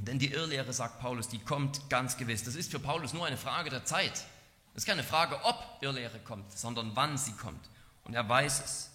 Denn 0.00 0.18
die 0.18 0.30
Irrlehre, 0.30 0.74
sagt 0.74 1.00
Paulus, 1.00 1.28
die 1.28 1.38
kommt 1.38 1.88
ganz 1.88 2.18
gewiss. 2.18 2.44
Das 2.44 2.54
ist 2.54 2.70
für 2.70 2.78
Paulus 2.78 3.14
nur 3.14 3.24
eine 3.24 3.38
Frage 3.38 3.70
der 3.70 3.86
Zeit. 3.86 4.12
Es 4.74 4.82
ist 4.82 4.86
keine 4.86 5.04
Frage, 5.04 5.42
ob 5.42 5.78
Irrlehre 5.80 6.18
kommt, 6.18 6.52
sondern 6.52 6.94
wann 6.94 7.16
sie 7.16 7.32
kommt. 7.32 7.70
Und 8.04 8.12
er 8.12 8.28
weiß 8.28 8.62
es. 8.62 8.90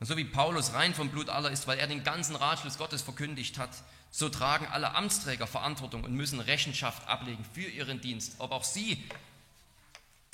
Und 0.00 0.06
so 0.06 0.16
wie 0.16 0.24
Paulus 0.24 0.72
rein 0.72 0.92
vom 0.92 1.08
Blut 1.08 1.28
aller 1.28 1.52
ist, 1.52 1.68
weil 1.68 1.78
er 1.78 1.86
den 1.86 2.02
ganzen 2.02 2.34
Ratschluss 2.34 2.78
Gottes 2.78 3.00
verkündigt 3.00 3.58
hat, 3.58 3.70
so 4.10 4.28
tragen 4.28 4.66
alle 4.66 4.96
Amtsträger 4.96 5.46
Verantwortung 5.46 6.02
und 6.02 6.14
müssen 6.14 6.40
Rechenschaft 6.40 7.06
ablegen 7.06 7.44
für 7.52 7.60
ihren 7.62 8.00
Dienst. 8.00 8.34
Ob 8.40 8.50
auch 8.50 8.64
sie 8.64 9.04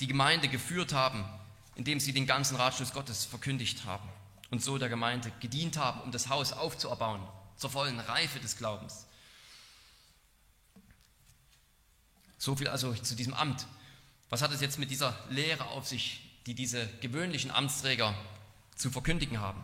die 0.01 0.07
Gemeinde 0.07 0.47
geführt 0.47 0.93
haben, 0.93 1.23
indem 1.75 1.99
sie 1.99 2.11
den 2.11 2.25
ganzen 2.25 2.57
Ratschluss 2.57 2.91
Gottes 2.91 3.25
verkündigt 3.25 3.85
haben 3.85 4.09
und 4.49 4.63
so 4.63 4.77
der 4.77 4.89
Gemeinde 4.89 5.31
gedient 5.39 5.77
haben, 5.77 6.01
um 6.01 6.11
das 6.11 6.27
Haus 6.27 6.51
aufzuerbauen, 6.51 7.21
zur 7.55 7.69
vollen 7.69 7.99
Reife 7.99 8.39
des 8.39 8.57
Glaubens. 8.57 9.05
So 12.37 12.55
viel 12.55 12.67
also 12.67 12.93
zu 12.93 13.15
diesem 13.15 13.35
Amt. 13.35 13.67
Was 14.29 14.41
hat 14.41 14.51
es 14.51 14.61
jetzt 14.61 14.79
mit 14.79 14.89
dieser 14.89 15.17
Lehre 15.29 15.67
auf 15.67 15.87
sich, 15.87 16.21
die 16.47 16.55
diese 16.55 16.87
gewöhnlichen 16.99 17.51
Amtsträger 17.51 18.15
zu 18.75 18.89
verkündigen 18.89 19.39
haben? 19.39 19.63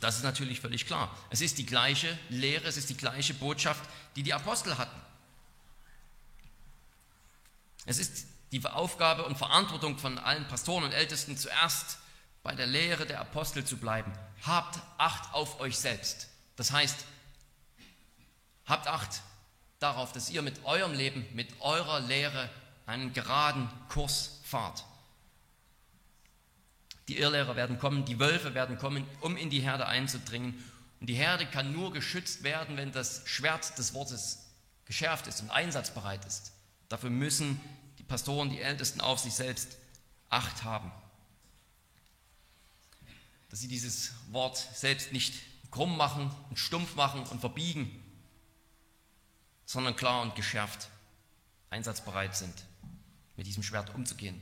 Das 0.00 0.16
ist 0.16 0.22
natürlich 0.22 0.60
völlig 0.60 0.86
klar. 0.86 1.16
Es 1.30 1.40
ist 1.40 1.58
die 1.58 1.66
gleiche 1.66 2.16
Lehre, 2.28 2.68
es 2.68 2.76
ist 2.76 2.90
die 2.90 2.96
gleiche 2.96 3.34
Botschaft, 3.34 3.82
die 4.14 4.22
die 4.22 4.34
Apostel 4.34 4.78
hatten. 4.78 5.00
Es 7.86 7.98
ist 7.98 8.26
die 8.58 8.66
Aufgabe 8.66 9.24
und 9.24 9.36
Verantwortung 9.36 9.98
von 9.98 10.18
allen 10.18 10.48
Pastoren 10.48 10.84
und 10.84 10.92
Ältesten 10.92 11.36
zuerst 11.36 11.98
bei 12.42 12.54
der 12.54 12.66
Lehre 12.66 13.06
der 13.06 13.20
Apostel 13.20 13.64
zu 13.64 13.76
bleiben. 13.76 14.12
Habt 14.42 14.80
Acht 14.98 15.34
auf 15.34 15.60
euch 15.60 15.76
selbst. 15.78 16.28
Das 16.56 16.72
heißt, 16.72 17.04
habt 18.64 18.88
Acht 18.88 19.20
darauf, 19.78 20.12
dass 20.12 20.30
ihr 20.30 20.42
mit 20.42 20.64
eurem 20.64 20.94
Leben, 20.94 21.26
mit 21.34 21.48
eurer 21.60 22.00
Lehre 22.00 22.48
einen 22.86 23.12
geraden 23.12 23.68
Kurs 23.88 24.40
fahrt. 24.44 24.84
Die 27.08 27.18
Irrlehrer 27.18 27.56
werden 27.56 27.78
kommen, 27.78 28.04
die 28.04 28.18
Wölfe 28.18 28.54
werden 28.54 28.78
kommen, 28.78 29.06
um 29.20 29.36
in 29.36 29.50
die 29.50 29.60
Herde 29.60 29.86
einzudringen. 29.86 30.64
Und 31.00 31.08
die 31.08 31.14
Herde 31.14 31.46
kann 31.46 31.72
nur 31.72 31.92
geschützt 31.92 32.42
werden, 32.42 32.76
wenn 32.76 32.90
das 32.90 33.22
Schwert 33.26 33.76
des 33.78 33.92
Wortes 33.92 34.46
geschärft 34.86 35.26
ist 35.26 35.42
und 35.42 35.50
einsatzbereit 35.50 36.24
ist. 36.24 36.52
Dafür 36.88 37.10
müssen 37.10 37.60
Pastoren, 38.08 38.50
die 38.50 38.60
Ältesten 38.60 39.00
auf 39.00 39.18
sich 39.18 39.34
selbst 39.34 39.76
Acht 40.28 40.64
haben. 40.64 40.90
Dass 43.50 43.60
sie 43.60 43.68
dieses 43.68 44.12
Wort 44.32 44.56
selbst 44.56 45.12
nicht 45.12 45.34
krumm 45.70 45.96
machen 45.96 46.30
und 46.50 46.58
stumpf 46.58 46.94
machen 46.96 47.22
und 47.24 47.40
verbiegen, 47.40 48.02
sondern 49.64 49.94
klar 49.96 50.22
und 50.22 50.34
geschärft 50.34 50.88
einsatzbereit 51.70 52.36
sind, 52.36 52.54
mit 53.36 53.46
diesem 53.46 53.62
Schwert 53.62 53.94
umzugehen. 53.94 54.40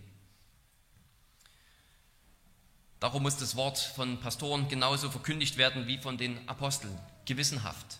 Darum 3.00 3.22
muss 3.22 3.36
das 3.36 3.56
Wort 3.56 3.78
von 3.78 4.20
Pastoren 4.20 4.68
genauso 4.68 5.10
verkündigt 5.10 5.56
werden 5.56 5.86
wie 5.86 5.98
von 5.98 6.16
den 6.16 6.48
Aposteln, 6.48 6.98
gewissenhaft, 7.26 7.98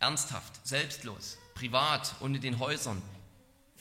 ernsthaft, 0.00 0.66
selbstlos, 0.66 1.38
privat 1.54 2.16
und 2.20 2.34
in 2.34 2.40
den 2.40 2.58
Häusern, 2.58 3.00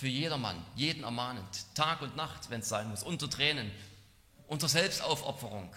für 0.03 0.09
jedermann, 0.09 0.61
jeden 0.75 1.05
ermahnend, 1.05 1.65
Tag 1.75 2.01
und 2.01 2.17
Nacht, 2.17 2.49
wenn 2.49 2.59
es 2.59 2.67
sein 2.67 2.89
muss, 2.89 3.03
unter 3.03 3.29
Tränen, 3.29 3.71
unter 4.47 4.67
Selbstaufopferung 4.67 5.73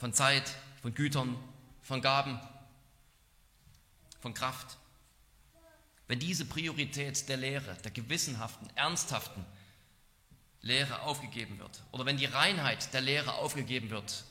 von 0.00 0.12
Zeit, 0.12 0.52
von 0.82 0.92
Gütern, 0.92 1.36
von 1.82 2.02
Gaben, 2.02 2.40
von 4.18 4.34
Kraft. 4.34 4.76
Wenn 6.08 6.18
diese 6.18 6.46
Priorität 6.46 7.28
der 7.28 7.36
Lehre, 7.36 7.76
der 7.84 7.92
gewissenhaften, 7.92 8.68
ernsthaften 8.74 9.46
Lehre 10.60 11.02
aufgegeben 11.02 11.60
wird, 11.60 11.80
oder 11.92 12.06
wenn 12.06 12.16
die 12.16 12.26
Reinheit 12.26 12.92
der 12.92 13.02
Lehre 13.02 13.34
aufgegeben 13.34 13.90
wird, 13.90 14.24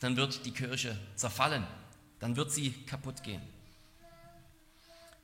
dann 0.00 0.16
wird 0.16 0.46
die 0.46 0.52
Kirche 0.52 0.98
zerfallen, 1.14 1.66
dann 2.20 2.36
wird 2.36 2.50
sie 2.50 2.72
kaputt 2.86 3.22
gehen. 3.22 3.51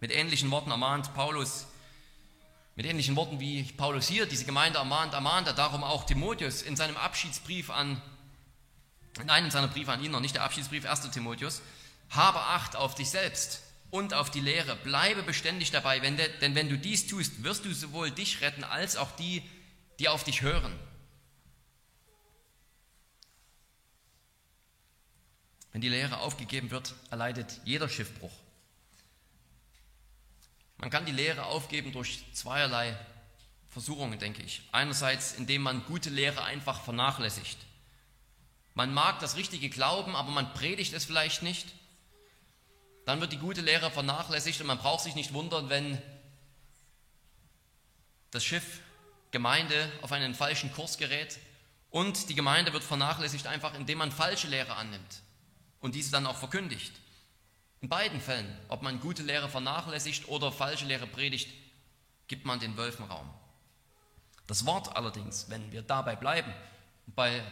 Mit 0.00 0.12
ähnlichen 0.12 0.50
Worten 0.50 0.70
ermahnt 0.70 1.12
Paulus, 1.14 1.66
mit 2.76 2.86
ähnlichen 2.86 3.16
Worten 3.16 3.40
wie 3.40 3.64
Paulus 3.64 4.06
hier 4.06 4.26
diese 4.26 4.44
Gemeinde 4.44 4.78
ermahnt, 4.78 5.12
ermahnt 5.12 5.48
er 5.48 5.52
darum 5.52 5.82
auch 5.82 6.04
Timotheus 6.04 6.62
in 6.62 6.76
seinem 6.76 6.96
Abschiedsbrief 6.96 7.70
an, 7.70 8.00
in 9.20 9.30
einem 9.30 9.50
seiner 9.50 9.66
Briefe 9.66 9.90
an 9.90 10.04
ihn, 10.04 10.12
noch 10.12 10.20
nicht 10.20 10.36
der 10.36 10.44
Abschiedsbrief 10.44 10.86
1. 10.86 11.10
Timotheus, 11.10 11.62
habe 12.10 12.38
Acht 12.38 12.76
auf 12.76 12.94
dich 12.94 13.10
selbst 13.10 13.62
und 13.90 14.14
auf 14.14 14.30
die 14.30 14.40
Lehre. 14.40 14.76
Bleibe 14.76 15.24
beständig 15.24 15.72
dabei, 15.72 16.02
wenn 16.02 16.16
de, 16.16 16.28
denn 16.38 16.54
wenn 16.54 16.68
du 16.68 16.78
dies 16.78 17.08
tust, 17.08 17.42
wirst 17.42 17.64
du 17.64 17.74
sowohl 17.74 18.12
dich 18.12 18.40
retten 18.40 18.62
als 18.62 18.96
auch 18.96 19.10
die, 19.16 19.42
die 19.98 20.08
auf 20.08 20.22
dich 20.22 20.42
hören. 20.42 20.72
Wenn 25.72 25.80
die 25.80 25.88
Lehre 25.88 26.18
aufgegeben 26.18 26.70
wird, 26.70 26.94
erleidet 27.10 27.60
jeder 27.64 27.88
Schiffbruch. 27.88 28.32
Man 30.78 30.90
kann 30.90 31.06
die 31.06 31.12
Lehre 31.12 31.46
aufgeben 31.46 31.92
durch 31.92 32.24
zweierlei 32.32 32.96
Versuchungen, 33.68 34.18
denke 34.18 34.42
ich. 34.42 34.62
Einerseits, 34.72 35.32
indem 35.32 35.62
man 35.62 35.84
gute 35.84 36.10
Lehre 36.10 36.42
einfach 36.44 36.82
vernachlässigt. 36.82 37.58
Man 38.74 38.94
mag 38.94 39.18
das 39.18 39.36
Richtige 39.36 39.68
glauben, 39.68 40.14
aber 40.16 40.30
man 40.30 40.54
predigt 40.54 40.92
es 40.92 41.04
vielleicht 41.04 41.42
nicht 41.42 41.66
dann 43.08 43.22
wird 43.22 43.32
die 43.32 43.38
gute 43.38 43.62
Lehre 43.62 43.90
vernachlässigt 43.90 44.60
und 44.60 44.66
man 44.66 44.76
braucht 44.76 45.02
sich 45.02 45.14
nicht 45.14 45.32
wundern, 45.32 45.70
wenn 45.70 45.96
das 48.30 48.44
Schiff 48.44 48.80
Gemeinde 49.30 49.90
auf 50.02 50.12
einen 50.12 50.34
falschen 50.34 50.70
Kurs 50.74 50.98
gerät 50.98 51.38
und 51.88 52.28
die 52.28 52.34
Gemeinde 52.34 52.74
wird 52.74 52.84
vernachlässigt 52.84 53.46
einfach, 53.46 53.72
indem 53.72 53.96
man 53.96 54.12
falsche 54.12 54.48
Lehre 54.48 54.76
annimmt 54.76 55.22
und 55.80 55.94
diese 55.94 56.10
dann 56.10 56.26
auch 56.26 56.36
verkündigt. 56.36 56.92
In 57.80 57.88
beiden 57.88 58.20
Fällen, 58.20 58.56
ob 58.68 58.82
man 58.82 59.00
gute 59.00 59.22
Lehre 59.22 59.48
vernachlässigt 59.48 60.28
oder 60.28 60.50
falsche 60.50 60.86
Lehre 60.86 61.06
predigt, 61.06 61.48
gibt 62.26 62.44
man 62.44 62.58
den 62.58 62.76
Wölfen 62.76 63.04
Raum. 63.04 63.28
Das 64.46 64.66
Wort 64.66 64.96
allerdings, 64.96 65.48
wenn 65.48 65.70
wir 65.72 65.82
dabei 65.82 66.16
bleiben 66.16 66.52
bei, 67.06 67.42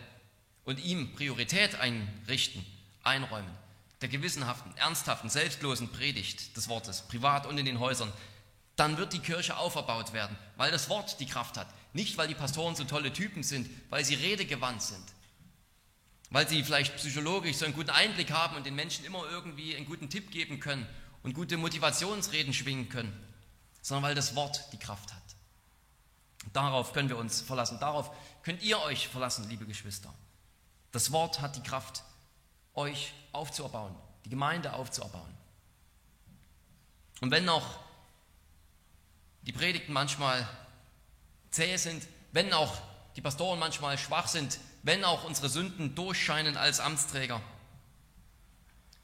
und 0.65 0.81
ihm 0.81 1.15
Priorität 1.15 1.77
einrichten, 1.77 2.67
einräumen, 3.05 3.51
der 4.01 4.09
gewissenhaften, 4.09 4.77
ernsthaften, 4.77 5.31
selbstlosen 5.31 5.91
Predigt 5.93 6.57
des 6.57 6.69
Wortes, 6.69 7.03
privat 7.03 7.47
und 7.47 7.59
in 7.59 7.67
den 7.67 7.79
Häusern, 7.79 8.13
dann 8.75 8.99
wird 8.99 9.13
die 9.13 9.21
Kirche 9.21 9.57
auferbaut 9.57 10.13
werden, 10.13 10.37
weil 10.57 10.71
das 10.71 10.89
Wort 10.89 11.21
die 11.21 11.27
Kraft 11.27 11.57
hat. 11.57 11.69
Nicht, 11.93 12.19
weil 12.19 12.29
die 12.29 12.35
Pastoren 12.35 12.75
so 12.75 12.85
tolle 12.85 13.13
Typen 13.13 13.43
sind, 13.43 13.71
weil 13.89 14.05
sie 14.05 14.15
redegewandt 14.15 14.83
sind, 14.83 15.05
weil 16.31 16.49
sie 16.49 16.63
vielleicht 16.65 16.97
psychologisch 16.97 17.57
so 17.57 17.65
einen 17.65 17.75
guten 17.75 17.91
Einblick 17.91 18.33
haben 18.33 18.57
und 18.57 18.67
den 18.67 18.75
Menschen 18.75 19.05
immer 19.05 19.25
irgendwie 19.31 19.77
einen 19.77 19.87
guten 19.87 20.11
Tipp 20.11 20.31
geben 20.31 20.61
können 20.61 20.87
und 21.23 21.35
gute 21.35 21.57
Motivationsreden 21.57 22.53
schwingen 22.53 22.89
können, 22.89 23.13
sondern 23.83 24.05
weil 24.05 24.15
das 24.15 24.35
Wort 24.35 24.73
die 24.73 24.79
Kraft 24.79 25.13
hat. 25.13 25.23
Darauf 26.53 26.93
können 26.93 27.09
wir 27.09 27.19
uns 27.19 27.41
verlassen, 27.41 27.79
darauf 27.81 28.11
könnt 28.43 28.63
ihr 28.63 28.81
euch 28.83 29.09
verlassen, 29.09 29.49
liebe 29.49 29.67
Geschwister. 29.67 30.13
Das 30.93 31.13
Wort 31.13 31.41
hat 31.41 31.57
die 31.57 31.63
Kraft, 31.63 32.03
euch 32.75 33.13
aufzubauen, 33.33 33.95
die 34.25 34.31
Gemeinde 34.31 34.73
aufzubauen. 34.73 35.35
Und 37.21 37.31
wenn 37.31 37.49
auch 37.49 37.67
die 39.43 39.53
Predigten 39.53 39.93
manchmal 39.93 40.47
zäh 41.51 41.77
sind, 41.77 42.07
wenn 42.33 42.53
auch 42.53 42.77
die 43.17 43.23
Pastoren 43.23 43.59
manchmal 43.59 43.97
schwach 43.97 44.29
sind, 44.29 44.59
wenn 44.87 45.03
auch 45.03 45.25
unsere 45.25 45.49
Sünden 45.49 45.97
durchscheinen 45.97 46.57
als 46.57 46.79
Amtsträger 46.79 47.43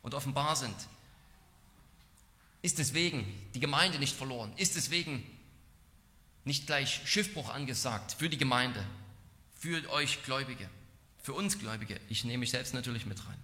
und 0.02 0.14
offenbar 0.14 0.54
sind, 0.54 0.76
ist 2.62 2.78
deswegen 2.78 3.26
die 3.54 3.58
Gemeinde 3.58 3.98
nicht 3.98 4.14
verloren, 4.16 4.52
ist 4.56 4.76
deswegen 4.76 5.28
nicht 6.44 6.68
gleich 6.68 7.00
Schiffbruch 7.04 7.52
angesagt 7.52 8.14
für 8.16 8.28
die 8.28 8.38
Gemeinde, 8.38 8.86
für 9.58 9.90
euch 9.90 10.22
Gläubige, 10.22 10.70
für 11.20 11.32
uns 11.32 11.58
Gläubige. 11.58 11.98
Ich 12.08 12.22
nehme 12.22 12.38
mich 12.38 12.52
selbst 12.52 12.74
natürlich 12.74 13.04
mit 13.04 13.18
rein, 13.26 13.38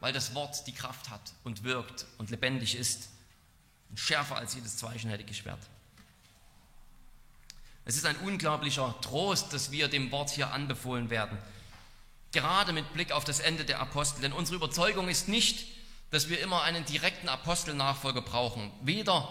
weil 0.00 0.14
das 0.14 0.34
Wort 0.34 0.66
die 0.66 0.72
Kraft 0.72 1.10
hat 1.10 1.34
und 1.44 1.62
wirkt 1.62 2.06
und 2.16 2.30
lebendig 2.30 2.74
ist 2.74 3.10
und 3.90 4.00
schärfer 4.00 4.36
als 4.36 4.54
jedes 4.54 4.78
zweischneidige 4.78 5.34
Schwert. 5.34 5.60
Es 7.84 7.96
ist 7.96 8.06
ein 8.06 8.16
unglaublicher 8.16 8.94
Trost, 9.02 9.52
dass 9.52 9.70
wir 9.70 9.88
dem 9.88 10.10
Wort 10.10 10.30
hier 10.30 10.52
anbefohlen 10.52 11.10
werden. 11.10 11.36
Gerade 12.32 12.72
mit 12.72 12.92
Blick 12.94 13.12
auf 13.12 13.24
das 13.24 13.40
Ende 13.40 13.64
der 13.64 13.80
Apostel. 13.80 14.22
Denn 14.22 14.32
unsere 14.32 14.56
Überzeugung 14.56 15.08
ist 15.08 15.28
nicht, 15.28 15.66
dass 16.10 16.28
wir 16.28 16.40
immer 16.40 16.62
einen 16.62 16.84
direkten 16.84 17.28
Apostelnachfolger 17.28 18.22
brauchen. 18.22 18.70
Weder 18.82 19.28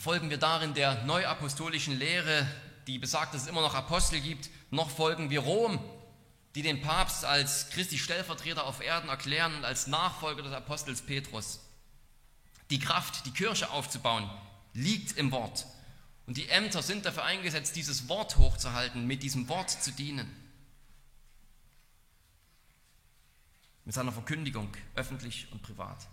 folgen 0.00 0.30
wir 0.30 0.38
darin 0.38 0.74
der 0.74 1.04
neuapostolischen 1.04 1.98
Lehre, 1.98 2.46
die 2.86 2.98
besagt, 2.98 3.34
dass 3.34 3.42
es 3.42 3.48
immer 3.48 3.60
noch 3.60 3.74
Apostel 3.74 4.20
gibt, 4.20 4.50
noch 4.70 4.90
folgen 4.90 5.30
wir 5.30 5.40
Rom, 5.40 5.78
die 6.54 6.62
den 6.62 6.82
Papst 6.82 7.24
als 7.24 7.70
Christi 7.70 7.98
Stellvertreter 7.98 8.64
auf 8.64 8.82
Erden 8.82 9.08
erklären 9.08 9.54
und 9.56 9.64
als 9.64 9.86
Nachfolger 9.86 10.42
des 10.42 10.52
Apostels 10.52 11.02
Petrus. 11.02 11.60
Die 12.70 12.78
Kraft, 12.78 13.24
die 13.26 13.32
Kirche 13.32 13.70
aufzubauen, 13.70 14.28
liegt 14.74 15.16
im 15.16 15.30
Wort. 15.30 15.66
Und 16.26 16.36
die 16.36 16.48
Ämter 16.48 16.82
sind 16.82 17.04
dafür 17.04 17.24
eingesetzt, 17.24 17.74
dieses 17.76 18.08
Wort 18.08 18.36
hochzuhalten, 18.36 19.06
mit 19.06 19.22
diesem 19.22 19.48
Wort 19.48 19.70
zu 19.70 19.90
dienen. 19.92 20.30
Mit 23.84 23.94
seiner 23.94 24.12
Verkündigung, 24.12 24.74
öffentlich 24.94 25.48
und 25.50 25.62
privat. 25.62 26.06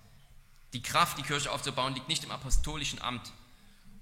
Die 0.73 0.81
Kraft, 0.81 1.17
die 1.17 1.23
Kirche 1.23 1.51
aufzubauen, 1.51 1.93
liegt 1.93 2.07
nicht 2.07 2.23
im 2.23 2.31
apostolischen 2.31 3.01
Amt 3.01 3.31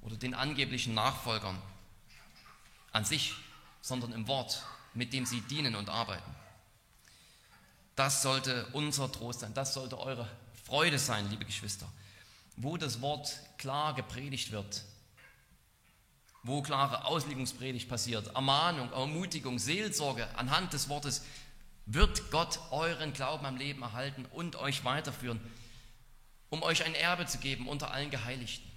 oder 0.01 0.15
den 0.15 0.33
angeblichen 0.33 0.93
Nachfolgern 0.93 1.61
an 2.93 3.03
sich, 3.03 3.35
sondern 3.81 4.13
im 4.13 4.27
Wort, 4.27 4.65
mit 4.93 5.13
dem 5.13 5.25
sie 5.25 5.41
dienen 5.41 5.75
und 5.75 5.89
arbeiten. 5.89 6.35
Das 7.95 8.21
sollte 8.21 8.65
unser 8.73 9.11
Trost 9.11 9.41
sein, 9.41 9.53
das 9.53 9.73
sollte 9.73 9.99
eure 9.99 10.29
Freude 10.65 10.99
sein, 10.99 11.29
liebe 11.29 11.45
Geschwister. 11.45 11.91
Wo 12.55 12.77
das 12.77 13.01
Wort 13.01 13.39
klar 13.57 13.93
gepredigt 13.93 14.51
wird, 14.51 14.83
wo 16.43 16.61
klare 16.61 17.05
Auslegungspredigt 17.05 17.89
passiert, 17.89 18.27
Ermahnung, 18.35 18.91
Ermutigung, 18.93 19.59
Seelsorge 19.59 20.27
anhand 20.37 20.73
des 20.73 20.89
Wortes, 20.89 21.23
wird 21.85 22.31
Gott 22.31 22.59
euren 22.71 23.13
Glauben 23.13 23.45
am 23.45 23.57
Leben 23.57 23.81
erhalten 23.81 24.25
und 24.25 24.55
euch 24.57 24.83
weiterführen, 24.83 25.39
um 26.49 26.61
euch 26.63 26.85
ein 26.85 26.95
Erbe 26.95 27.25
zu 27.25 27.37
geben 27.37 27.67
unter 27.67 27.91
allen 27.91 28.09
Geheiligten. 28.09 28.69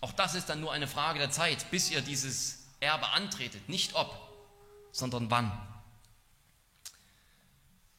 Auch 0.00 0.12
das 0.12 0.34
ist 0.34 0.48
dann 0.48 0.60
nur 0.60 0.72
eine 0.72 0.88
Frage 0.88 1.20
der 1.20 1.30
Zeit, 1.30 1.70
bis 1.70 1.90
ihr 1.90 2.00
dieses 2.00 2.66
Erbe 2.80 3.08
antretet. 3.10 3.68
Nicht 3.68 3.94
ob, 3.94 4.12
sondern 4.90 5.30
wann. 5.30 5.50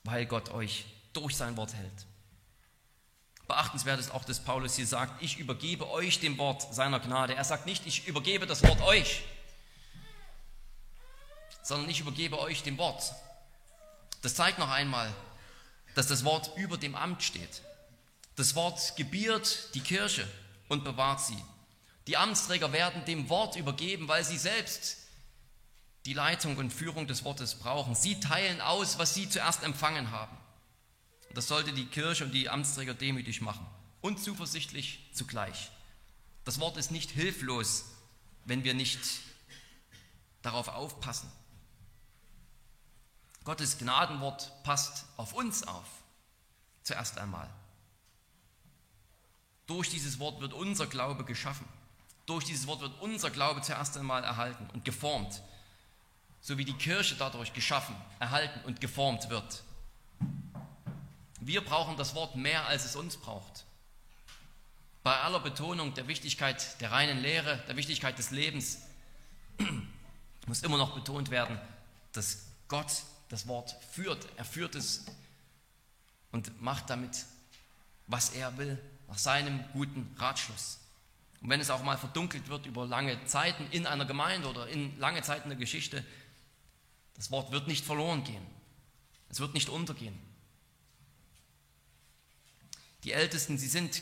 Weil 0.04 0.26
Gott 0.26 0.50
euch 0.50 0.86
durch 1.14 1.38
sein 1.38 1.56
Wort 1.56 1.74
hält. 1.74 2.06
Beachtenswert 3.48 4.00
ist 4.00 4.12
auch, 4.12 4.24
dass 4.24 4.40
Paulus 4.40 4.76
hier 4.76 4.88
sagt, 4.88 5.22
ich 5.22 5.38
übergebe 5.38 5.90
euch 5.90 6.20
dem 6.20 6.38
Wort 6.38 6.74
seiner 6.74 7.00
Gnade. 7.00 7.36
Er 7.36 7.44
sagt 7.44 7.66
nicht, 7.66 7.86
ich 7.86 8.08
übergebe 8.08 8.48
das 8.48 8.64
Wort 8.64 8.82
euch, 8.82 9.24
sondern 11.62 11.90
ich 11.90 12.00
übergebe 12.00 12.40
euch 12.40 12.64
dem 12.64 12.78
Wort. 12.78 13.14
Das 14.22 14.36
zeigt 14.36 14.60
noch 14.60 14.70
einmal, 14.70 15.14
dass 15.96 16.08
das 16.08 16.24
Wort 16.24 16.52
über 16.56 16.78
dem 16.78 16.96
Amt 16.96 17.24
steht. 17.24 17.62
Das 18.36 18.56
Wort 18.56 18.96
gebiert 18.96 19.70
die 19.74 19.82
Kirche 19.82 20.28
und 20.70 20.84
bewahrt 20.84 21.22
sie. 21.22 21.38
Die 22.08 22.18
Amtsträger 22.18 22.72
werden 22.72 23.06
dem 23.06 23.30
Wort 23.30 23.56
übergeben, 23.56 24.08
weil 24.08 24.24
sie 24.24 24.38
selbst 24.38 24.98
die 26.06 26.14
Leitung 26.14 26.58
und 26.58 26.72
Führung 26.72 27.08
des 27.08 27.24
Wortes 27.24 27.56
brauchen. 27.56 27.96
Sie 27.96 28.20
teilen 28.20 28.60
aus, 28.60 28.98
was 28.98 29.14
sie 29.14 29.30
zuerst 29.30 29.64
empfangen 29.64 30.12
haben. 30.12 30.36
Das 31.34 31.48
sollte 31.48 31.74
die 31.74 31.86
Kirche 31.86 32.26
und 32.26 32.32
die 32.32 32.50
Amtsträger 32.50 32.94
demütig 32.94 33.42
machen 33.42 33.66
und 34.02 34.20
zuversichtlich 34.20 35.10
zugleich. 35.14 35.72
Das 36.46 36.60
Wort 36.60 36.78
ist 36.78 36.92
nicht 36.92 37.10
hilflos, 37.10 37.86
wenn 38.46 38.64
wir 38.64 38.74
nicht 38.74 39.00
darauf 40.42 40.68
aufpassen. 40.68 41.32
Gottes 43.44 43.78
Gnadenwort 43.78 44.52
passt 44.64 45.06
auf 45.18 45.34
uns 45.34 45.64
auf, 45.64 45.88
zuerst 46.84 47.18
einmal. 47.18 47.50
Durch 49.66 49.90
dieses 49.90 50.20
Wort 50.20 50.42
wird 50.42 50.54
unser 50.54 50.88
Glaube 50.88 51.24
geschaffen. 51.24 51.68
Durch 52.26 52.46
dieses 52.46 52.68
Wort 52.68 52.82
wird 52.82 53.02
unser 53.02 53.32
Glaube 53.32 53.62
zuerst 53.62 53.98
einmal 53.98 54.24
erhalten 54.24 54.70
und 54.74 54.86
geformt, 54.86 55.42
so 56.42 56.58
wie 56.58 56.66
die 56.66 56.74
Kirche 56.74 57.16
dadurch 57.16 57.54
geschaffen, 57.54 57.96
erhalten 58.20 58.60
und 58.66 58.80
geformt 58.80 59.30
wird. 59.30 59.64
Wir 61.46 61.62
brauchen 61.64 61.98
das 61.98 62.16
Wort 62.16 62.38
mehr, 62.38 62.68
als 62.68 62.86
es 62.86 62.96
uns 62.96 63.18
braucht. 63.18 63.66
Bei 65.04 65.20
aller 65.20 65.42
Betonung 65.42 65.94
der 65.94 66.08
Wichtigkeit 66.08 66.80
der 66.80 66.92
reinen 66.92 67.20
Lehre, 67.20 67.62
der 67.68 67.76
Wichtigkeit 67.76 68.18
des 68.18 68.32
Lebens, 68.32 68.80
muss 70.48 70.64
immer 70.64 70.78
noch 70.78 70.96
betont 70.96 71.32
werden, 71.32 71.60
dass 72.14 72.46
Gott 72.70 73.04
das 73.28 73.46
Wort 73.50 73.76
führt. 73.92 74.26
Er 74.38 74.46
führt 74.46 74.76
es 74.76 75.06
und 76.32 76.62
macht 76.62 76.90
damit, 76.90 77.26
was 78.08 78.30
er 78.30 78.58
will, 78.58 78.82
nach 79.10 79.18
seinem 79.18 79.66
guten 79.74 80.16
Ratschluss. 80.18 80.80
Und 81.42 81.50
wenn 81.50 81.60
es 81.60 81.70
auch 81.70 81.84
mal 81.84 81.98
verdunkelt 81.98 82.48
wird 82.48 82.66
über 82.66 82.86
lange 82.88 83.26
Zeiten 83.26 83.68
in 83.72 83.86
einer 83.86 84.06
Gemeinde 84.06 84.48
oder 84.48 84.70
in 84.70 84.98
lange 84.98 85.22
Zeiten 85.24 85.50
der 85.50 85.58
Geschichte, 85.58 86.06
das 87.16 87.32
Wort 87.32 87.52
wird 87.52 87.68
nicht 87.68 87.84
verloren 87.84 88.24
gehen. 88.24 88.46
Es 89.28 89.42
wird 89.42 89.54
nicht 89.54 89.68
untergehen. 89.68 90.18
Die 93.04 93.12
Ältesten, 93.12 93.58
sie 93.58 93.68
sind 93.68 94.02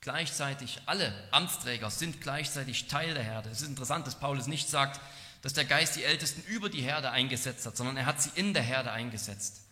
gleichzeitig, 0.00 0.80
alle 0.86 1.12
Amtsträger 1.30 1.90
sind 1.90 2.20
gleichzeitig 2.20 2.88
Teil 2.88 3.14
der 3.14 3.22
Herde. 3.22 3.50
Es 3.50 3.62
ist 3.62 3.68
interessant, 3.68 4.06
dass 4.06 4.18
Paulus 4.18 4.48
nicht 4.48 4.68
sagt, 4.68 5.00
dass 5.42 5.54
der 5.54 5.64
Geist 5.64 5.96
die 5.96 6.04
Ältesten 6.04 6.42
über 6.48 6.68
die 6.68 6.82
Herde 6.82 7.10
eingesetzt 7.10 7.66
hat, 7.66 7.76
sondern 7.76 7.96
er 7.96 8.06
hat 8.06 8.20
sie 8.20 8.30
in 8.34 8.52
der 8.52 8.62
Herde 8.62 8.92
eingesetzt. 8.92 9.62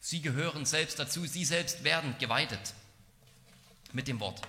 Sie 0.00 0.22
gehören 0.22 0.64
selbst 0.64 0.98
dazu, 0.98 1.26
sie 1.26 1.44
selbst 1.44 1.82
werden 1.82 2.14
geweidet 2.18 2.74
mit 3.92 4.06
dem 4.06 4.20
Wort. 4.20 4.40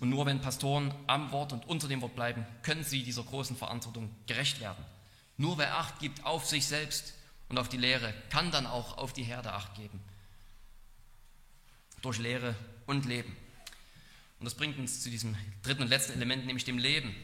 Und 0.00 0.08
nur 0.08 0.24
wenn 0.26 0.40
Pastoren 0.40 0.94
am 1.06 1.30
Wort 1.30 1.52
und 1.52 1.68
unter 1.68 1.88
dem 1.88 2.00
Wort 2.00 2.14
bleiben, 2.14 2.46
können 2.62 2.84
sie 2.84 3.02
dieser 3.02 3.22
großen 3.22 3.56
Verantwortung 3.56 4.14
gerecht 4.26 4.60
werden. 4.60 4.82
Nur 5.36 5.58
wer 5.58 5.76
Acht 5.76 5.98
gibt 5.98 6.24
auf 6.24 6.46
sich 6.46 6.66
selbst 6.66 7.12
und 7.48 7.58
auf 7.58 7.68
die 7.68 7.76
Lehre, 7.76 8.14
kann 8.30 8.50
dann 8.50 8.66
auch 8.66 8.98
auf 8.98 9.12
die 9.12 9.24
Herde 9.24 9.52
Acht 9.52 9.74
geben 9.74 10.00
durch 12.02 12.18
Lehre 12.18 12.54
und 12.86 13.06
Leben. 13.06 13.36
Und 14.38 14.44
das 14.46 14.54
bringt 14.54 14.78
uns 14.78 15.02
zu 15.02 15.10
diesem 15.10 15.36
dritten 15.62 15.82
und 15.82 15.88
letzten 15.88 16.12
Element, 16.14 16.46
nämlich 16.46 16.64
dem 16.64 16.78
Leben. 16.78 17.14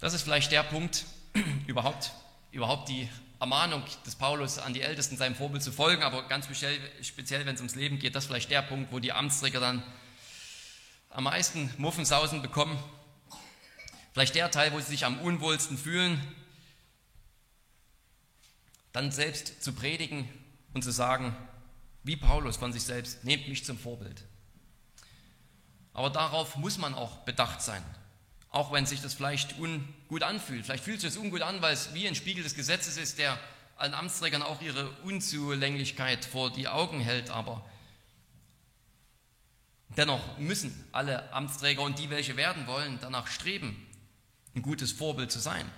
Das 0.00 0.12
ist 0.12 0.22
vielleicht 0.22 0.50
der 0.52 0.64
Punkt, 0.64 1.06
überhaupt, 1.66 2.12
überhaupt 2.50 2.88
die 2.88 3.08
Ermahnung 3.40 3.82
des 4.06 4.16
Paulus 4.16 4.58
an 4.58 4.74
die 4.74 4.80
Ältesten, 4.80 5.16
seinem 5.16 5.34
Vorbild 5.34 5.62
zu 5.62 5.70
folgen, 5.70 6.02
aber 6.02 6.26
ganz 6.28 6.46
speziell, 6.46 6.78
speziell 7.02 7.46
wenn 7.46 7.54
es 7.54 7.60
ums 7.60 7.74
Leben 7.74 7.98
geht, 7.98 8.14
das 8.14 8.24
ist 8.24 8.28
vielleicht 8.28 8.50
der 8.50 8.62
Punkt, 8.62 8.92
wo 8.92 8.98
die 8.98 9.12
Amtsträger 9.12 9.60
dann 9.60 9.82
am 11.10 11.24
meisten 11.24 11.72
Muffensausen 11.78 12.42
bekommen. 12.42 12.78
Vielleicht 14.12 14.34
der 14.34 14.50
Teil, 14.50 14.72
wo 14.72 14.80
sie 14.80 14.86
sich 14.86 15.04
am 15.04 15.20
unwohlsten 15.20 15.78
fühlen, 15.78 16.20
dann 18.92 19.10
selbst 19.10 19.62
zu 19.62 19.72
predigen 19.72 20.28
und 20.72 20.82
zu 20.82 20.90
sagen, 20.90 21.36
wie 22.04 22.16
Paulus 22.16 22.56
von 22.56 22.72
sich 22.72 22.82
selbst, 22.82 23.24
nehmt 23.24 23.48
mich 23.48 23.64
zum 23.64 23.78
Vorbild. 23.78 24.24
Aber 25.94 26.10
darauf 26.10 26.56
muss 26.56 26.78
man 26.78 26.94
auch 26.94 27.18
bedacht 27.18 27.62
sein. 27.62 27.82
Auch 28.50 28.72
wenn 28.72 28.86
sich 28.86 29.00
das 29.00 29.14
vielleicht 29.14 29.58
ungut 29.58 30.22
anfühlt. 30.22 30.64
Vielleicht 30.64 30.84
fühlt 30.84 31.00
sich 31.00 31.10
das 31.10 31.16
ungut 31.16 31.42
an, 31.42 31.62
weil 31.62 31.72
es 31.72 31.94
wie 31.94 32.06
ein 32.06 32.14
Spiegel 32.14 32.44
des 32.44 32.54
Gesetzes 32.54 32.96
ist, 32.96 33.18
der 33.18 33.38
allen 33.76 33.94
Amtsträgern 33.94 34.42
auch 34.42 34.60
ihre 34.60 34.90
Unzulänglichkeit 35.02 36.24
vor 36.24 36.52
die 36.52 36.68
Augen 36.68 37.00
hält. 37.00 37.30
Aber 37.30 37.64
dennoch 39.96 40.38
müssen 40.38 40.84
alle 40.92 41.32
Amtsträger 41.32 41.82
und 41.82 41.98
die, 41.98 42.10
welche 42.10 42.36
werden 42.36 42.66
wollen, 42.66 42.98
danach 43.00 43.26
streben, 43.26 43.86
ein 44.54 44.62
gutes 44.62 44.92
Vorbild 44.92 45.32
zu 45.32 45.40
sein. 45.40 45.68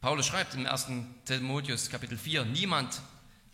Paulus 0.00 0.26
schreibt 0.26 0.54
im 0.54 0.66
1. 0.66 0.88
Timotheus 1.24 1.90
Kapitel 1.90 2.18
4, 2.18 2.44
niemand 2.44 3.00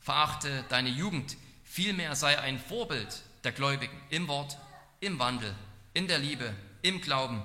verachte 0.00 0.64
deine 0.68 0.90
Jugend, 0.90 1.36
Vielmehr 1.72 2.14
sei 2.16 2.38
ein 2.38 2.60
Vorbild 2.60 3.22
der 3.44 3.52
Gläubigen 3.52 3.98
im 4.10 4.28
Wort, 4.28 4.58
im 5.00 5.18
Wandel, 5.18 5.54
in 5.94 6.06
der 6.06 6.18
Liebe, 6.18 6.54
im 6.82 7.00
Glauben, 7.00 7.42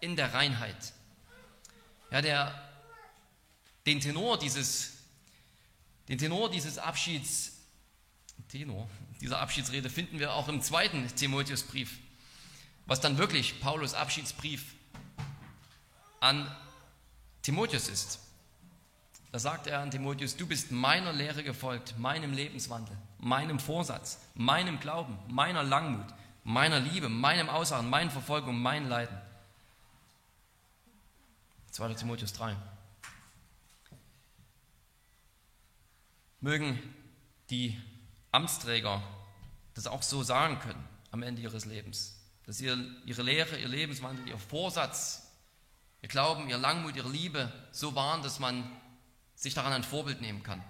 in 0.00 0.16
der 0.16 0.32
Reinheit. 0.32 0.94
Ja, 2.10 2.22
der, 2.22 2.66
den 3.84 4.00
Tenor 4.00 4.38
dieses, 4.38 4.94
den 6.08 6.16
Tenor 6.16 6.50
dieses 6.50 6.78
Abschieds, 6.78 7.58
Tenor 8.48 8.88
dieser 9.20 9.38
Abschiedsrede 9.38 9.90
finden 9.90 10.18
wir 10.18 10.32
auch 10.32 10.48
im 10.48 10.62
zweiten 10.62 11.06
Timotheusbrief, 11.14 11.98
was 12.86 13.02
dann 13.02 13.18
wirklich 13.18 13.60
Paulus 13.60 13.92
Abschiedsbrief 13.92 14.64
an 16.20 16.50
Timotheus 17.42 17.90
ist. 17.90 18.27
Da 19.30 19.38
sagt 19.38 19.66
er 19.66 19.80
an 19.80 19.90
Timotheus, 19.90 20.36
du 20.36 20.46
bist 20.46 20.72
meiner 20.72 21.12
Lehre 21.12 21.44
gefolgt, 21.44 21.98
meinem 21.98 22.32
Lebenswandel, 22.32 22.96
meinem 23.18 23.58
Vorsatz, 23.58 24.20
meinem 24.34 24.80
Glauben, 24.80 25.18
meiner 25.28 25.62
Langmut, 25.62 26.06
meiner 26.44 26.80
Liebe, 26.80 27.08
meinem 27.08 27.50
Ausharren, 27.50 27.90
meinen 27.90 28.10
Verfolgung, 28.10 28.58
mein 28.58 28.88
Leiden. 28.88 29.16
2. 31.72 31.94
Timotheus 31.94 32.32
3. 32.32 32.56
Mögen 36.40 36.78
die 37.50 37.78
Amtsträger 38.32 39.02
das 39.74 39.86
auch 39.86 40.02
so 40.02 40.22
sagen 40.22 40.58
können 40.58 40.84
am 41.10 41.22
Ende 41.22 41.42
ihres 41.42 41.64
Lebens, 41.64 42.16
dass 42.46 42.60
ihr, 42.60 42.76
ihre 43.04 43.22
Lehre, 43.22 43.58
ihr 43.58 43.68
Lebenswandel, 43.68 44.26
ihr 44.26 44.38
Vorsatz, 44.38 45.30
ihr 46.02 46.08
Glauben, 46.08 46.48
ihr 46.48 46.58
Langmut, 46.58 46.96
ihre 46.96 47.08
Liebe 47.08 47.52
so 47.72 47.94
waren, 47.94 48.22
dass 48.22 48.38
man 48.40 48.70
sich 49.38 49.54
daran 49.54 49.72
ein 49.72 49.84
Vorbild 49.84 50.20
nehmen 50.20 50.42
kann. 50.42 50.62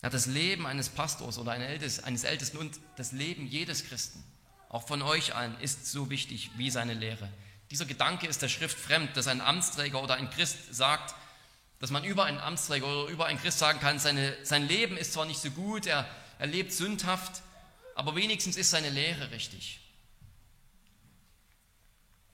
Ja, 0.00 0.10
das 0.10 0.26
Leben 0.26 0.66
eines 0.66 0.88
Pastors 0.88 1.38
oder 1.38 1.52
eines 1.52 2.24
Ältesten 2.24 2.56
und 2.56 2.78
das 2.96 3.12
Leben 3.12 3.46
jedes 3.46 3.84
Christen, 3.84 4.22
auch 4.68 4.86
von 4.86 5.02
euch 5.02 5.34
allen, 5.34 5.58
ist 5.60 5.86
so 5.86 6.08
wichtig 6.08 6.50
wie 6.56 6.70
seine 6.70 6.94
Lehre. 6.94 7.28
Dieser 7.70 7.84
Gedanke 7.84 8.26
ist 8.26 8.42
der 8.42 8.48
Schrift 8.48 8.78
fremd, 8.78 9.16
dass 9.16 9.26
ein 9.26 9.40
Amtsträger 9.40 10.02
oder 10.02 10.14
ein 10.14 10.30
Christ 10.30 10.74
sagt, 10.74 11.14
dass 11.78 11.90
man 11.90 12.04
über 12.04 12.24
einen 12.24 12.38
Amtsträger 12.38 12.86
oder 12.86 13.10
über 13.10 13.26
einen 13.26 13.40
Christ 13.40 13.58
sagen 13.58 13.80
kann, 13.80 13.98
seine, 13.98 14.36
sein 14.44 14.66
Leben 14.66 14.96
ist 14.96 15.12
zwar 15.12 15.24
nicht 15.24 15.40
so 15.40 15.50
gut, 15.50 15.86
er, 15.86 16.08
er 16.38 16.46
lebt 16.46 16.72
sündhaft, 16.72 17.42
aber 17.94 18.14
wenigstens 18.14 18.56
ist 18.56 18.70
seine 18.70 18.90
Lehre 18.90 19.30
richtig. 19.30 19.80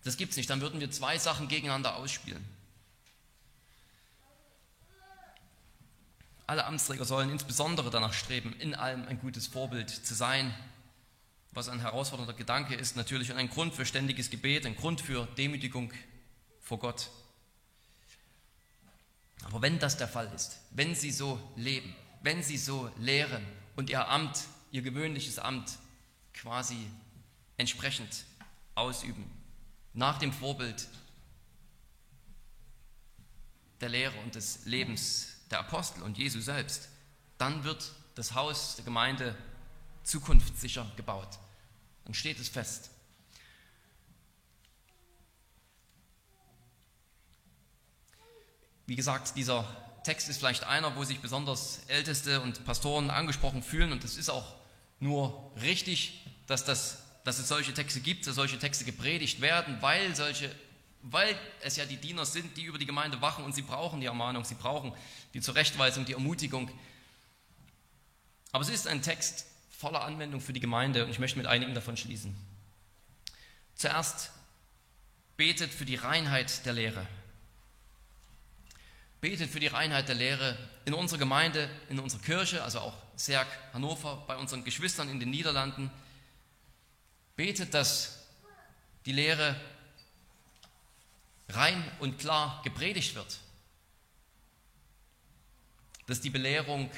Das 0.04 0.16
gibt 0.16 0.32
es 0.32 0.36
nicht, 0.36 0.50
dann 0.50 0.60
würden 0.60 0.80
wir 0.80 0.90
zwei 0.90 1.18
Sachen 1.18 1.48
gegeneinander 1.48 1.96
ausspielen. 1.96 2.57
Alle 6.48 6.64
Amtsträger 6.64 7.04
sollen 7.04 7.28
insbesondere 7.28 7.90
danach 7.90 8.14
streben, 8.14 8.54
in 8.58 8.74
allem 8.74 9.06
ein 9.06 9.20
gutes 9.20 9.46
Vorbild 9.46 9.90
zu 9.90 10.14
sein, 10.14 10.54
was 11.52 11.68
ein 11.68 11.78
herausfordernder 11.78 12.32
Gedanke 12.32 12.74
ist 12.74 12.96
natürlich 12.96 13.30
und 13.30 13.36
ein 13.36 13.50
Grund 13.50 13.74
für 13.74 13.84
ständiges 13.84 14.30
Gebet, 14.30 14.64
ein 14.64 14.74
Grund 14.74 15.02
für 15.02 15.26
Demütigung 15.36 15.92
vor 16.62 16.78
Gott. 16.78 17.10
Aber 19.44 19.60
wenn 19.60 19.78
das 19.78 19.98
der 19.98 20.08
Fall 20.08 20.32
ist, 20.34 20.58
wenn 20.70 20.94
sie 20.94 21.10
so 21.10 21.38
leben, 21.54 21.94
wenn 22.22 22.42
sie 22.42 22.56
so 22.56 22.90
lehren 22.96 23.46
und 23.76 23.90
ihr 23.90 24.08
Amt, 24.08 24.44
ihr 24.72 24.80
gewöhnliches 24.80 25.38
Amt 25.38 25.76
quasi 26.32 26.78
entsprechend 27.58 28.24
ausüben, 28.74 29.30
nach 29.92 30.18
dem 30.18 30.32
Vorbild 30.32 30.88
der 33.82 33.90
Lehre 33.90 34.18
und 34.20 34.34
des 34.34 34.64
Lebens 34.64 35.37
der 35.50 35.60
Apostel 35.60 36.02
und 36.02 36.18
Jesu 36.18 36.40
selbst, 36.40 36.88
dann 37.38 37.64
wird 37.64 37.92
das 38.14 38.34
Haus 38.34 38.76
der 38.76 38.84
Gemeinde 38.84 39.36
zukunftssicher 40.02 40.90
gebaut. 40.96 41.38
Dann 42.04 42.14
steht 42.14 42.38
es 42.40 42.48
fest. 42.48 42.90
Wie 48.86 48.96
gesagt, 48.96 49.36
dieser 49.36 49.64
Text 50.04 50.30
ist 50.30 50.38
vielleicht 50.38 50.64
einer, 50.64 50.96
wo 50.96 51.04
sich 51.04 51.20
besonders 51.20 51.80
Älteste 51.88 52.40
und 52.40 52.64
Pastoren 52.64 53.10
angesprochen 53.10 53.62
fühlen 53.62 53.92
und 53.92 54.02
es 54.04 54.16
ist 54.16 54.30
auch 54.30 54.54
nur 55.00 55.52
richtig, 55.60 56.24
dass, 56.46 56.64
das, 56.64 57.02
dass 57.24 57.38
es 57.38 57.48
solche 57.48 57.74
Texte 57.74 58.00
gibt, 58.00 58.26
dass 58.26 58.34
solche 58.34 58.58
Texte 58.58 58.84
gepredigt 58.86 59.42
werden, 59.42 59.76
weil 59.82 60.16
solche 60.16 60.50
weil 61.02 61.38
es 61.62 61.76
ja 61.76 61.84
die 61.84 61.96
Diener 61.96 62.26
sind, 62.26 62.56
die 62.56 62.64
über 62.64 62.78
die 62.78 62.86
Gemeinde 62.86 63.20
wachen 63.20 63.44
und 63.44 63.54
sie 63.54 63.62
brauchen 63.62 64.00
die 64.00 64.06
Ermahnung, 64.06 64.44
sie 64.44 64.54
brauchen 64.54 64.92
die 65.34 65.40
Zurechtweisung, 65.40 66.04
die 66.04 66.12
Ermutigung. 66.12 66.70
Aber 68.52 68.62
es 68.62 68.70
ist 68.70 68.86
ein 68.86 69.02
Text 69.02 69.46
voller 69.70 70.02
Anwendung 70.02 70.40
für 70.40 70.52
die 70.52 70.60
Gemeinde 70.60 71.04
und 71.04 71.10
ich 71.10 71.18
möchte 71.18 71.38
mit 71.38 71.46
einigen 71.46 71.74
davon 71.74 71.96
schließen. 71.96 72.34
Zuerst 73.74 74.32
betet 75.36 75.72
für 75.72 75.84
die 75.84 75.94
Reinheit 75.94 76.66
der 76.66 76.72
Lehre. 76.72 77.06
Betet 79.20 79.50
für 79.50 79.60
die 79.60 79.68
Reinheit 79.68 80.08
der 80.08 80.16
Lehre 80.16 80.58
in 80.84 80.94
unserer 80.94 81.18
Gemeinde, 81.18 81.70
in 81.88 81.98
unserer 82.00 82.22
Kirche, 82.22 82.62
also 82.62 82.80
auch 82.80 82.94
Serg 83.16 83.46
Hannover, 83.72 84.24
bei 84.26 84.36
unseren 84.36 84.64
Geschwistern 84.64 85.08
in 85.08 85.20
den 85.20 85.30
Niederlanden. 85.30 85.90
Betet, 87.36 87.74
dass 87.74 88.26
die 89.06 89.12
Lehre 89.12 89.54
rein 91.48 91.82
und 92.00 92.18
klar 92.18 92.60
gepredigt 92.64 93.14
wird. 93.14 93.38
Dass 96.06 96.20
die 96.20 96.30
Belehrung 96.30 96.90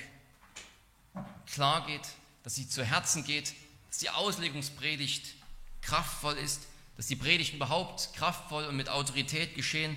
klar 1.46 1.86
geht, 1.86 2.08
dass 2.42 2.54
sie 2.54 2.68
zu 2.68 2.84
Herzen 2.84 3.24
geht, 3.24 3.54
dass 3.88 3.98
die 3.98 4.10
Auslegungspredigt 4.10 5.34
kraftvoll 5.82 6.36
ist, 6.36 6.66
dass 6.96 7.06
die 7.06 7.16
Predigten 7.16 7.56
überhaupt 7.56 8.12
kraftvoll 8.14 8.64
und 8.64 8.76
mit 8.76 8.88
Autorität 8.88 9.54
geschehen, 9.54 9.96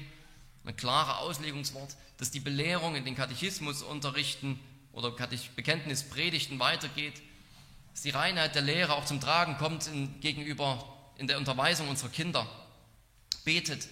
ein 0.65 0.75
klarer 0.75 1.19
Auslegungswort, 1.19 1.95
dass 2.17 2.31
die 2.31 2.39
Belehrung 2.39 2.95
in 2.95 3.03
den 3.03 3.15
Katechismusunterrichten 3.15 4.59
oder 4.93 5.11
Bekenntnispredigten 5.11 6.59
weitergeht, 6.59 7.21
dass 7.91 8.03
die 8.03 8.11
Reinheit 8.11 8.55
der 8.55 8.61
Lehre 8.61 8.93
auch 8.93 9.05
zum 9.05 9.19
Tragen 9.19 9.57
kommt 9.57 9.87
in, 9.87 10.19
gegenüber 10.21 10.87
in 11.17 11.27
der 11.27 11.37
Unterweisung 11.37 11.89
unserer 11.89 12.09
Kinder. 12.09 12.47
Betet 13.43 13.87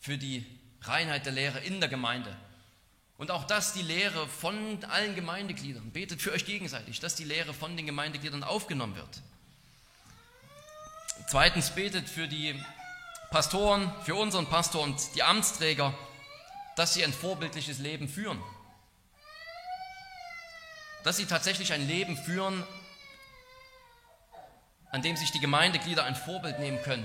für 0.00 0.18
die 0.18 0.44
Reinheit 0.82 1.26
der 1.26 1.32
Lehre 1.32 1.60
in 1.60 1.80
der 1.80 1.88
Gemeinde. 1.88 2.34
Und 3.18 3.30
auch, 3.30 3.44
dass 3.44 3.74
die 3.74 3.82
Lehre 3.82 4.26
von 4.26 4.82
allen 4.84 5.14
Gemeindegliedern, 5.14 5.90
betet 5.90 6.22
für 6.22 6.32
euch 6.32 6.46
gegenseitig, 6.46 7.00
dass 7.00 7.14
die 7.14 7.24
Lehre 7.24 7.52
von 7.52 7.76
den 7.76 7.84
Gemeindegliedern 7.84 8.42
aufgenommen 8.42 8.96
wird. 8.96 9.22
Zweitens 11.28 11.70
betet 11.70 12.08
für 12.08 12.26
die 12.26 12.58
Pastoren, 13.30 13.92
für 14.04 14.14
unseren 14.14 14.46
Pastor 14.46 14.82
und 14.82 14.98
die 15.14 15.22
Amtsträger, 15.22 15.94
dass 16.76 16.94
sie 16.94 17.04
ein 17.04 17.12
vorbildliches 17.12 17.78
Leben 17.78 18.08
führen. 18.08 18.42
Dass 21.04 21.18
sie 21.18 21.26
tatsächlich 21.26 21.74
ein 21.74 21.86
Leben 21.86 22.16
führen, 22.16 22.64
an 24.90 25.02
dem 25.02 25.16
sich 25.16 25.30
die 25.30 25.40
Gemeindeglieder 25.40 26.04
ein 26.04 26.16
Vorbild 26.16 26.58
nehmen 26.58 26.82
können 26.82 27.04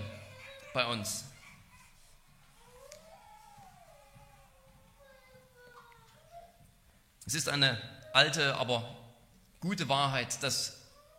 bei 0.74 0.86
uns. 0.86 1.26
Es 7.26 7.34
ist 7.34 7.50
eine 7.50 7.82
alte, 8.14 8.56
aber 8.56 8.98
gute 9.60 9.90
Wahrheit, 9.90 10.42
dass 10.44 10.78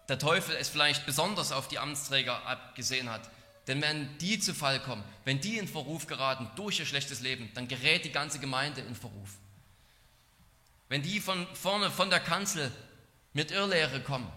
der 0.08 0.18
Teufel 0.18 0.54
es 0.54 0.68
vielleicht 0.68 1.04
besonders 1.04 1.52
auf 1.52 1.68
die 1.68 1.78
Amtsträger 1.78 2.46
abgesehen 2.46 3.10
hat. 3.10 3.28
Denn 3.66 3.82
wenn 3.82 4.16
die 4.18 4.38
zu 4.38 4.54
Fall 4.54 4.80
kommen, 4.80 5.02
wenn 5.24 5.40
die 5.40 5.58
in 5.58 5.66
Verruf 5.66 6.06
geraten 6.06 6.48
durch 6.54 6.78
ihr 6.78 6.86
schlechtes 6.86 7.20
Leben, 7.20 7.50
dann 7.54 7.66
gerät 7.66 8.04
die 8.04 8.12
ganze 8.12 8.38
Gemeinde 8.38 8.80
in 8.82 8.94
Verruf. 8.94 9.30
Wenn 10.88 11.02
die 11.02 11.18
von 11.18 11.46
vorne 11.54 11.90
von 11.90 12.10
der 12.10 12.20
Kanzel 12.20 12.70
mit 13.32 13.50
Irrlehre 13.50 14.00
kommen, 14.00 14.30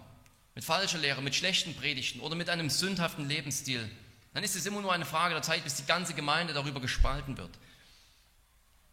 mit 0.55 0.63
falscher 0.63 0.97
Lehre, 0.97 1.21
mit 1.21 1.35
schlechten 1.35 1.75
Predigten 1.75 2.21
oder 2.21 2.35
mit 2.35 2.49
einem 2.49 2.71
sündhaften 2.71 3.27
Lebensstil, 3.29 3.87
dann 4.33 4.43
ist 4.43 4.55
es 4.55 4.65
immer 4.65 4.81
nur 4.81 4.91
eine 4.91 5.05
Frage 5.05 5.35
der 5.35 5.43
Zeit, 5.43 5.63
bis 5.63 5.75
die 5.75 5.85
ganze 5.85 6.15
Gemeinde 6.15 6.53
darüber 6.53 6.79
gespalten 6.79 7.37
wird. 7.37 7.51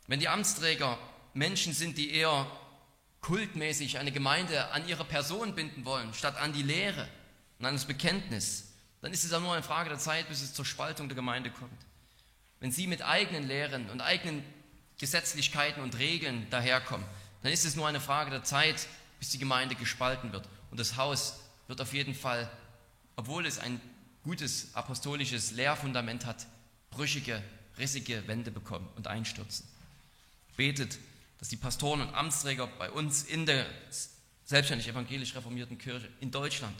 Wenn 0.06 0.20
die 0.20 0.28
Amtsträger 0.28 0.98
Menschen 1.32 1.72
sind, 1.72 1.96
die 1.96 2.10
eher 2.10 2.46
kultmäßig 3.20 3.98
eine 3.98 4.12
Gemeinde 4.12 4.70
an 4.72 4.86
ihre 4.88 5.04
Person 5.04 5.54
binden 5.54 5.84
wollen, 5.84 6.14
statt 6.14 6.36
an 6.36 6.52
die 6.52 6.62
Lehre 6.62 7.08
und 7.58 7.66
an 7.66 7.74
das 7.74 7.84
Bekenntnis, 7.84 8.68
dann 9.00 9.12
ist 9.12 9.24
es 9.24 9.32
auch 9.32 9.40
nur 9.40 9.52
eine 9.52 9.62
Frage 9.62 9.88
der 9.88 9.98
Zeit, 9.98 10.28
bis 10.28 10.42
es 10.42 10.54
zur 10.54 10.64
Spaltung 10.64 11.08
der 11.08 11.16
Gemeinde 11.16 11.50
kommt. 11.50 11.70
Wenn 12.60 12.72
sie 12.72 12.86
mit 12.86 13.02
eigenen 13.02 13.46
Lehren 13.46 13.90
und 13.90 14.00
eigenen 14.00 14.42
Gesetzlichkeiten 14.98 15.82
und 15.82 15.98
Regeln 15.98 16.48
daherkommen, 16.50 17.06
dann 17.42 17.52
ist 17.52 17.64
es 17.64 17.76
nur 17.76 17.86
eine 17.86 18.00
Frage 18.00 18.30
der 18.30 18.44
Zeit, 18.44 18.88
bis 19.18 19.30
die 19.30 19.38
Gemeinde 19.38 19.74
gespalten 19.74 20.32
wird. 20.32 20.48
Und 20.70 20.80
das 20.80 20.96
Haus 20.96 21.40
wird 21.68 21.80
auf 21.80 21.92
jeden 21.92 22.14
Fall, 22.14 22.50
obwohl 23.14 23.46
es 23.46 23.58
ein 23.58 23.80
gutes 24.24 24.74
apostolisches 24.74 25.52
Lehrfundament 25.52 26.26
hat, 26.26 26.46
brüchige, 26.90 27.42
rissige 27.78 28.26
Wände 28.26 28.50
bekommen 28.50 28.88
und 28.96 29.06
einstürzen. 29.06 29.66
Betet 30.56 30.98
dass 31.38 31.48
die 31.48 31.56
Pastoren 31.56 32.00
und 32.00 32.14
Amtsträger 32.14 32.66
bei 32.66 32.90
uns 32.90 33.22
in 33.22 33.46
der 33.46 33.66
selbstständig 34.44 34.88
evangelisch 34.88 35.34
reformierten 35.34 35.78
Kirche 35.78 36.08
in 36.20 36.30
Deutschland 36.30 36.76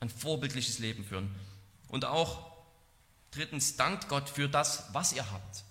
ein 0.00 0.10
vorbildliches 0.10 0.78
Leben 0.78 1.04
führen. 1.04 1.34
Und 1.88 2.04
auch 2.04 2.50
drittens, 3.30 3.76
dankt 3.76 4.08
Gott 4.08 4.28
für 4.28 4.48
das, 4.48 4.84
was 4.92 5.12
ihr 5.12 5.30
habt. 5.30 5.64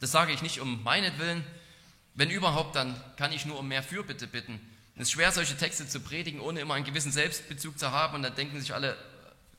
Das 0.00 0.10
sage 0.10 0.32
ich 0.32 0.42
nicht 0.42 0.60
um 0.60 0.82
meinetwillen. 0.82 1.44
Wenn 2.14 2.30
überhaupt, 2.30 2.76
dann 2.76 3.00
kann 3.16 3.32
ich 3.32 3.46
nur 3.46 3.58
um 3.58 3.68
mehr 3.68 3.82
Fürbitte 3.82 4.26
bitten. 4.26 4.60
Es 4.94 5.02
ist 5.02 5.12
schwer, 5.12 5.32
solche 5.32 5.56
Texte 5.56 5.86
zu 5.88 6.00
predigen, 6.00 6.40
ohne 6.40 6.60
immer 6.60 6.74
einen 6.74 6.84
gewissen 6.84 7.12
Selbstbezug 7.12 7.78
zu 7.78 7.90
haben. 7.90 8.14
Und 8.16 8.22
dann 8.22 8.34
denken 8.34 8.60
sich 8.60 8.72
alle, 8.72 8.96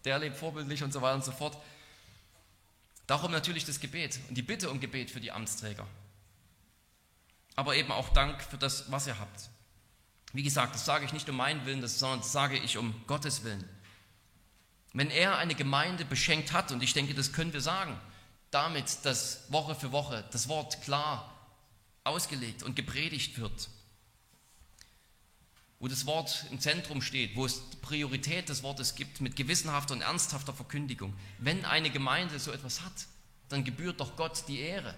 der 0.06 0.20
lebt 0.20 0.38
vorbildlich 0.38 0.84
und 0.84 0.92
so 0.92 1.02
weiter 1.02 1.16
und 1.16 1.26
so 1.26 1.32
fort. 1.32 1.58
Darum 3.06 3.32
natürlich 3.32 3.66
das 3.66 3.80
Gebet 3.80 4.20
und 4.30 4.36
die 4.36 4.42
Bitte 4.42 4.70
um 4.70 4.80
Gebet 4.80 5.12
für 5.12 5.20
die 5.20 5.32
Amtsträger. 5.32 5.88
Aber 7.58 7.76
eben 7.76 7.92
auch 7.92 8.10
Dank 8.10 8.42
für 8.42 8.58
das, 8.58 8.90
was 8.90 9.08
ihr 9.08 9.20
habt. 9.20 9.50
Wie 10.32 10.44
gesagt, 10.44 10.76
das 10.76 10.86
sage 10.86 11.04
ich 11.04 11.12
nicht 11.12 11.28
um 11.28 11.36
meinen 11.36 11.66
Willen, 11.66 11.86
sondern 11.88 12.20
das 12.20 12.32
sage 12.32 12.58
ich 12.58 12.78
um 12.78 12.94
Gottes 13.08 13.44
Willen. 13.44 13.68
Wenn 14.94 15.10
er 15.10 15.38
eine 15.38 15.56
Gemeinde 15.56 16.06
beschenkt 16.06 16.54
hat, 16.54 16.72
und 16.72 16.82
ich 16.82 16.94
denke, 16.94 17.14
das 17.14 17.34
können 17.34 17.54
wir 17.54 17.62
sagen, 17.62 18.00
damit, 18.52 19.00
dass 19.04 19.52
Woche 19.52 19.76
für 19.76 19.92
Woche 19.92 20.24
das 20.32 20.48
Wort 20.48 20.82
klar 20.84 21.34
ausgelegt 22.04 22.64
und 22.64 22.76
gepredigt 22.76 23.38
wird, 23.40 23.70
wo 25.80 25.88
das 25.88 26.06
Wort 26.06 26.46
im 26.52 26.60
Zentrum 26.60 27.02
steht, 27.02 27.36
wo 27.36 27.46
es 27.46 27.62
Priorität 27.82 28.50
des 28.50 28.64
Wortes 28.64 28.96
gibt 28.96 29.22
mit 29.22 29.36
gewissenhafter 29.36 29.94
und 29.94 30.02
ernsthafter 30.02 30.54
Verkündigung. 30.54 31.14
Wenn 31.40 31.66
eine 31.66 31.90
Gemeinde 31.90 32.40
so 32.40 32.52
etwas 32.52 32.82
hat, 32.82 33.08
dann 33.50 33.64
gebührt 33.64 34.00
doch 34.00 34.16
Gott 34.16 34.44
die 34.48 34.60
Ehre. 34.60 34.96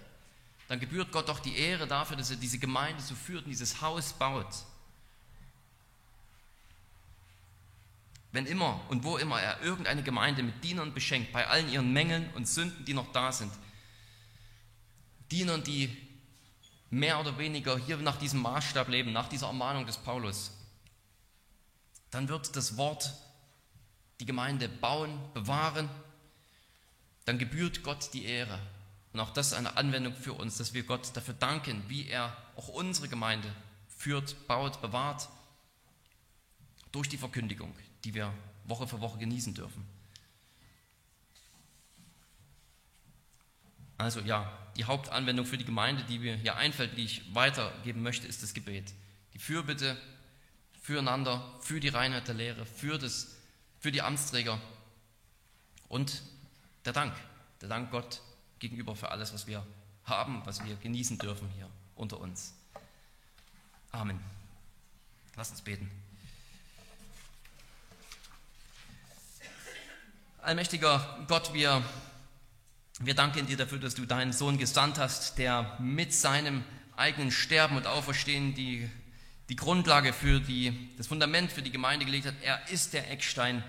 Dann 0.70 0.78
gebührt 0.78 1.10
Gott 1.10 1.28
doch 1.28 1.40
die 1.40 1.56
Ehre 1.56 1.88
dafür, 1.88 2.16
dass 2.16 2.30
er 2.30 2.36
diese 2.36 2.60
Gemeinde 2.60 3.02
so 3.02 3.16
führt 3.16 3.42
und 3.42 3.50
dieses 3.50 3.80
Haus 3.80 4.12
baut. 4.12 4.46
Wenn 8.30 8.46
immer 8.46 8.80
und 8.88 9.02
wo 9.02 9.16
immer 9.16 9.42
er 9.42 9.60
irgendeine 9.62 10.04
Gemeinde 10.04 10.44
mit 10.44 10.62
Dienern 10.62 10.94
beschenkt, 10.94 11.32
bei 11.32 11.44
allen 11.48 11.68
ihren 11.72 11.92
Mängeln 11.92 12.32
und 12.34 12.46
Sünden, 12.46 12.84
die 12.84 12.94
noch 12.94 13.10
da 13.10 13.32
sind, 13.32 13.52
Dienern, 15.32 15.64
die 15.64 15.90
mehr 16.88 17.18
oder 17.18 17.36
weniger 17.36 17.76
hier 17.76 17.96
nach 17.96 18.18
diesem 18.18 18.40
Maßstab 18.40 18.86
leben, 18.86 19.12
nach 19.12 19.28
dieser 19.28 19.48
Ermahnung 19.48 19.86
des 19.86 19.96
Paulus, 19.96 20.52
dann 22.12 22.28
wird 22.28 22.54
das 22.54 22.76
Wort 22.76 23.12
die 24.20 24.24
Gemeinde 24.24 24.68
bauen, 24.68 25.18
bewahren, 25.34 25.90
dann 27.24 27.40
gebührt 27.40 27.82
Gott 27.82 28.10
die 28.12 28.26
Ehre. 28.26 28.60
Und 29.12 29.20
auch 29.20 29.30
das 29.30 29.48
ist 29.48 29.52
eine 29.54 29.76
Anwendung 29.76 30.14
für 30.14 30.34
uns, 30.34 30.56
dass 30.56 30.72
wir 30.72 30.84
Gott 30.84 31.16
dafür 31.16 31.34
danken, 31.34 31.82
wie 31.88 32.08
er 32.08 32.36
auch 32.56 32.68
unsere 32.68 33.08
Gemeinde 33.08 33.52
führt, 33.88 34.46
baut, 34.46 34.80
bewahrt, 34.80 35.28
durch 36.92 37.08
die 37.08 37.18
Verkündigung, 37.18 37.74
die 38.04 38.14
wir 38.14 38.32
Woche 38.64 38.86
für 38.86 39.00
Woche 39.00 39.18
genießen 39.18 39.54
dürfen. 39.54 39.84
Also 43.98 44.20
ja, 44.20 44.50
die 44.76 44.84
Hauptanwendung 44.84 45.44
für 45.44 45.58
die 45.58 45.64
Gemeinde, 45.64 46.04
die 46.04 46.18
mir 46.18 46.36
hier 46.36 46.56
einfällt, 46.56 46.96
die 46.96 47.04
ich 47.04 47.34
weitergeben 47.34 48.02
möchte, 48.02 48.26
ist 48.26 48.42
das 48.42 48.54
Gebet. 48.54 48.94
Die 49.34 49.38
Fürbitte 49.38 49.96
füreinander, 50.80 51.44
für 51.60 51.80
die 51.80 51.88
Reinheit 51.88 52.26
der 52.26 52.34
Lehre, 52.34 52.64
für, 52.64 52.98
das, 52.98 53.36
für 53.78 53.92
die 53.92 54.00
Amtsträger 54.00 54.60
und 55.88 56.22
der 56.84 56.94
Dank, 56.94 57.14
der 57.60 57.68
Dank 57.68 57.90
Gott 57.90 58.22
gegenüber 58.60 58.94
für 58.94 59.10
alles, 59.10 59.34
was 59.34 59.46
wir 59.46 59.66
haben, 60.04 60.42
was 60.44 60.64
wir 60.64 60.76
genießen 60.76 61.18
dürfen 61.18 61.48
hier 61.56 61.68
unter 61.96 62.20
uns. 62.20 62.54
Amen. 63.90 64.20
Lass 65.36 65.50
uns 65.50 65.62
beten. 65.62 65.90
Allmächtiger 70.42 71.24
Gott, 71.26 71.52
wir, 71.52 71.82
wir 73.00 73.14
danken 73.14 73.46
dir 73.46 73.56
dafür, 73.56 73.78
dass 73.78 73.96
du 73.96 74.06
deinen 74.06 74.32
Sohn 74.32 74.56
gesandt 74.56 74.98
hast, 74.98 75.38
der 75.38 75.76
mit 75.80 76.14
seinem 76.14 76.64
eigenen 76.96 77.32
Sterben 77.32 77.76
und 77.76 77.86
Auferstehen 77.86 78.54
die 78.54 78.88
die 79.50 79.56
Grundlage 79.56 80.12
für 80.12 80.40
die, 80.40 80.90
das 80.96 81.08
Fundament 81.08 81.50
für 81.50 81.60
die 81.60 81.72
Gemeinde 81.72 82.06
gelegt 82.06 82.24
hat. 82.24 82.34
Er 82.40 82.68
ist 82.70 82.92
der 82.92 83.10
Eckstein 83.10 83.64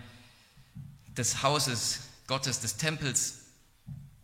des 1.07 1.41
Hauses 1.41 2.01
Gottes, 2.27 2.59
des 2.59 2.77
Tempels, 2.77 3.40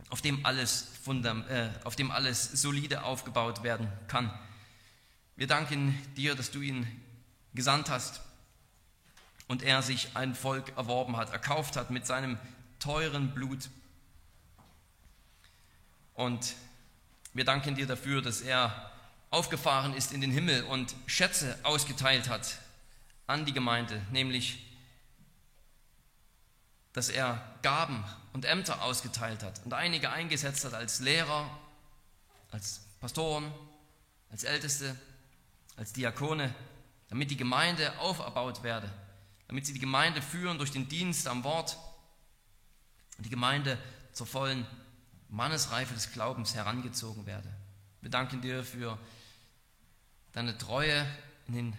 auf 0.09 0.21
dem 0.21 0.45
alles, 0.45 0.87
äh, 1.07 1.69
auf 1.83 1.95
dem 1.95 2.11
alles 2.11 2.43
solide 2.61 3.03
aufgebaut 3.03 3.63
werden 3.63 3.91
kann. 4.07 4.31
Wir 5.35 5.47
danken 5.47 5.97
dir, 6.15 6.35
dass 6.35 6.51
du 6.51 6.61
ihn 6.61 6.87
gesandt 7.53 7.89
hast 7.89 8.21
und 9.47 9.63
er 9.63 9.81
sich 9.81 10.15
ein 10.15 10.35
Volk 10.35 10.75
erworben 10.77 11.17
hat, 11.17 11.31
erkauft 11.31 11.75
hat 11.75 11.91
mit 11.91 12.05
seinem 12.05 12.37
teuren 12.79 13.33
Blut. 13.33 13.69
Und 16.13 16.55
wir 17.33 17.45
danken 17.45 17.75
dir 17.75 17.85
dafür, 17.85 18.21
dass 18.21 18.41
er 18.41 18.91
aufgefahren 19.29 19.93
ist 19.93 20.13
in 20.13 20.21
den 20.21 20.31
Himmel 20.31 20.63
und 20.63 20.95
Schätze 21.05 21.57
ausgeteilt 21.63 22.29
hat 22.29 22.59
an 23.27 23.45
die 23.45 23.53
Gemeinde, 23.53 24.01
nämlich 24.11 24.63
dass 26.93 27.09
er 27.09 27.39
Gaben 27.61 28.03
und 28.37 28.45
Ämter 28.45 28.83
ausgeteilt 28.83 29.41
hat 29.41 29.65
und 29.65 29.73
einige 29.73 30.11
eingesetzt 30.11 30.63
hat 30.63 30.75
als 30.75 30.99
Lehrer, 30.99 31.49
als 32.51 32.81
Pastoren, 32.99 33.51
als 34.29 34.43
Älteste, 34.43 34.95
als 35.75 35.91
Diakone, 35.91 36.53
damit 37.09 37.31
die 37.31 37.35
Gemeinde 37.35 37.97
auferbaut 37.97 38.61
werde, 38.61 38.93
damit 39.47 39.65
sie 39.65 39.73
die 39.73 39.79
Gemeinde 39.79 40.21
führen 40.21 40.59
durch 40.59 40.69
den 40.69 40.87
Dienst 40.87 41.27
am 41.27 41.43
Wort 41.43 41.79
und 43.17 43.25
die 43.25 43.31
Gemeinde 43.31 43.75
zur 44.13 44.27
vollen 44.27 44.67
Mannesreife 45.29 45.95
des 45.95 46.11
Glaubens 46.11 46.53
herangezogen 46.53 47.25
werde. 47.25 47.51
Wir 48.01 48.11
danken 48.11 48.39
dir 48.41 48.63
für 48.63 48.99
deine 50.33 50.55
Treue 50.59 51.07
in 51.47 51.55
den 51.55 51.77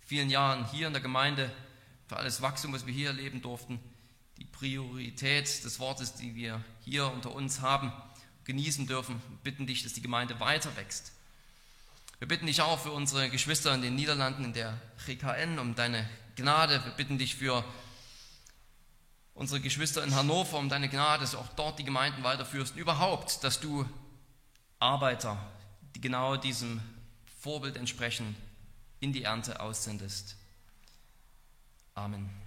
vielen 0.00 0.28
Jahren 0.28 0.68
hier 0.72 0.88
in 0.88 0.92
der 0.92 1.02
Gemeinde, 1.02 1.52
für 2.08 2.16
alles 2.16 2.42
Wachstum, 2.42 2.72
was 2.72 2.84
wir 2.84 2.92
hier 2.92 3.10
erleben 3.10 3.42
durften, 3.42 3.78
die 4.40 4.46
Priorität 4.46 5.64
des 5.64 5.78
Wortes, 5.78 6.14
die 6.14 6.34
wir 6.34 6.64
hier 6.80 7.06
unter 7.12 7.32
uns 7.32 7.60
haben, 7.60 7.92
genießen 8.44 8.86
dürfen. 8.86 9.22
Wir 9.28 9.52
bitten 9.52 9.66
dich, 9.66 9.82
dass 9.84 9.92
die 9.92 10.02
Gemeinde 10.02 10.40
weiter 10.40 10.74
wächst. 10.76 11.12
Wir 12.18 12.26
bitten 12.26 12.46
dich 12.46 12.60
auch 12.60 12.78
für 12.78 12.90
unsere 12.90 13.30
Geschwister 13.30 13.74
in 13.74 13.82
den 13.82 13.94
Niederlanden, 13.94 14.44
in 14.44 14.52
der 14.52 14.80
GKN, 15.06 15.58
um 15.58 15.74
deine 15.74 16.08
Gnade. 16.36 16.82
Wir 16.84 16.92
bitten 16.92 17.18
dich 17.18 17.36
für 17.36 17.64
unsere 19.34 19.60
Geschwister 19.60 20.02
in 20.02 20.14
Hannover 20.14 20.58
um 20.58 20.68
deine 20.68 20.88
Gnade, 20.88 21.20
dass 21.22 21.32
du 21.32 21.38
auch 21.38 21.48
dort 21.56 21.78
die 21.78 21.84
Gemeinden 21.84 22.22
weiterführst. 22.22 22.74
Und 22.74 22.78
überhaupt, 22.78 23.44
dass 23.44 23.60
du 23.60 23.86
Arbeiter, 24.78 25.38
die 25.94 26.00
genau 26.00 26.36
diesem 26.36 26.80
Vorbild 27.40 27.76
entsprechend 27.76 28.36
in 29.00 29.12
die 29.12 29.22
Ernte 29.22 29.60
aussendest. 29.60 30.36
Amen. 31.94 32.39